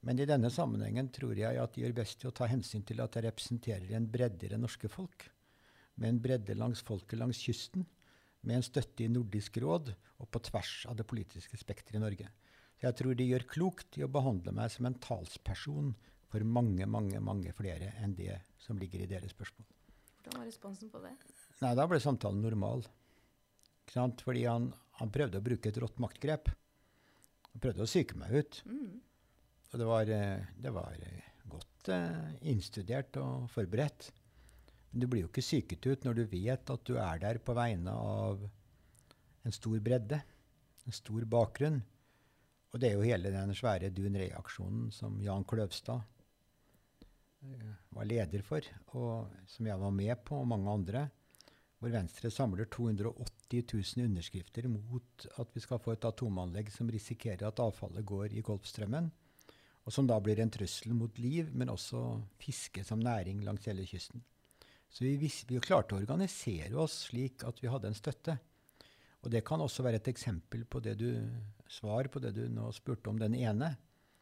Men 0.05 0.19
i 0.21 0.27
denne 0.29 0.51
sammenhengen 0.53 1.07
tror 1.15 1.33
jeg 1.33 1.57
at 1.57 1.73
de 1.73 1.81
gjør 1.81 1.95
best 1.97 2.21
i 2.21 2.27
å 2.29 2.33
ta 2.35 2.45
hensyn 2.45 2.83
til 2.85 3.01
at 3.01 3.17
jeg 3.17 3.25
representerer 3.25 3.95
en 3.97 4.05
bredde 4.05 4.45
i 4.45 4.51
det 4.51 4.59
norske 4.61 4.91
folk. 4.91 5.25
Med 5.97 6.11
en 6.11 6.21
bredde 6.21 6.53
langs 6.53 6.85
folket 6.85 7.17
langs 7.17 7.41
kysten. 7.41 7.87
Med 8.45 8.59
en 8.59 8.67
støtte 8.67 9.01
i 9.05 9.09
Nordisk 9.09 9.57
råd 9.63 9.95
og 9.95 10.29
på 10.29 10.43
tvers 10.45 10.75
av 10.91 10.99
det 10.99 11.07
politiske 11.09 11.57
spekteret 11.57 11.97
i 11.97 12.03
Norge. 12.03 12.29
Så 12.77 12.85
jeg 12.85 12.99
tror 12.99 13.17
de 13.17 13.29
gjør 13.31 13.49
klokt 13.49 13.97
i 13.97 14.05
å 14.05 14.11
behandle 14.11 14.53
meg 14.53 14.69
som 14.73 14.85
en 14.85 14.99
talsperson 15.01 15.93
for 16.29 16.45
mange, 16.45 16.85
mange, 16.85 17.17
mange 17.17 17.53
flere 17.57 17.95
enn 18.03 18.13
det 18.17 18.41
som 18.61 18.77
ligger 18.77 19.01
i 19.01 19.09
deres 19.09 19.33
spørsmål. 19.33 19.65
Hvordan 20.23 20.39
var 20.39 20.47
responsen 20.47 20.91
på 20.91 21.01
det? 21.03 21.11
Nei, 21.59 21.73
Da 21.75 21.85
ble 21.87 21.99
samtalen 21.99 22.39
normal. 22.43 22.85
Fordi 23.91 24.45
han, 24.47 24.69
han, 24.99 25.11
prøvde 25.11 25.41
å 25.41 25.43
bruke 25.43 25.69
et 25.69 25.79
rått 25.83 25.99
maktgrep. 25.99 26.47
Han 27.51 27.63
prøvde 27.63 27.83
å 27.83 27.89
psyke 27.89 28.15
meg 28.17 28.31
ut. 28.31 28.61
Mm. 28.63 29.01
Og 29.73 29.79
det 29.81 29.87
var, 29.89 30.11
eh, 30.15 30.45
det 30.63 30.71
var 30.71 30.95
eh, 30.95 31.31
godt 31.51 31.89
uh, 31.91 32.31
innstudert 32.47 33.19
og 33.19 33.49
forberedt. 33.51 34.13
Men 34.91 35.03
du 35.03 35.09
blir 35.09 35.25
jo 35.25 35.31
ikke 35.31 35.43
psyket 35.43 35.89
ut 35.89 36.07
når 36.07 36.21
du 36.21 36.23
vet 36.31 36.71
at 36.71 36.85
du 36.87 36.95
er 37.01 37.19
der 37.19 37.41
på 37.43 37.55
vegne 37.57 37.91
av 37.91 38.45
en 39.43 39.55
stor 39.55 39.81
bredde, 39.83 40.21
en 40.87 40.95
stor 40.95 41.27
bakgrunn. 41.27 41.81
Og 42.71 42.79
det 42.79 42.89
er 42.89 42.95
jo 42.95 43.05
hele 43.09 43.33
den 43.33 43.51
svære 43.57 43.91
Dun 43.93 44.15
Re-aksjonen 44.17 44.87
som 44.95 45.19
Jan 45.21 45.43
Kløvstad 45.49 46.07
var 47.93 48.07
leder 48.07 48.43
for, 48.45 48.65
og 48.97 49.33
som 49.49 49.67
jeg 49.67 49.79
var 49.79 49.93
med 49.93 50.15
på, 50.25 50.39
og 50.41 50.49
mange 50.49 50.71
andre 50.71 51.03
hvor 51.83 51.91
Venstre 51.91 52.29
samler 52.31 52.69
280 52.71 53.65
000 53.97 54.05
underskrifter 54.07 54.69
mot 54.71 55.25
at 55.41 55.49
vi 55.51 55.59
skal 55.59 55.81
få 55.83 55.97
et 55.97 56.05
atomanlegg 56.07 56.69
som 56.71 56.87
risikerer 56.87 57.43
at 57.49 57.59
avfallet 57.59 58.05
går 58.07 58.37
i 58.37 58.43
Golfstrømmen, 58.45 59.09
og 59.83 59.91
som 59.91 60.07
da 60.07 60.15
blir 60.23 60.39
en 60.39 60.53
trussel 60.53 60.93
mot 60.95 61.17
liv, 61.19 61.49
men 61.51 61.73
også 61.73 62.21
fiske 62.39 62.85
som 62.87 63.03
næring 63.03 63.41
langs 63.43 63.67
hele 63.67 63.83
kysten. 63.83 64.23
Så 64.87 65.03
vi, 65.03 65.17
vi 65.17 65.59
klarte 65.59 65.97
å 65.97 65.99
organisere 65.99 66.77
oss 66.79 67.09
slik 67.09 67.43
at 67.43 67.59
vi 67.59 67.67
hadde 67.67 67.91
en 67.91 67.97
støtte. 67.97 68.37
Og 69.23 69.31
det 69.33 69.43
kan 69.43 69.59
også 69.63 69.83
være 69.83 69.99
et 69.99 70.07
eksempel 70.11 70.63
på 70.63 70.79
det 70.85 70.93
du 71.01 71.09
svar 71.67 72.07
på 72.13 72.21
det 72.23 72.31
du 72.37 72.45
nå 72.47 72.69
spurte 72.75 73.11
om 73.11 73.19
den 73.19 73.35
ene. 73.35 73.73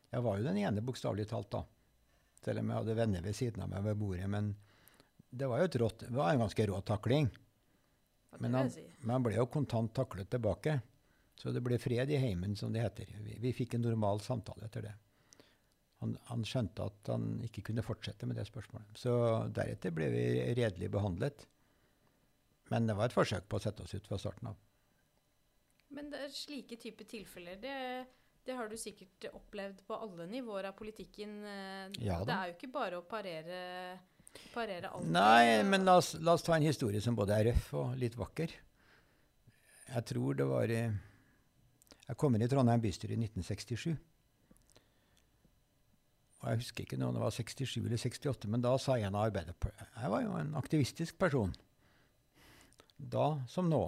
Jeg 0.09 0.25
var 0.25 0.39
jo 0.39 0.47
den 0.47 0.57
ene, 0.63 0.81
bokstavelig 0.85 1.27
talt, 1.29 1.51
da. 1.53 1.61
Selv 2.45 2.63
om 2.63 2.71
jeg 2.71 2.81
hadde 2.81 2.97
venner 2.97 3.25
ved 3.25 3.37
siden 3.37 3.63
av 3.65 3.69
meg 3.71 3.85
ved 3.85 3.99
bordet. 4.01 4.29
Men 4.31 4.53
det 5.29 5.49
var 5.49 5.61
jo 5.61 5.69
et 5.69 5.79
rått, 5.83 6.07
det 6.07 6.17
var 6.17 6.33
en 6.33 6.43
ganske 6.45 6.67
rå 6.67 6.79
takling. 6.87 7.29
Men 8.39 8.55
han, 8.57 8.71
men 9.01 9.13
han 9.15 9.25
ble 9.25 9.35
jo 9.37 9.45
kontant 9.51 9.93
taklet 9.95 10.29
tilbake. 10.31 10.79
Så 11.41 11.53
det 11.53 11.63
ble 11.65 11.79
fred 11.81 12.11
i 12.13 12.19
heimen, 12.21 12.55
som 12.55 12.73
det 12.73 12.83
heter. 12.83 13.09
Vi, 13.25 13.37
vi 13.41 13.53
fikk 13.55 13.75
en 13.75 13.85
normal 13.85 14.21
samtale 14.21 14.67
etter 14.67 14.85
det. 14.85 14.93
Han, 16.01 16.15
han 16.29 16.43
skjønte 16.45 16.85
at 16.89 17.09
han 17.13 17.25
ikke 17.45 17.63
kunne 17.69 17.85
fortsette 17.85 18.27
med 18.29 18.37
det 18.37 18.47
spørsmålet. 18.49 18.97
Så 18.97 19.13
deretter 19.53 19.93
ble 19.93 20.09
vi 20.13 20.25
redelig 20.57 20.89
behandlet. 20.93 21.45
Men 22.73 22.87
det 22.87 22.95
var 22.97 23.09
et 23.09 23.15
forsøk 23.15 23.47
på 23.49 23.59
å 23.59 23.63
sette 23.63 23.85
oss 23.85 23.93
ut 23.93 24.07
fra 24.09 24.19
starten 24.21 24.51
av. 24.51 24.59
Men 25.91 26.09
det 26.11 26.21
er 26.23 26.33
slike 26.33 26.77
typer 26.79 27.09
tilfeller, 27.09 27.57
det, 27.61 27.75
det 28.45 28.55
har 28.57 28.69
du 28.71 28.75
sikkert 28.77 29.27
opplevd 29.33 29.83
på 29.87 29.97
alle 30.01 30.25
nivåer 30.27 30.65
av 30.71 30.73
politikken. 30.77 31.43
eh, 31.45 31.89
Ja. 31.99 32.23
Det 32.25 32.33
er 32.33 32.47
jo 32.51 32.55
ikke 32.57 32.71
bare 32.73 32.97
å 32.97 33.05
parere, 33.07 33.99
parere 34.53 34.89
alt. 34.91 35.05
Nei, 35.07 35.61
men 35.63 35.85
la 35.85 35.97
oss, 35.97 36.13
la 36.19 36.33
oss 36.33 36.43
ta 36.43 36.55
en 36.55 36.63
historie 36.65 37.01
som 37.01 37.15
både 37.15 37.37
er 37.39 37.51
røff 37.51 37.73
og 37.73 37.97
litt 37.97 38.15
vakker. 38.15 38.49
Jeg 39.91 40.05
tror 40.05 40.35
det 40.35 40.47
var 40.47 40.67
Jeg 40.71 42.17
kom 42.17 42.35
inn 42.35 42.41
i 42.43 42.47
Trondheim 42.47 42.81
bystyre 42.81 43.13
i 43.13 43.19
1967. 43.21 43.97
Og 46.41 46.49
jeg 46.49 46.57
husker 46.63 46.83
ikke 46.83 46.97
om 47.05 47.13
det 47.13 47.21
var 47.21 47.29
67 47.35 47.85
eller 47.85 47.97
68, 48.01 48.47
men 48.49 48.61
da 48.63 48.71
sa 48.81 48.95
en 48.97 49.13
av 49.15 49.27
Arbeiderpartiet 49.29 49.91
Jeg 50.01 50.09
var 50.09 50.23
jo 50.25 50.31
en 50.39 50.55
aktivistisk 50.57 51.17
person. 51.21 51.53
Da 52.97 53.27
som 53.47 53.69
nå. 53.69 53.83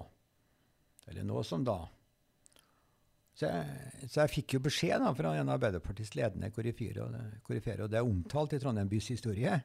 Eller 1.07 1.23
nå 1.25 1.41
som 1.43 1.63
da. 1.65 1.79
Så 3.33 3.49
jeg, 3.49 4.09
så 4.11 4.21
jeg 4.21 4.29
fikk 4.29 4.53
jo 4.57 4.63
beskjed 4.67 5.01
da, 5.01 5.13
fra 5.17 5.31
en 5.33 5.47
av 5.49 5.55
Arbeiderpartiets 5.57 6.13
ledende 6.15 6.51
koryfeer, 6.53 6.99
og 7.01 7.89
det- 7.89 7.97
er 7.97 8.05
omtalt 8.05 8.53
i 8.53 8.59
Trondheim 8.61 8.91
bys 8.91 9.07
historie. 9.09 9.55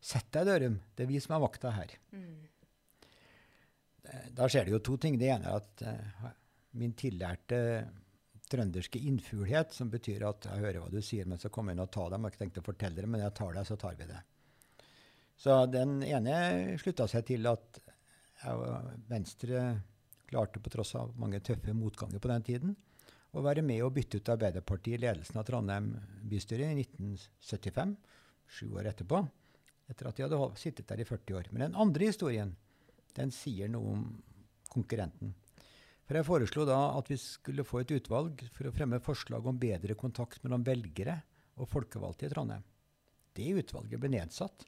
Sett 0.00 0.28
deg, 0.36 0.46
Dørum. 0.46 0.80
Det 0.94 1.04
er 1.06 1.08
vi 1.08 1.20
som 1.20 1.32
har 1.34 1.40
vakta 1.46 1.72
her. 1.72 1.94
Mm. 2.12 2.34
Eh, 4.04 4.28
Da 4.36 4.48
skjer 4.48 4.64
det 4.66 4.72
jo 4.76 4.82
to 4.84 4.96
ting. 4.96 5.16
Det 5.18 5.30
ene 5.32 5.48
er 5.48 5.56
at 5.56 5.82
uh, 5.82 6.30
min 6.76 6.92
tillærte 6.92 7.88
trønderske 8.52 9.00
innfuglighet, 9.00 9.72
som 9.72 9.90
betyr 9.90 10.22
at 10.28 10.44
jeg 10.44 10.62
hører 10.62 10.80
hva 10.84 10.90
du 10.92 11.00
sier, 11.02 11.26
men 11.26 11.38
så 11.38 11.48
kommer 11.50 11.72
jeg 11.72 11.78
inn 11.78 11.86
og 11.86 11.90
tar 11.90 12.10
dem. 12.10 12.20
Jeg 12.20 12.30
har 12.30 12.34
ikke 12.36 12.44
tenkt 12.44 12.60
å 12.60 12.66
fortelle 12.68 13.00
det, 13.00 13.08
men 13.08 13.24
jeg 13.24 13.34
tar 13.34 13.56
deg, 13.56 13.66
så 13.66 13.76
tar 13.80 13.96
vi 13.98 14.06
det. 14.06 14.20
Så 15.36 15.56
den 15.72 16.02
ene 16.06 16.78
slutta 16.78 17.08
seg 17.10 17.26
til 17.26 17.48
at 17.50 17.80
Venstre 19.08 19.80
klarte, 20.28 20.60
på 20.60 20.70
tross 20.70 20.94
av 20.94 21.16
mange 21.18 21.40
tøffe 21.40 21.74
motganger 21.74 22.22
på 22.22 22.30
den 22.30 22.42
tiden, 22.46 22.76
å 23.36 23.44
være 23.44 23.64
med 23.64 23.82
og 23.84 23.94
bytte 23.96 24.20
ut 24.20 24.30
Arbeiderpartiet 24.32 24.96
i 24.96 25.02
ledelsen 25.04 25.40
av 25.40 25.46
Trondheim 25.48 25.90
bystyre 26.28 26.70
i 26.72 26.84
1975, 26.84 27.96
sju 28.56 28.68
år 28.78 28.90
etterpå, 28.92 29.20
etter 29.90 30.08
at 30.08 30.20
de 30.20 30.26
hadde 30.28 30.60
sittet 30.60 30.88
der 30.88 31.02
i 31.02 31.08
40 31.08 31.38
år. 31.38 31.50
Men 31.52 31.66
den 31.66 31.80
andre 31.82 32.08
historien, 32.08 32.54
den 33.16 33.32
sier 33.34 33.68
noe 33.72 33.96
om 33.96 34.06
konkurrenten. 34.72 35.34
For 36.06 36.18
jeg 36.18 36.26
foreslo 36.28 36.64
da 36.68 36.78
at 36.94 37.08
vi 37.10 37.18
skulle 37.18 37.66
få 37.66 37.80
et 37.82 37.92
utvalg 37.96 38.44
for 38.54 38.68
å 38.68 38.74
fremme 38.74 39.02
forslag 39.02 39.46
om 39.46 39.58
bedre 39.58 39.96
kontakt 39.98 40.44
mellom 40.44 40.64
velgere 40.66 41.18
og 41.58 41.70
folkevalgte 41.72 42.28
i 42.28 42.32
Trondheim. 42.32 42.62
Det 43.36 43.48
utvalget 43.58 44.00
ble 44.00 44.12
nedsatt 44.14 44.64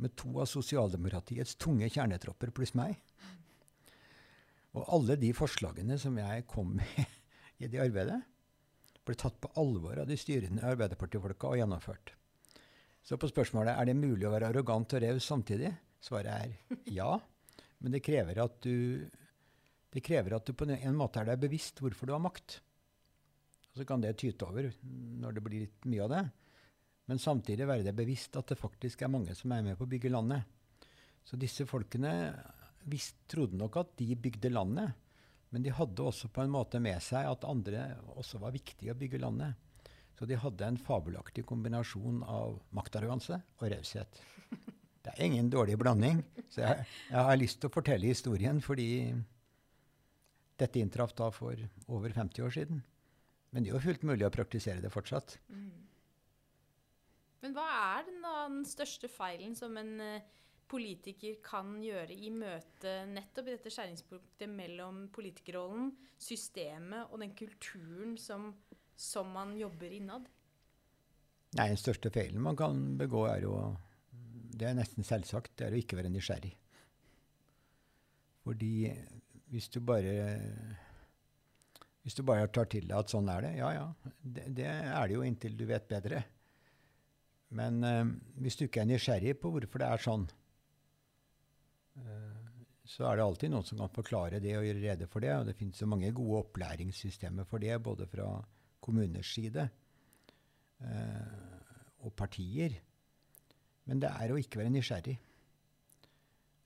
med 0.00 0.16
to 0.18 0.32
av 0.40 0.48
sosialdemokratiets 0.50 1.54
tunge 1.60 1.88
kjernetropper 1.92 2.52
pluss 2.56 2.74
meg. 2.78 2.98
Og 4.74 4.86
alle 4.96 5.16
de 5.20 5.30
forslagene 5.36 5.98
som 6.00 6.18
jeg 6.18 6.46
kom 6.50 6.74
med 6.80 7.16
i 7.60 7.68
det 7.68 7.82
arbeidet, 7.82 8.20
ble 9.04 9.16
tatt 9.18 9.36
på 9.40 9.50
alvor 9.60 10.00
av 10.00 10.08
de 10.08 10.16
styrende 10.18 10.64
Arbeiderpartifolka 10.66 11.50
og 11.50 11.60
gjennomført. 11.60 12.14
Så 13.04 13.16
på 13.20 13.30
spørsmålet 13.30 13.76
er 13.76 13.88
det 13.88 13.96
mulig 13.96 14.26
å 14.28 14.32
være 14.32 14.50
arrogant 14.50 14.92
og 14.96 15.04
raus 15.04 15.28
samtidig, 15.28 15.70
svaret 16.04 16.32
er 16.32 16.82
ja. 16.92 17.14
Men 17.80 17.94
det 17.96 18.02
krever 18.04 18.42
at 18.44 18.58
du, 18.64 19.08
krever 20.04 20.36
at 20.36 20.46
du 20.46 20.52
på 20.56 20.68
en 20.68 20.98
måte 20.98 21.22
er 21.22 21.32
deg 21.32 21.40
bevisst 21.46 21.80
hvorfor 21.80 22.08
du 22.08 22.14
har 22.14 22.22
makt. 22.22 22.60
Og 23.70 23.80
så 23.80 23.86
kan 23.88 24.02
det 24.02 24.16
tyte 24.20 24.46
over 24.48 24.68
når 24.84 25.36
det 25.36 25.44
blir 25.44 25.64
litt 25.64 25.88
mye 25.88 26.04
av 26.04 26.12
det. 26.12 26.22
Men 27.10 27.22
samtidig 27.22 27.66
være 27.66 27.88
deg 27.88 27.96
bevisst 27.98 28.36
at 28.38 28.52
det 28.52 28.60
faktisk 28.60 29.02
er 29.02 29.12
mange 29.12 29.34
som 29.34 29.52
er 29.54 29.64
med 29.66 29.78
på 29.78 29.86
å 29.86 29.90
bygge 29.90 30.12
landet. 30.12 30.44
Så 31.26 31.38
disse 31.40 31.66
folkene 31.68 32.12
visst, 32.90 33.16
trodde 33.30 33.58
nok 33.58 33.80
at 33.80 33.96
de 33.98 34.14
bygde 34.16 34.52
landet, 34.52 34.92
men 35.50 35.64
de 35.64 35.72
hadde 35.74 36.06
også 36.06 36.30
på 36.30 36.44
en 36.44 36.52
måte 36.52 36.80
med 36.82 37.00
seg 37.02 37.26
at 37.26 37.46
andre 37.48 37.88
også 38.18 38.38
var 38.42 38.54
viktige 38.54 38.94
å 38.94 38.98
bygge 38.98 39.20
landet. 39.22 39.58
Så 40.14 40.28
de 40.28 40.36
hadde 40.38 40.66
en 40.66 40.78
fabelaktig 40.78 41.46
kombinasjon 41.48 42.22
av 42.28 42.58
maktarroganse 42.76 43.40
og 43.58 43.66
raushet. 43.72 44.20
Det 45.00 45.14
er 45.14 45.24
ingen 45.24 45.48
dårlig 45.50 45.78
blanding. 45.80 46.20
Så 46.52 46.60
jeg, 46.60 46.86
jeg 47.08 47.26
har 47.26 47.38
lyst 47.40 47.60
til 47.62 47.70
å 47.70 47.74
fortelle 47.74 48.10
historien 48.10 48.60
fordi 48.62 48.90
dette 50.60 50.82
inntraff 50.82 51.14
da 51.16 51.30
for 51.32 51.56
over 51.88 52.12
50 52.12 52.44
år 52.44 52.52
siden. 52.58 52.82
Men 53.50 53.64
det 53.64 53.72
er 53.72 53.78
jo 53.78 53.86
fullt 53.88 54.04
mulig 54.06 54.26
å 54.28 54.34
praktisere 54.34 54.84
det 54.84 54.92
fortsatt. 54.92 55.38
Mm. 55.48 55.70
Men 57.40 57.56
hva 57.56 57.64
er 57.96 58.04
den, 58.06 58.20
da, 58.22 58.34
den 58.52 58.66
største 58.68 59.08
feilen 59.10 59.56
som 59.56 59.76
en 59.80 59.94
eh, 60.04 60.26
politiker 60.70 61.40
kan 61.44 61.78
gjøre 61.82 62.14
i 62.14 62.30
møte 62.32 62.92
nettopp 63.10 63.48
i 63.48 63.54
dette 63.56 63.72
skjæringspunktet 63.74 64.50
mellom 64.50 65.08
politikerrollen, 65.14 65.90
systemet 66.20 67.10
og 67.10 67.22
den 67.24 67.34
kulturen 67.36 68.16
som, 68.20 68.52
som 68.94 69.32
man 69.34 69.56
jobber 69.58 69.90
innad? 69.96 70.28
Nei, 71.58 71.66
Den 71.72 71.80
største 71.80 72.12
feilen 72.14 72.42
man 72.44 72.58
kan 72.58 72.82
begå, 72.98 73.26
er 73.26 73.42
jo 73.42 73.54
Det 74.60 74.68
er 74.68 74.76
nesten 74.76 75.02
selvsagt. 75.06 75.56
Det 75.56 75.66
er 75.66 75.74
å 75.74 75.78
ikke 75.80 75.96
være 75.98 76.12
nysgjerrig. 76.12 76.52
Fordi 78.44 78.90
hvis 79.50 79.68
du 79.68 79.80
bare 79.80 80.12
Hvis 82.02 82.14
du 82.14 82.22
bare 82.22 82.46
tar 82.48 82.68
til 82.70 82.86
deg 82.86 82.96
at 82.96 83.10
sånn 83.10 83.28
er 83.28 83.42
det, 83.44 83.56
ja 83.58 83.72
ja. 83.74 83.86
Det, 84.22 84.46
det 84.56 84.68
er 84.68 85.08
det 85.08 85.16
jo 85.16 85.24
inntil 85.26 85.56
du 85.56 85.66
vet 85.68 85.88
bedre. 85.88 86.22
Men 87.50 87.84
øh, 87.84 88.12
hvis 88.40 88.56
du 88.56 88.64
ikke 88.64 88.84
er 88.84 88.88
nysgjerrig 88.88 89.34
på 89.42 89.50
hvorfor 89.50 89.82
det 89.82 89.88
er 89.90 90.04
sånn, 90.04 90.28
så 92.90 93.06
er 93.06 93.18
det 93.18 93.24
alltid 93.24 93.52
noen 93.52 93.66
som 93.66 93.78
kan 93.78 93.92
forklare 93.94 94.40
det 94.42 94.56
og 94.58 94.64
gjøre 94.66 94.82
rede 94.82 95.06
for 95.10 95.22
det. 95.22 95.30
Og 95.36 95.46
det 95.46 95.56
finnes 95.58 95.78
jo 95.78 95.88
mange 95.90 96.10
gode 96.16 96.42
opplæringssystemer 96.44 97.46
for 97.46 97.62
det, 97.62 97.76
både 97.82 98.08
fra 98.10 98.28
kommuners 98.82 99.30
side 99.30 99.68
eh, 100.82 102.00
og 102.02 102.14
partier. 102.18 102.74
Men 103.86 104.02
det 104.02 104.10
er 104.10 104.32
å 104.32 104.40
ikke 104.40 104.62
være 104.62 104.74
nysgjerrig. 104.74 105.16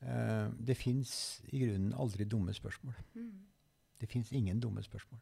Eh, 0.01 0.47
det 0.70 0.79
fins 0.81 1.12
i 1.53 1.61
grunnen 1.66 1.93
aldri 1.93 2.25
dumme 2.25 2.57
spørsmål. 2.57 2.97
Mm. 3.18 3.31
Det 4.01 4.09
fins 4.11 4.33
ingen 4.33 4.61
dumme 4.64 4.83
spørsmål. 4.87 5.20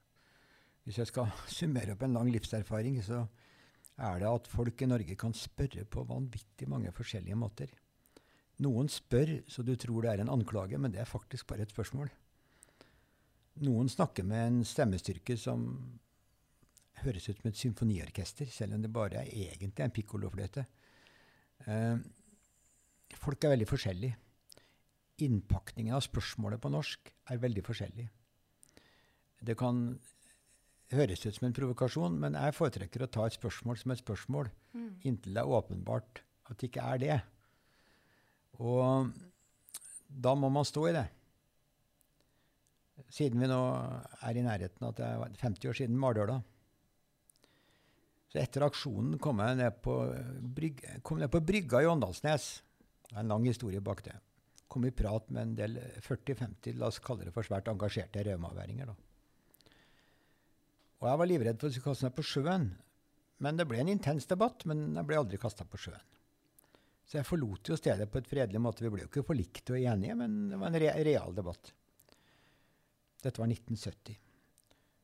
Hvis 0.86 1.03
jeg 1.03 1.11
skal 1.11 1.34
summere 1.59 1.96
opp 1.96 2.07
en 2.07 2.18
lang 2.20 2.30
livserfaring, 2.30 3.03
så 3.03 3.24
er 3.98 4.22
det 4.22 4.30
at 4.30 4.50
folk 4.50 4.82
i 4.82 4.90
Norge 4.90 5.18
kan 5.18 5.34
spørre 5.34 5.84
på 5.84 6.07
vanvittig 6.07 6.70
mange 6.70 6.94
forskjellige 6.94 7.38
måter. 7.38 7.74
Noen 8.62 8.88
spør 8.92 9.40
så 9.50 9.64
du 9.66 9.72
tror 9.80 10.04
det 10.04 10.12
er 10.12 10.22
en 10.22 10.30
anklage, 10.32 10.78
men 10.78 10.92
det 10.94 11.00
er 11.02 11.08
faktisk 11.08 11.48
bare 11.50 11.64
et 11.66 11.72
spørsmål. 11.74 12.10
Noen 13.66 13.88
snakker 13.90 14.24
med 14.24 14.46
en 14.46 14.60
stemmestyrke 14.64 15.36
som 15.36 15.66
høres 17.02 17.28
ut 17.28 17.40
som 17.40 17.50
et 17.50 17.58
symfoniorkester, 17.58 18.46
selv 18.46 18.76
om 18.76 18.84
det 18.84 18.92
bare 18.94 19.24
er 19.24 19.32
egentlig 19.50 19.82
en 19.84 19.94
pikkolofløyte. 19.94 20.64
Eh, 21.66 21.98
folk 23.18 23.44
er 23.44 23.54
veldig 23.56 23.68
forskjellige. 23.68 24.16
Innpakningen 25.26 25.94
av 25.94 26.04
spørsmålet 26.06 26.62
på 26.62 26.70
norsk 26.72 27.12
er 27.30 27.42
veldig 27.42 27.64
forskjellig. 27.66 28.08
Det 29.42 29.58
kan 29.58 29.82
høres 30.92 31.26
ut 31.26 31.34
som 31.34 31.48
en 31.48 31.56
provokasjon, 31.56 32.18
men 32.20 32.38
jeg 32.38 32.56
foretrekker 32.56 33.04
å 33.04 33.10
ta 33.10 33.26
et 33.26 33.36
spørsmål 33.36 33.78
som 33.80 33.94
et 33.94 34.02
spørsmål, 34.02 34.50
Mm. 34.72 35.00
inntil 35.04 35.34
det 35.34 35.42
er 35.42 35.52
åpenbart 35.52 36.22
at 36.48 36.58
det 36.58 36.70
ikke 36.70 36.82
er 36.94 36.98
det. 36.98 37.22
Og 38.61 39.12
da 40.12 40.34
må 40.36 40.50
man 40.53 40.66
stå 40.68 40.86
i 40.90 40.96
det. 40.96 41.07
Siden 43.12 43.40
vi 43.40 43.48
nå 43.48 43.61
er 44.24 44.36
i 44.36 44.44
nærheten 44.44 44.88
at 44.88 44.98
det 44.98 45.07
er 45.09 45.38
50 45.40 45.70
år 45.70 45.78
siden 45.78 46.00
Mardøla. 46.00 46.38
Så 48.32 48.40
etter 48.40 48.64
aksjonen 48.64 49.18
kom 49.20 49.42
jeg 49.44 49.59
ned 49.59 49.80
på, 49.84 49.94
bryg, 50.57 50.78
kom 51.05 51.20
ned 51.20 51.28
på 51.32 51.42
brygga 51.44 51.82
i 51.84 51.88
Åndalsnes. 51.90 52.46
Det 53.05 53.16
er 53.18 53.24
en 53.24 53.32
lang 53.34 53.44
historie 53.44 53.82
bak 53.84 54.00
det. 54.07 54.14
Kom 54.72 54.86
i 54.88 54.94
prat 54.96 55.28
med 55.28 55.42
en 55.42 55.57
del 55.59 55.76
40-50, 56.00 56.78
la 56.80 56.88
oss 56.88 57.03
kalle 57.05 57.26
det 57.26 57.34
for 57.34 57.44
svært 57.44 57.68
engasjerte 57.68 58.24
raumaværinger. 58.24 58.94
Og 61.03 61.09
jeg 61.11 61.20
var 61.20 61.28
livredd 61.28 61.61
for 61.61 61.68
å 61.68 61.84
kaste 61.84 62.09
meg 62.09 62.16
på 62.16 62.24
sjøen. 62.24 62.70
Men 63.42 63.59
det 63.59 63.66
ble 63.68 63.82
en 63.82 63.90
intens 63.92 64.28
debatt, 64.30 64.64
men 64.70 64.94
jeg 64.96 65.09
ble 65.09 65.18
aldri 65.18 65.40
kasta 65.42 65.66
på 65.68 65.80
sjøen. 65.82 66.00
Så 67.12 67.18
jeg 67.18 67.28
forlot 67.28 67.68
jo 67.68 67.76
stedet 67.76 68.06
på 68.08 68.22
et 68.22 68.28
fredelig 68.28 68.60
måte. 68.64 68.80
Vi 68.80 68.88
ble 68.88 69.02
jo 69.02 69.08
ikke 69.10 69.26
forlikte 69.28 69.74
og 69.74 69.82
enige, 69.84 70.14
men 70.16 70.36
det 70.48 70.56
var 70.56 70.70
en 70.70 70.78
re 70.80 70.92
real 71.04 71.34
debatt. 71.36 71.68
Dette 73.20 73.36
var 73.36 73.50
1970. 73.52 74.14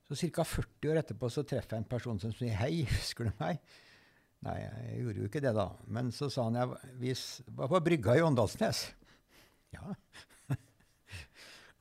Så 0.09 0.16
ca. 0.16 0.46
40 0.48 0.88
år 0.88 1.00
etterpå 1.02 1.28
så 1.28 1.44
treffer 1.44 1.76
jeg 1.76 1.84
en 1.84 1.90
person 1.90 2.16
som 2.22 2.32
sier 2.32 2.56
'Hei, 2.56 2.86
husker 2.88 3.28
du 3.28 3.32
meg?' 3.42 3.61
Nei, 4.46 4.54
jeg 4.56 5.02
gjorde 5.02 5.20
jo 5.20 5.28
ikke 5.28 5.42
det, 5.44 5.52
da. 5.52 5.66
Men 5.84 6.09
så 6.14 6.30
sa 6.32 6.46
han 6.46 6.56
jeg 6.56 6.96
vi 6.96 7.12
var 7.59 7.68
på 7.68 7.80
brygga 7.90 8.16
i 8.16 8.22
Åndalsnes. 8.24 8.84
Ja. 9.74 9.92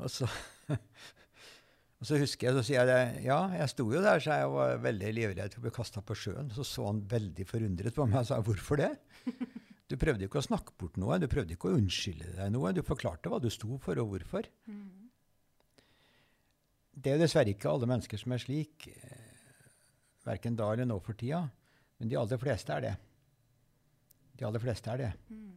og, 0.02 0.10
så, 0.12 0.28
og 2.02 2.04
så 2.10 2.20
husker 2.20 2.50
jeg, 2.50 2.58
så 2.58 2.66
sier 2.68 2.82
jeg 2.82 2.90
det. 2.92 3.24
Ja, 3.30 3.40
jeg 3.62 3.70
sto 3.72 3.88
jo 3.94 4.04
der, 4.04 4.20
så 4.20 4.42
jeg 4.42 4.52
var 4.58 4.84
veldig 4.90 5.14
livredd 5.22 5.56
for 5.56 5.62
å 5.64 5.68
bli 5.70 5.76
kasta 5.78 6.04
på 6.04 6.18
sjøen. 6.18 6.52
Så 6.52 6.68
så 6.68 6.90
han 6.90 7.00
veldig 7.08 7.48
forundret 7.48 7.96
på 7.96 8.10
meg 8.10 8.26
og 8.26 8.30
sa 8.34 8.42
hvorfor 8.42 8.84
det? 8.84 8.92
Du 9.88 9.96
prøvde 9.96 10.28
ikke 10.28 10.42
å 10.42 10.44
snakke 10.44 10.76
bort 10.80 10.98
noe, 11.00 11.20
du 11.20 11.30
prøvde 11.32 11.56
ikke 11.56 11.70
å 11.72 11.78
unnskylde 11.78 12.34
deg 12.36 12.52
noe. 12.52 12.74
Du 12.76 12.82
forklarte 12.84 13.32
hva 13.32 13.40
du 13.40 13.48
sto 13.54 13.78
for, 13.84 14.00
og 14.02 14.12
hvorfor. 14.12 14.50
Mm. 14.68 15.08
Det 16.98 17.14
er 17.14 17.22
dessverre 17.22 17.54
ikke 17.54 17.70
alle 17.72 17.88
mennesker 17.88 18.20
som 18.20 18.34
er 18.36 18.42
slik, 18.44 18.90
eh, 18.90 19.68
verken 20.28 20.58
da 20.60 20.72
eller 20.74 20.90
nå 20.90 20.98
for 21.06 21.16
tida. 21.16 21.46
Men 21.98 22.12
de 22.12 22.18
aller 22.20 22.42
fleste 22.42 22.74
er 22.74 22.84
det. 22.84 22.96
De 24.38 24.46
aller 24.46 24.62
fleste 24.62 24.92
er 24.92 25.04
det. 25.06 25.12
Mm. 25.32 25.54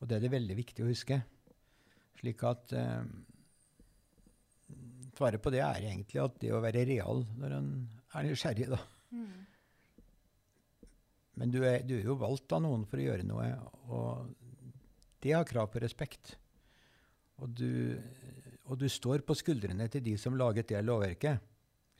Og 0.00 0.08
det 0.08 0.16
er 0.16 0.24
det 0.24 0.32
veldig 0.32 0.56
viktig 0.58 0.82
å 0.82 0.90
huske. 0.90 1.20
Slik 2.18 2.42
at 2.48 2.74
eh, 2.76 3.04
Svaret 5.12 5.42
på 5.44 5.50
det 5.52 5.60
er 5.60 5.84
egentlig 5.84 6.18
at 6.22 6.38
det 6.40 6.48
å 6.56 6.60
være 6.64 6.86
real 6.88 7.20
når 7.38 7.52
en 7.58 7.66
er 8.16 8.24
nysgjerrig, 8.26 8.70
da. 8.72 8.78
Mm. 9.12 9.51
Men 11.40 11.52
du 11.52 11.62
er, 11.64 11.80
du 11.86 11.96
er, 11.96 12.04
jo 12.04 12.18
valgt 12.20 12.52
av 12.52 12.62
noen 12.64 12.84
for 12.88 13.00
å 13.00 13.06
gjøre 13.06 13.24
noe, 13.24 13.46
og 13.88 14.34
det 15.24 15.32
har 15.32 15.48
krav 15.48 15.70
på 15.72 15.80
respekt. 15.82 16.34
Og 17.40 17.54
du, 17.56 17.96
og 18.68 18.76
du 18.78 18.88
står 18.92 19.24
på 19.26 19.36
skuldrene 19.38 19.88
til 19.90 20.04
de 20.04 20.18
som 20.20 20.36
laget 20.36 20.68
det 20.70 20.82
lovverket. 20.84 21.48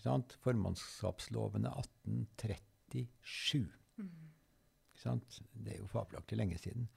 Formannskapslovene 0.03 1.71
1830 1.71 2.69
1997. 2.93 3.69
Mm. 3.99 5.21
Det 5.53 5.75
er 5.75 5.81
jo 5.81 5.91
fabelaktig 5.91 6.39
lenge 6.39 6.59
siden. 6.61 6.89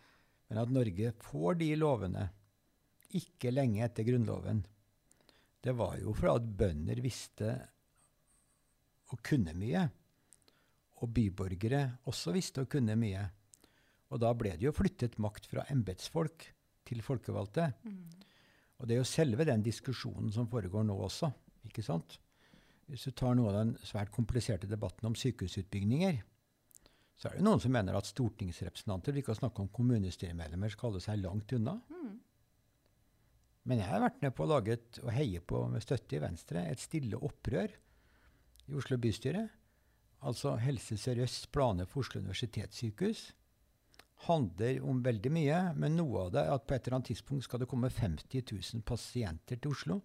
Men 0.50 0.62
at 0.62 0.74
Norge 0.74 1.14
får 1.26 1.60
de 1.62 1.72
lovene 1.80 2.28
ikke 3.16 3.54
lenge 3.54 3.84
etter 3.86 4.06
Grunnloven, 4.06 4.66
det 5.64 5.74
var 5.74 5.96
jo 5.98 6.14
fordi 6.14 6.34
at 6.36 6.50
bønder 6.60 7.00
visste 7.02 7.54
og 9.14 9.22
kunne 9.26 9.56
mye. 9.58 9.88
Og 11.04 11.12
byborgere 11.12 11.82
også 12.08 12.34
visste 12.36 12.64
og 12.64 12.70
kunne 12.72 12.96
mye. 13.00 13.24
Og 14.14 14.22
da 14.22 14.32
ble 14.38 14.54
det 14.56 14.68
jo 14.68 14.76
flyttet 14.76 15.18
makt 15.20 15.50
fra 15.52 15.66
embetsfolk 15.74 16.46
til 16.88 17.02
folkevalgte. 17.04 17.72
Mm. 17.84 17.98
Og 18.80 18.88
det 18.88 18.96
er 18.96 19.02
jo 19.02 19.10
selve 19.10 19.48
den 19.48 19.64
diskusjonen 19.66 20.32
som 20.32 20.48
foregår 20.52 20.86
nå 20.88 20.96
også. 21.08 21.32
ikke 21.68 21.84
sant? 21.84 22.20
Hvis 22.86 23.08
du 23.08 23.16
tar 23.18 23.34
noe 23.36 23.50
av 23.50 23.58
den 23.58 23.74
svært 23.82 24.12
kompliserte 24.14 24.70
debatten 24.70 25.08
om 25.10 25.16
sykehusutbygninger, 25.18 26.20
så 27.16 27.30
er 27.30 27.40
det 27.40 27.46
noen 27.48 27.62
som 27.64 27.72
mener 27.74 27.96
at 27.96 28.08
stortingsrepresentanter, 28.10 29.16
vi 29.16 29.24
kan 29.26 29.38
snakke 29.38 29.64
om 29.64 29.72
kommunestyremedlemmer, 29.74 30.70
skal 30.74 30.92
holde 30.92 31.02
seg 31.04 31.22
langt 31.24 31.54
unna. 31.56 31.78
Mm. 31.90 32.18
Men 33.66 33.82
jeg 33.82 33.90
har 33.90 34.04
vært 34.04 34.22
med 34.22 34.36
på 34.36 34.46
å 34.46 34.52
lage 34.52 34.76
et, 34.76 35.00
og 35.02 35.14
heie 35.16 35.42
på 35.42 35.64
med 35.72 35.82
støtte 35.82 36.20
i 36.20 36.22
Venstre 36.22 36.68
et 36.70 36.82
stille 36.84 37.18
opprør 37.18 37.72
i 38.70 38.76
Oslo 38.78 39.00
bystyre. 39.02 39.48
Altså 40.26 40.56
Helse 40.58 40.98
Sør-Østs 40.98 41.50
planer 41.54 41.86
for 41.90 42.02
Oslo 42.02 42.22
universitetssykehus 42.24 43.28
handler 44.26 44.80
om 44.88 45.02
veldig 45.06 45.32
mye, 45.34 45.60
men 45.78 45.98
noe 46.00 46.26
av 46.26 46.32
det 46.34 46.42
er 46.42 46.56
at 46.56 46.66
på 46.66 46.76
et 46.76 46.88
eller 46.88 46.98
annet 46.98 47.12
tidspunkt 47.12 47.46
skal 47.46 47.62
det 47.62 47.70
komme 47.70 47.92
50 47.92 48.42
000 48.48 48.86
pasienter 48.88 49.60
til 49.60 49.76
Oslo. 49.76 50.00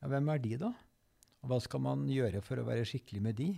Ja, 0.00 0.08
hvem 0.12 0.30
er 0.32 0.42
de, 0.42 0.56
da? 0.62 0.72
Og 1.42 1.50
hva 1.50 1.58
skal 1.62 1.82
man 1.84 2.06
gjøre 2.10 2.42
for 2.44 2.62
å 2.62 2.66
være 2.66 2.86
skikkelig 2.88 3.22
med 3.24 3.38
de? 3.40 3.50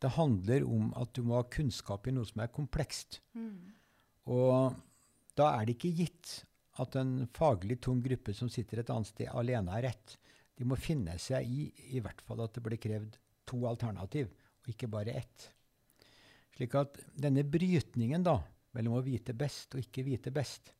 Det 0.00 0.12
handler 0.16 0.66
om 0.68 0.92
at 1.00 1.12
du 1.16 1.22
må 1.26 1.38
ha 1.38 1.46
kunnskap 1.50 2.06
i 2.06 2.14
noe 2.14 2.28
som 2.28 2.42
er 2.44 2.52
komplekst. 2.52 3.20
Mm. 3.36 3.74
Og 4.32 4.76
da 5.38 5.50
er 5.56 5.66
det 5.66 5.76
ikke 5.76 5.94
gitt 6.04 6.38
at 6.80 6.96
en 7.00 7.18
faglig 7.36 7.80
tung 7.84 8.02
gruppe 8.04 8.34
som 8.36 8.50
sitter 8.52 8.82
et 8.82 8.92
annet 8.92 9.10
sted, 9.10 9.30
alene 9.32 9.72
har 9.72 9.86
rett. 9.88 10.16
De 10.56 10.64
må 10.68 10.76
finne 10.80 11.16
seg 11.20 11.48
i 11.48 11.68
i 11.96 12.02
hvert 12.04 12.20
fall 12.24 12.42
at 12.44 12.54
det 12.56 12.64
blir 12.64 12.80
krevd 12.80 13.16
to 13.48 13.62
alternativ, 13.68 14.28
og 14.66 14.72
ikke 14.74 14.90
bare 14.90 15.14
ett. 15.22 15.50
Slik 16.56 16.74
at 16.78 16.98
denne 17.14 17.44
brytningen 17.46 18.24
da, 18.26 18.40
mellom 18.76 18.98
å 18.98 19.04
vite 19.04 19.36
best 19.36 19.76
og 19.76 19.84
ikke 19.84 20.04
vite 20.06 20.32
best, 20.34 20.72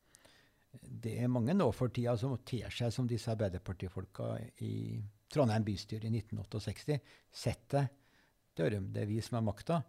det 0.77 1.15
er 1.23 1.33
mange 1.33 1.55
nå 1.57 1.71
for 1.73 1.93
tida 1.95 2.17
som 2.21 2.35
ter 2.45 2.73
seg 2.75 2.93
som 2.93 3.07
disse 3.09 3.31
Arbeiderpartifolka 3.33 4.35
i 4.67 4.99
Trondheim 5.33 5.65
bystyre 5.65 6.09
i 6.09 6.13
1968. 6.19 6.99
Sett 7.33 7.69
deg, 7.73 7.93
Dørum, 8.57 8.91
det 8.93 9.05
er 9.05 9.11
vi 9.11 9.21
som 9.25 9.39
har 9.39 9.47
makta. 9.47 9.81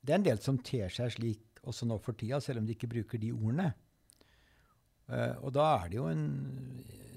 Det 0.00 0.12
er 0.12 0.20
en 0.20 0.26
del 0.26 0.42
som 0.42 0.60
ter 0.64 0.92
seg 0.92 1.14
slik 1.14 1.62
også 1.68 1.88
nå 1.88 1.98
for 2.02 2.16
tida, 2.18 2.40
selv 2.40 2.62
om 2.62 2.68
de 2.68 2.76
ikke 2.76 2.90
bruker 2.90 3.20
de 3.20 3.32
ordene. 3.34 3.70
Uh, 5.08 5.34
og 5.46 5.52
da 5.56 5.66
er, 5.86 5.96
en, 6.12 6.24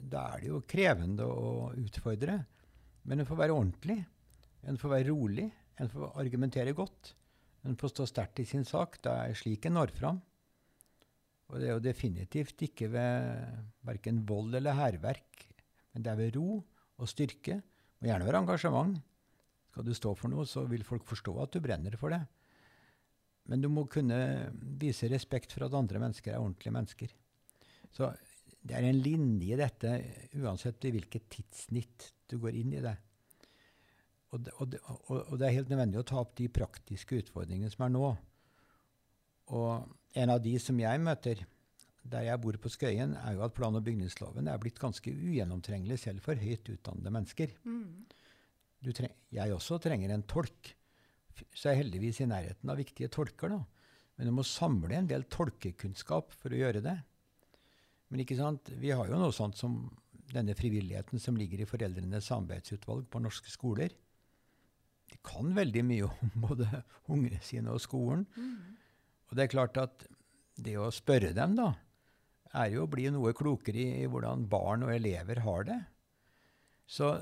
da 0.07 0.29
er 0.31 0.43
det 0.43 0.51
jo 0.51 0.61
krevende 0.67 1.27
å 1.27 1.71
utfordre. 1.79 2.39
Men 3.07 3.21
en 3.21 3.27
får 3.27 3.39
være 3.43 3.55
ordentlig. 3.55 3.97
En 4.69 4.79
får 4.79 4.93
være 4.95 5.09
rolig. 5.09 5.47
En 5.81 5.89
får 5.89 6.13
argumentere 6.21 6.75
godt. 6.77 7.15
En 7.65 7.77
får 7.77 7.93
stå 7.93 8.07
sterkt 8.09 8.41
i 8.41 8.47
sin 8.49 8.65
sak. 8.67 8.99
Det 9.01 9.11
er 9.11 9.37
slik 9.37 9.65
en 9.65 9.77
når 9.77 9.93
fram. 9.97 10.21
Og 11.51 11.59
det 11.59 11.67
er 11.67 11.75
jo 11.75 11.83
definitivt 11.83 12.63
ikke 12.67 12.87
ved 12.93 13.41
verken 13.85 14.21
vold 14.27 14.55
eller 14.55 14.77
hærverk, 14.77 15.41
men 15.91 16.05
det 16.05 16.11
er 16.13 16.19
ved 16.21 16.37
ro 16.37 16.61
og 17.01 17.09
styrke, 17.11 17.57
og 17.99 18.07
gjerne 18.07 18.27
ved 18.27 18.37
engasjement. 18.39 19.01
Skal 19.71 19.87
du 19.87 19.91
stå 19.95 20.13
for 20.15 20.31
noe, 20.31 20.45
så 20.47 20.63
vil 20.69 20.85
folk 20.87 21.03
forstå 21.07 21.33
at 21.43 21.51
du 21.51 21.59
brenner 21.63 21.97
for 21.99 22.13
det. 22.13 22.21
Men 23.51 23.63
du 23.63 23.67
må 23.73 23.83
kunne 23.91 24.17
vise 24.79 25.09
respekt 25.11 25.51
for 25.51 25.67
at 25.67 25.75
andre 25.75 25.99
mennesker 25.99 26.33
er 26.33 26.39
ordentlige 26.43 26.75
mennesker. 26.75 27.13
Så 27.91 28.13
det 28.61 28.77
er 28.77 28.87
en 28.87 29.01
linje 29.03 29.51
i 29.55 29.59
dette, 29.59 29.93
uansett 30.39 30.87
i 30.87 30.93
hvilket 30.95 31.27
tidssnitt 31.33 32.11
du 32.31 32.37
går 32.39 32.59
inn 32.61 32.75
i 32.77 32.83
det. 32.83 32.95
Og 34.31 34.43
det, 34.45 34.53
og, 34.63 34.69
det, 34.71 34.79
og 35.11 35.33
det, 35.35 35.47
er 35.47 35.57
helt 35.57 35.71
nødvendig 35.71 35.99
å 35.99 36.07
ta 36.07 36.21
opp 36.21 36.35
de 36.39 36.47
praktiske 36.51 37.17
utfordringene 37.19 37.71
som 37.73 37.83
er 37.87 37.91
nå. 37.91 38.11
Og 39.51 40.21
en 40.21 40.31
av 40.31 40.39
de 40.43 40.53
som 40.63 40.77
jeg 40.79 41.01
møter, 41.03 41.43
der 42.11 42.25
jeg 42.29 42.41
bor 42.41 42.55
på 42.63 42.71
Skøyen, 42.71 43.17
er 43.19 43.35
jo 43.35 43.43
at 43.45 43.55
plan- 43.57 43.75
og 43.77 43.83
bygningsloven 43.85 44.47
er 44.47 44.61
blitt 44.61 44.79
ganske 44.81 45.11
ugjennomtrengelig 45.11 45.99
selv 46.05 46.23
for 46.25 46.39
høyt 46.39 46.71
utdannede 46.71 47.13
mennesker. 47.13 47.53
Mm. 47.67 48.07
jeg 49.31 49.53
også 49.53 49.77
trenger 49.83 50.15
en 50.15 50.23
tolk. 50.23 50.73
Så 51.53 51.69
er 51.69 51.75
jeg 51.75 51.83
heldigvis 51.83 52.21
i 52.21 52.29
nærheten 52.31 52.71
av 52.71 52.79
viktige 52.79 53.11
tolker. 53.11 53.49
da. 53.49 53.61
Men 54.15 54.27
du 54.27 54.31
må 54.37 54.43
samle 54.47 54.95
en 54.95 55.07
del 55.07 55.23
tolkekunnskap 55.23 56.31
for 56.37 56.53
å 56.53 56.59
gjøre 56.59 56.81
det. 56.85 56.97
Men 58.09 58.23
ikke 58.23 58.39
sant? 58.39 58.71
vi 58.79 58.91
har 58.91 59.07
jo 59.07 59.19
noe 59.19 59.35
sånt 59.35 59.59
som 59.59 59.83
denne 60.31 60.55
frivilligheten 60.55 61.19
som 61.19 61.37
ligger 61.39 61.63
i 61.63 61.67
Foreldrenes 61.67 62.27
samarbeidsutvalg 62.31 63.07
på 63.11 63.21
norske 63.23 63.51
skoler. 63.51 63.91
De 65.11 65.19
kan 65.25 65.51
veldig 65.55 65.83
mye 65.85 66.07
om 66.09 66.33
både 66.47 66.67
ungene 67.11 67.41
sine 67.43 67.73
og 67.73 67.83
skolen. 67.83 68.25
Mm. 68.35 68.77
Og 69.29 69.37
det 69.37 69.45
er 69.45 69.53
klart 69.53 69.79
at 69.79 70.05
det 70.61 70.75
å 70.79 70.91
spørre 70.93 71.33
dem, 71.35 71.55
da, 71.59 71.71
er 72.51 72.73
jo 72.73 72.85
å 72.85 72.91
bli 72.91 73.07
noe 73.13 73.33
klokere 73.35 73.79
i, 73.79 74.07
hvordan 74.11 74.47
barn 74.51 74.85
og 74.87 74.93
elever 74.93 75.43
har 75.45 75.67
det. 75.69 75.79
Så 76.91 77.13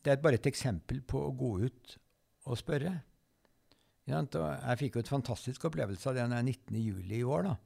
det 0.00 0.14
er 0.14 0.22
bare 0.24 0.40
et 0.40 0.48
eksempel 0.48 1.02
på 1.04 1.20
å 1.26 1.34
gå 1.36 1.52
ut 1.66 1.96
og 2.46 2.58
spørre. 2.60 2.94
Jeg 4.06 4.78
fikk 4.80 4.96
jo 4.96 5.02
et 5.02 5.10
fantastisk 5.10 5.66
opplevelse 5.66 6.08
av 6.08 6.16
det 6.16 6.28
når 6.30 6.46
19. 6.46 6.78
juli 6.78 7.20
i 7.20 7.26
år. 7.26 7.50
da. 7.50 7.56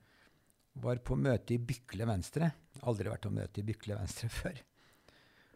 Var 0.80 1.02
på 1.04 1.18
møte 1.20 1.54
i 1.54 1.60
Bykle 1.60 2.06
Venstre. 2.08 2.48
Aldri 2.88 3.12
vært 3.12 3.26
på 3.26 3.34
møte 3.34 3.60
i 3.60 3.66
Bykle 3.68 3.98
Venstre 4.00 4.30
før. 4.40 4.62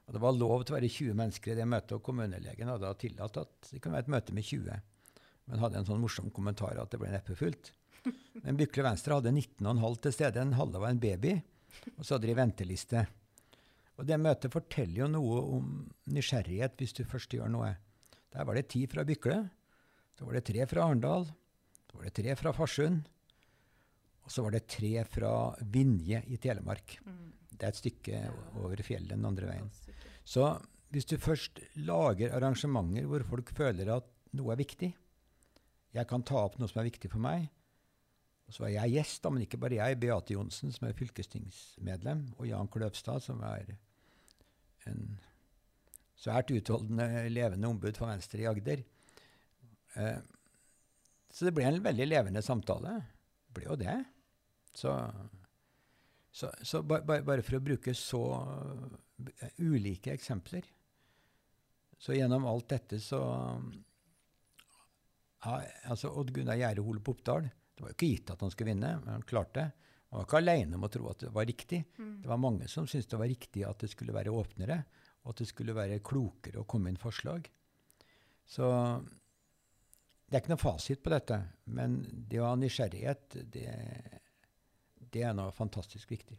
Og 0.04 0.12
Det 0.12 0.20
var 0.20 0.36
lov 0.36 0.64
til 0.64 0.74
å 0.74 0.78
være 0.78 0.90
20 0.92 1.16
mennesker 1.16 1.54
i 1.54 1.58
det 1.58 1.68
møtet, 1.68 1.96
og 1.96 2.04
kommunelegen 2.04 2.68
hadde 2.68 2.92
tillatt 3.00 3.40
at 3.40 3.70
det 3.70 3.80
kunne 3.80 3.96
være 3.96 4.06
et 4.06 4.14
møte 4.14 4.36
med 4.36 4.44
20. 4.44 4.82
Men 5.48 5.62
hadde 5.62 5.80
en 5.80 5.88
sånn 5.88 6.02
morsom 6.02 6.30
kommentar 6.34 6.78
at 6.80 6.92
det 6.92 7.00
ble 7.00 7.12
neppe 7.12 7.36
fullt. 7.38 7.72
Men 8.44 8.58
Bykle 8.58 8.84
Venstre 8.84 9.16
hadde 9.16 9.32
19,5 9.32 10.00
til 10.04 10.12
stede. 10.12 10.40
En 10.42 10.56
halve 10.58 10.80
var 10.82 10.92
en 10.92 11.00
baby. 11.00 11.38
Og 11.96 12.04
så 12.04 12.16
hadde 12.16 12.28
de 12.28 12.36
venteliste. 12.36 13.06
Og 13.94 14.08
det 14.08 14.18
møtet 14.20 14.52
forteller 14.52 15.04
jo 15.04 15.10
noe 15.10 15.40
om 15.56 15.72
nysgjerrighet 16.12 16.76
hvis 16.80 16.96
du 16.98 17.04
først 17.08 17.36
gjør 17.36 17.52
noe. 17.52 17.72
Der 18.34 18.46
var 18.46 18.58
det 18.58 18.66
ti 18.72 18.84
fra 18.90 19.06
Bykle. 19.06 19.38
Så 20.18 20.26
var 20.26 20.36
det 20.36 20.44
tre 20.50 20.66
fra 20.70 20.84
Arendal. 20.84 21.28
Så 21.88 21.98
var 21.98 22.08
det 22.08 22.16
tre 22.18 22.34
fra 22.38 22.52
Farsund. 22.56 23.04
Og 24.24 24.32
så 24.32 24.44
var 24.44 24.56
det 24.56 24.66
tre 24.72 25.04
fra 25.08 25.32
Vinje 25.60 26.22
i 26.32 26.40
Telemark. 26.40 26.98
Mm. 27.04 27.30
Det 27.54 27.66
er 27.66 27.72
et 27.72 27.80
stykke 27.80 28.20
over 28.60 28.82
fjellet 28.84 29.14
den 29.14 29.26
andre 29.28 29.48
veien. 29.50 29.70
Så 30.26 30.48
hvis 30.94 31.06
du 31.10 31.16
først 31.18 31.60
lager 31.86 32.34
arrangementer 32.36 33.06
hvor 33.10 33.24
folk 33.26 33.50
føler 33.56 33.90
at 33.96 34.06
noe 34.34 34.52
er 34.54 34.60
viktig 34.60 34.90
Jeg 35.94 36.08
kan 36.10 36.22
ta 36.26 36.40
opp 36.42 36.56
noe 36.58 36.70
som 36.70 36.80
er 36.82 36.88
viktig 36.88 37.10
for 37.12 37.22
meg. 37.22 37.46
Og 38.48 38.54
så 38.56 38.64
var 38.64 38.72
jeg 38.74 38.96
gjest, 38.96 39.22
da, 39.22 39.30
men 39.30 39.44
ikke 39.44 39.60
bare 39.62 39.78
jeg. 39.78 39.98
Beate 40.02 40.34
Johnsen, 40.34 40.72
som 40.74 40.88
er 40.88 40.96
fylkestingsmedlem, 40.98 42.24
og 42.36 42.48
Jan 42.48 42.68
Kløvstad, 42.68 43.22
som 43.22 43.38
er 43.46 43.70
en 44.90 45.04
svært 46.18 46.50
utholdende, 46.52 47.28
levende 47.30 47.70
ombud 47.70 47.96
for 47.96 48.10
Venstre 48.10 48.42
i 48.42 48.48
Agder. 48.50 48.82
Eh, 49.94 50.18
Så 51.34 51.46
det 51.48 51.54
ble 51.56 51.64
en 51.66 51.80
veldig 51.82 52.06
levende 52.06 52.42
samtale. 52.42 52.98
Det 53.46 53.54
ble 53.56 53.64
jo 53.70 53.78
det. 53.80 53.96
Så, 54.74 54.92
så, 56.34 56.50
så 56.66 56.82
ba, 56.82 56.98
ba, 57.06 57.20
bare 57.22 57.44
for 57.46 57.60
å 57.60 57.62
bruke 57.62 57.94
så 57.94 58.22
uh, 58.42 59.60
ulike 59.62 60.10
eksempler 60.10 60.66
Så 62.02 62.16
gjennom 62.16 62.48
alt 62.50 62.66
dette 62.72 62.98
så 63.02 63.20
ja, 65.44 65.60
altså 65.92 66.10
Odd 66.10 66.32
Gunnar 66.34 66.58
Gjære 66.58 66.82
Hole 66.82 67.02
Oppdal 67.04 67.46
Det 67.46 67.84
var 67.84 67.92
jo 67.92 67.96
ikke 67.98 68.10
gitt 68.10 68.32
at 68.34 68.42
han 68.42 68.52
skulle 68.54 68.72
vinne, 68.72 68.90
men 69.02 69.12
han 69.12 69.26
klarte 69.28 69.60
det. 69.60 69.90
Han 70.08 70.20
var 70.20 70.28
ikke 70.28 70.40
alene 70.40 70.78
om 70.78 70.86
å 70.86 70.90
tro 70.94 71.08
at 71.10 71.24
det 71.24 71.30
var 71.34 71.46
riktig. 71.48 71.80
Mm. 71.98 72.12
Det 72.22 72.30
var 72.30 72.38
mange 72.38 72.68
som 72.70 72.86
syntes 72.86 73.10
det 73.10 73.18
var 73.18 73.30
riktig 73.30 73.64
at 73.66 73.80
det 73.82 73.90
skulle 73.90 74.14
være 74.14 74.32
åpnere, 74.34 74.76
og 75.24 75.32
at 75.32 75.40
det 75.42 75.48
skulle 75.50 75.74
være 75.74 76.02
klokere 76.06 76.62
å 76.62 76.68
komme 76.70 76.92
inn 76.92 77.00
forslag. 77.02 77.48
Så 78.46 78.68
det 80.28 80.38
er 80.38 80.44
ikke 80.44 80.54
noe 80.54 80.62
fasit 80.62 81.02
på 81.02 81.12
dette, 81.12 81.40
men 81.74 81.98
det 82.30 82.38
å 82.40 82.46
ha 82.46 82.54
nysgjerrighet, 82.60 83.40
det, 83.52 83.74
det 85.14 85.22
er 85.22 85.36
noe 85.36 85.54
fantastisk 85.54 86.10
viktig. 86.10 86.36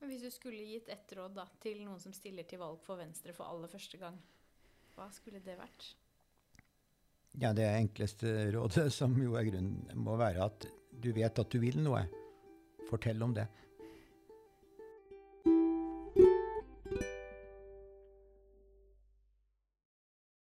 Men 0.00 0.12
Hvis 0.12 0.22
du 0.24 0.30
skulle 0.32 0.64
gitt 0.64 0.88
ett 0.88 1.12
råd 1.16 1.34
da, 1.36 1.46
til 1.60 1.82
noen 1.84 2.00
som 2.00 2.14
stiller 2.16 2.46
til 2.48 2.62
valg 2.62 2.80
for 2.86 3.00
Venstre 3.00 3.34
for 3.36 3.50
aller 3.50 3.68
første 3.68 3.98
gang, 4.00 4.16
hva 4.96 5.08
skulle 5.12 5.42
det 5.44 5.58
vært? 5.58 5.90
Ja, 7.38 7.52
Det 7.52 7.66
enkleste 7.68 8.50
rådet, 8.54 8.88
som 8.92 9.14
jo 9.20 9.36
er 9.38 9.46
grunnen, 9.46 9.90
må 9.94 10.16
være 10.18 10.46
at 10.48 10.66
du 10.90 11.12
vet 11.14 11.38
at 11.38 11.50
du 11.52 11.60
vil 11.62 11.78
noe. 11.82 12.02
Fortell 12.88 13.22
om 13.22 13.34
det. 13.36 13.46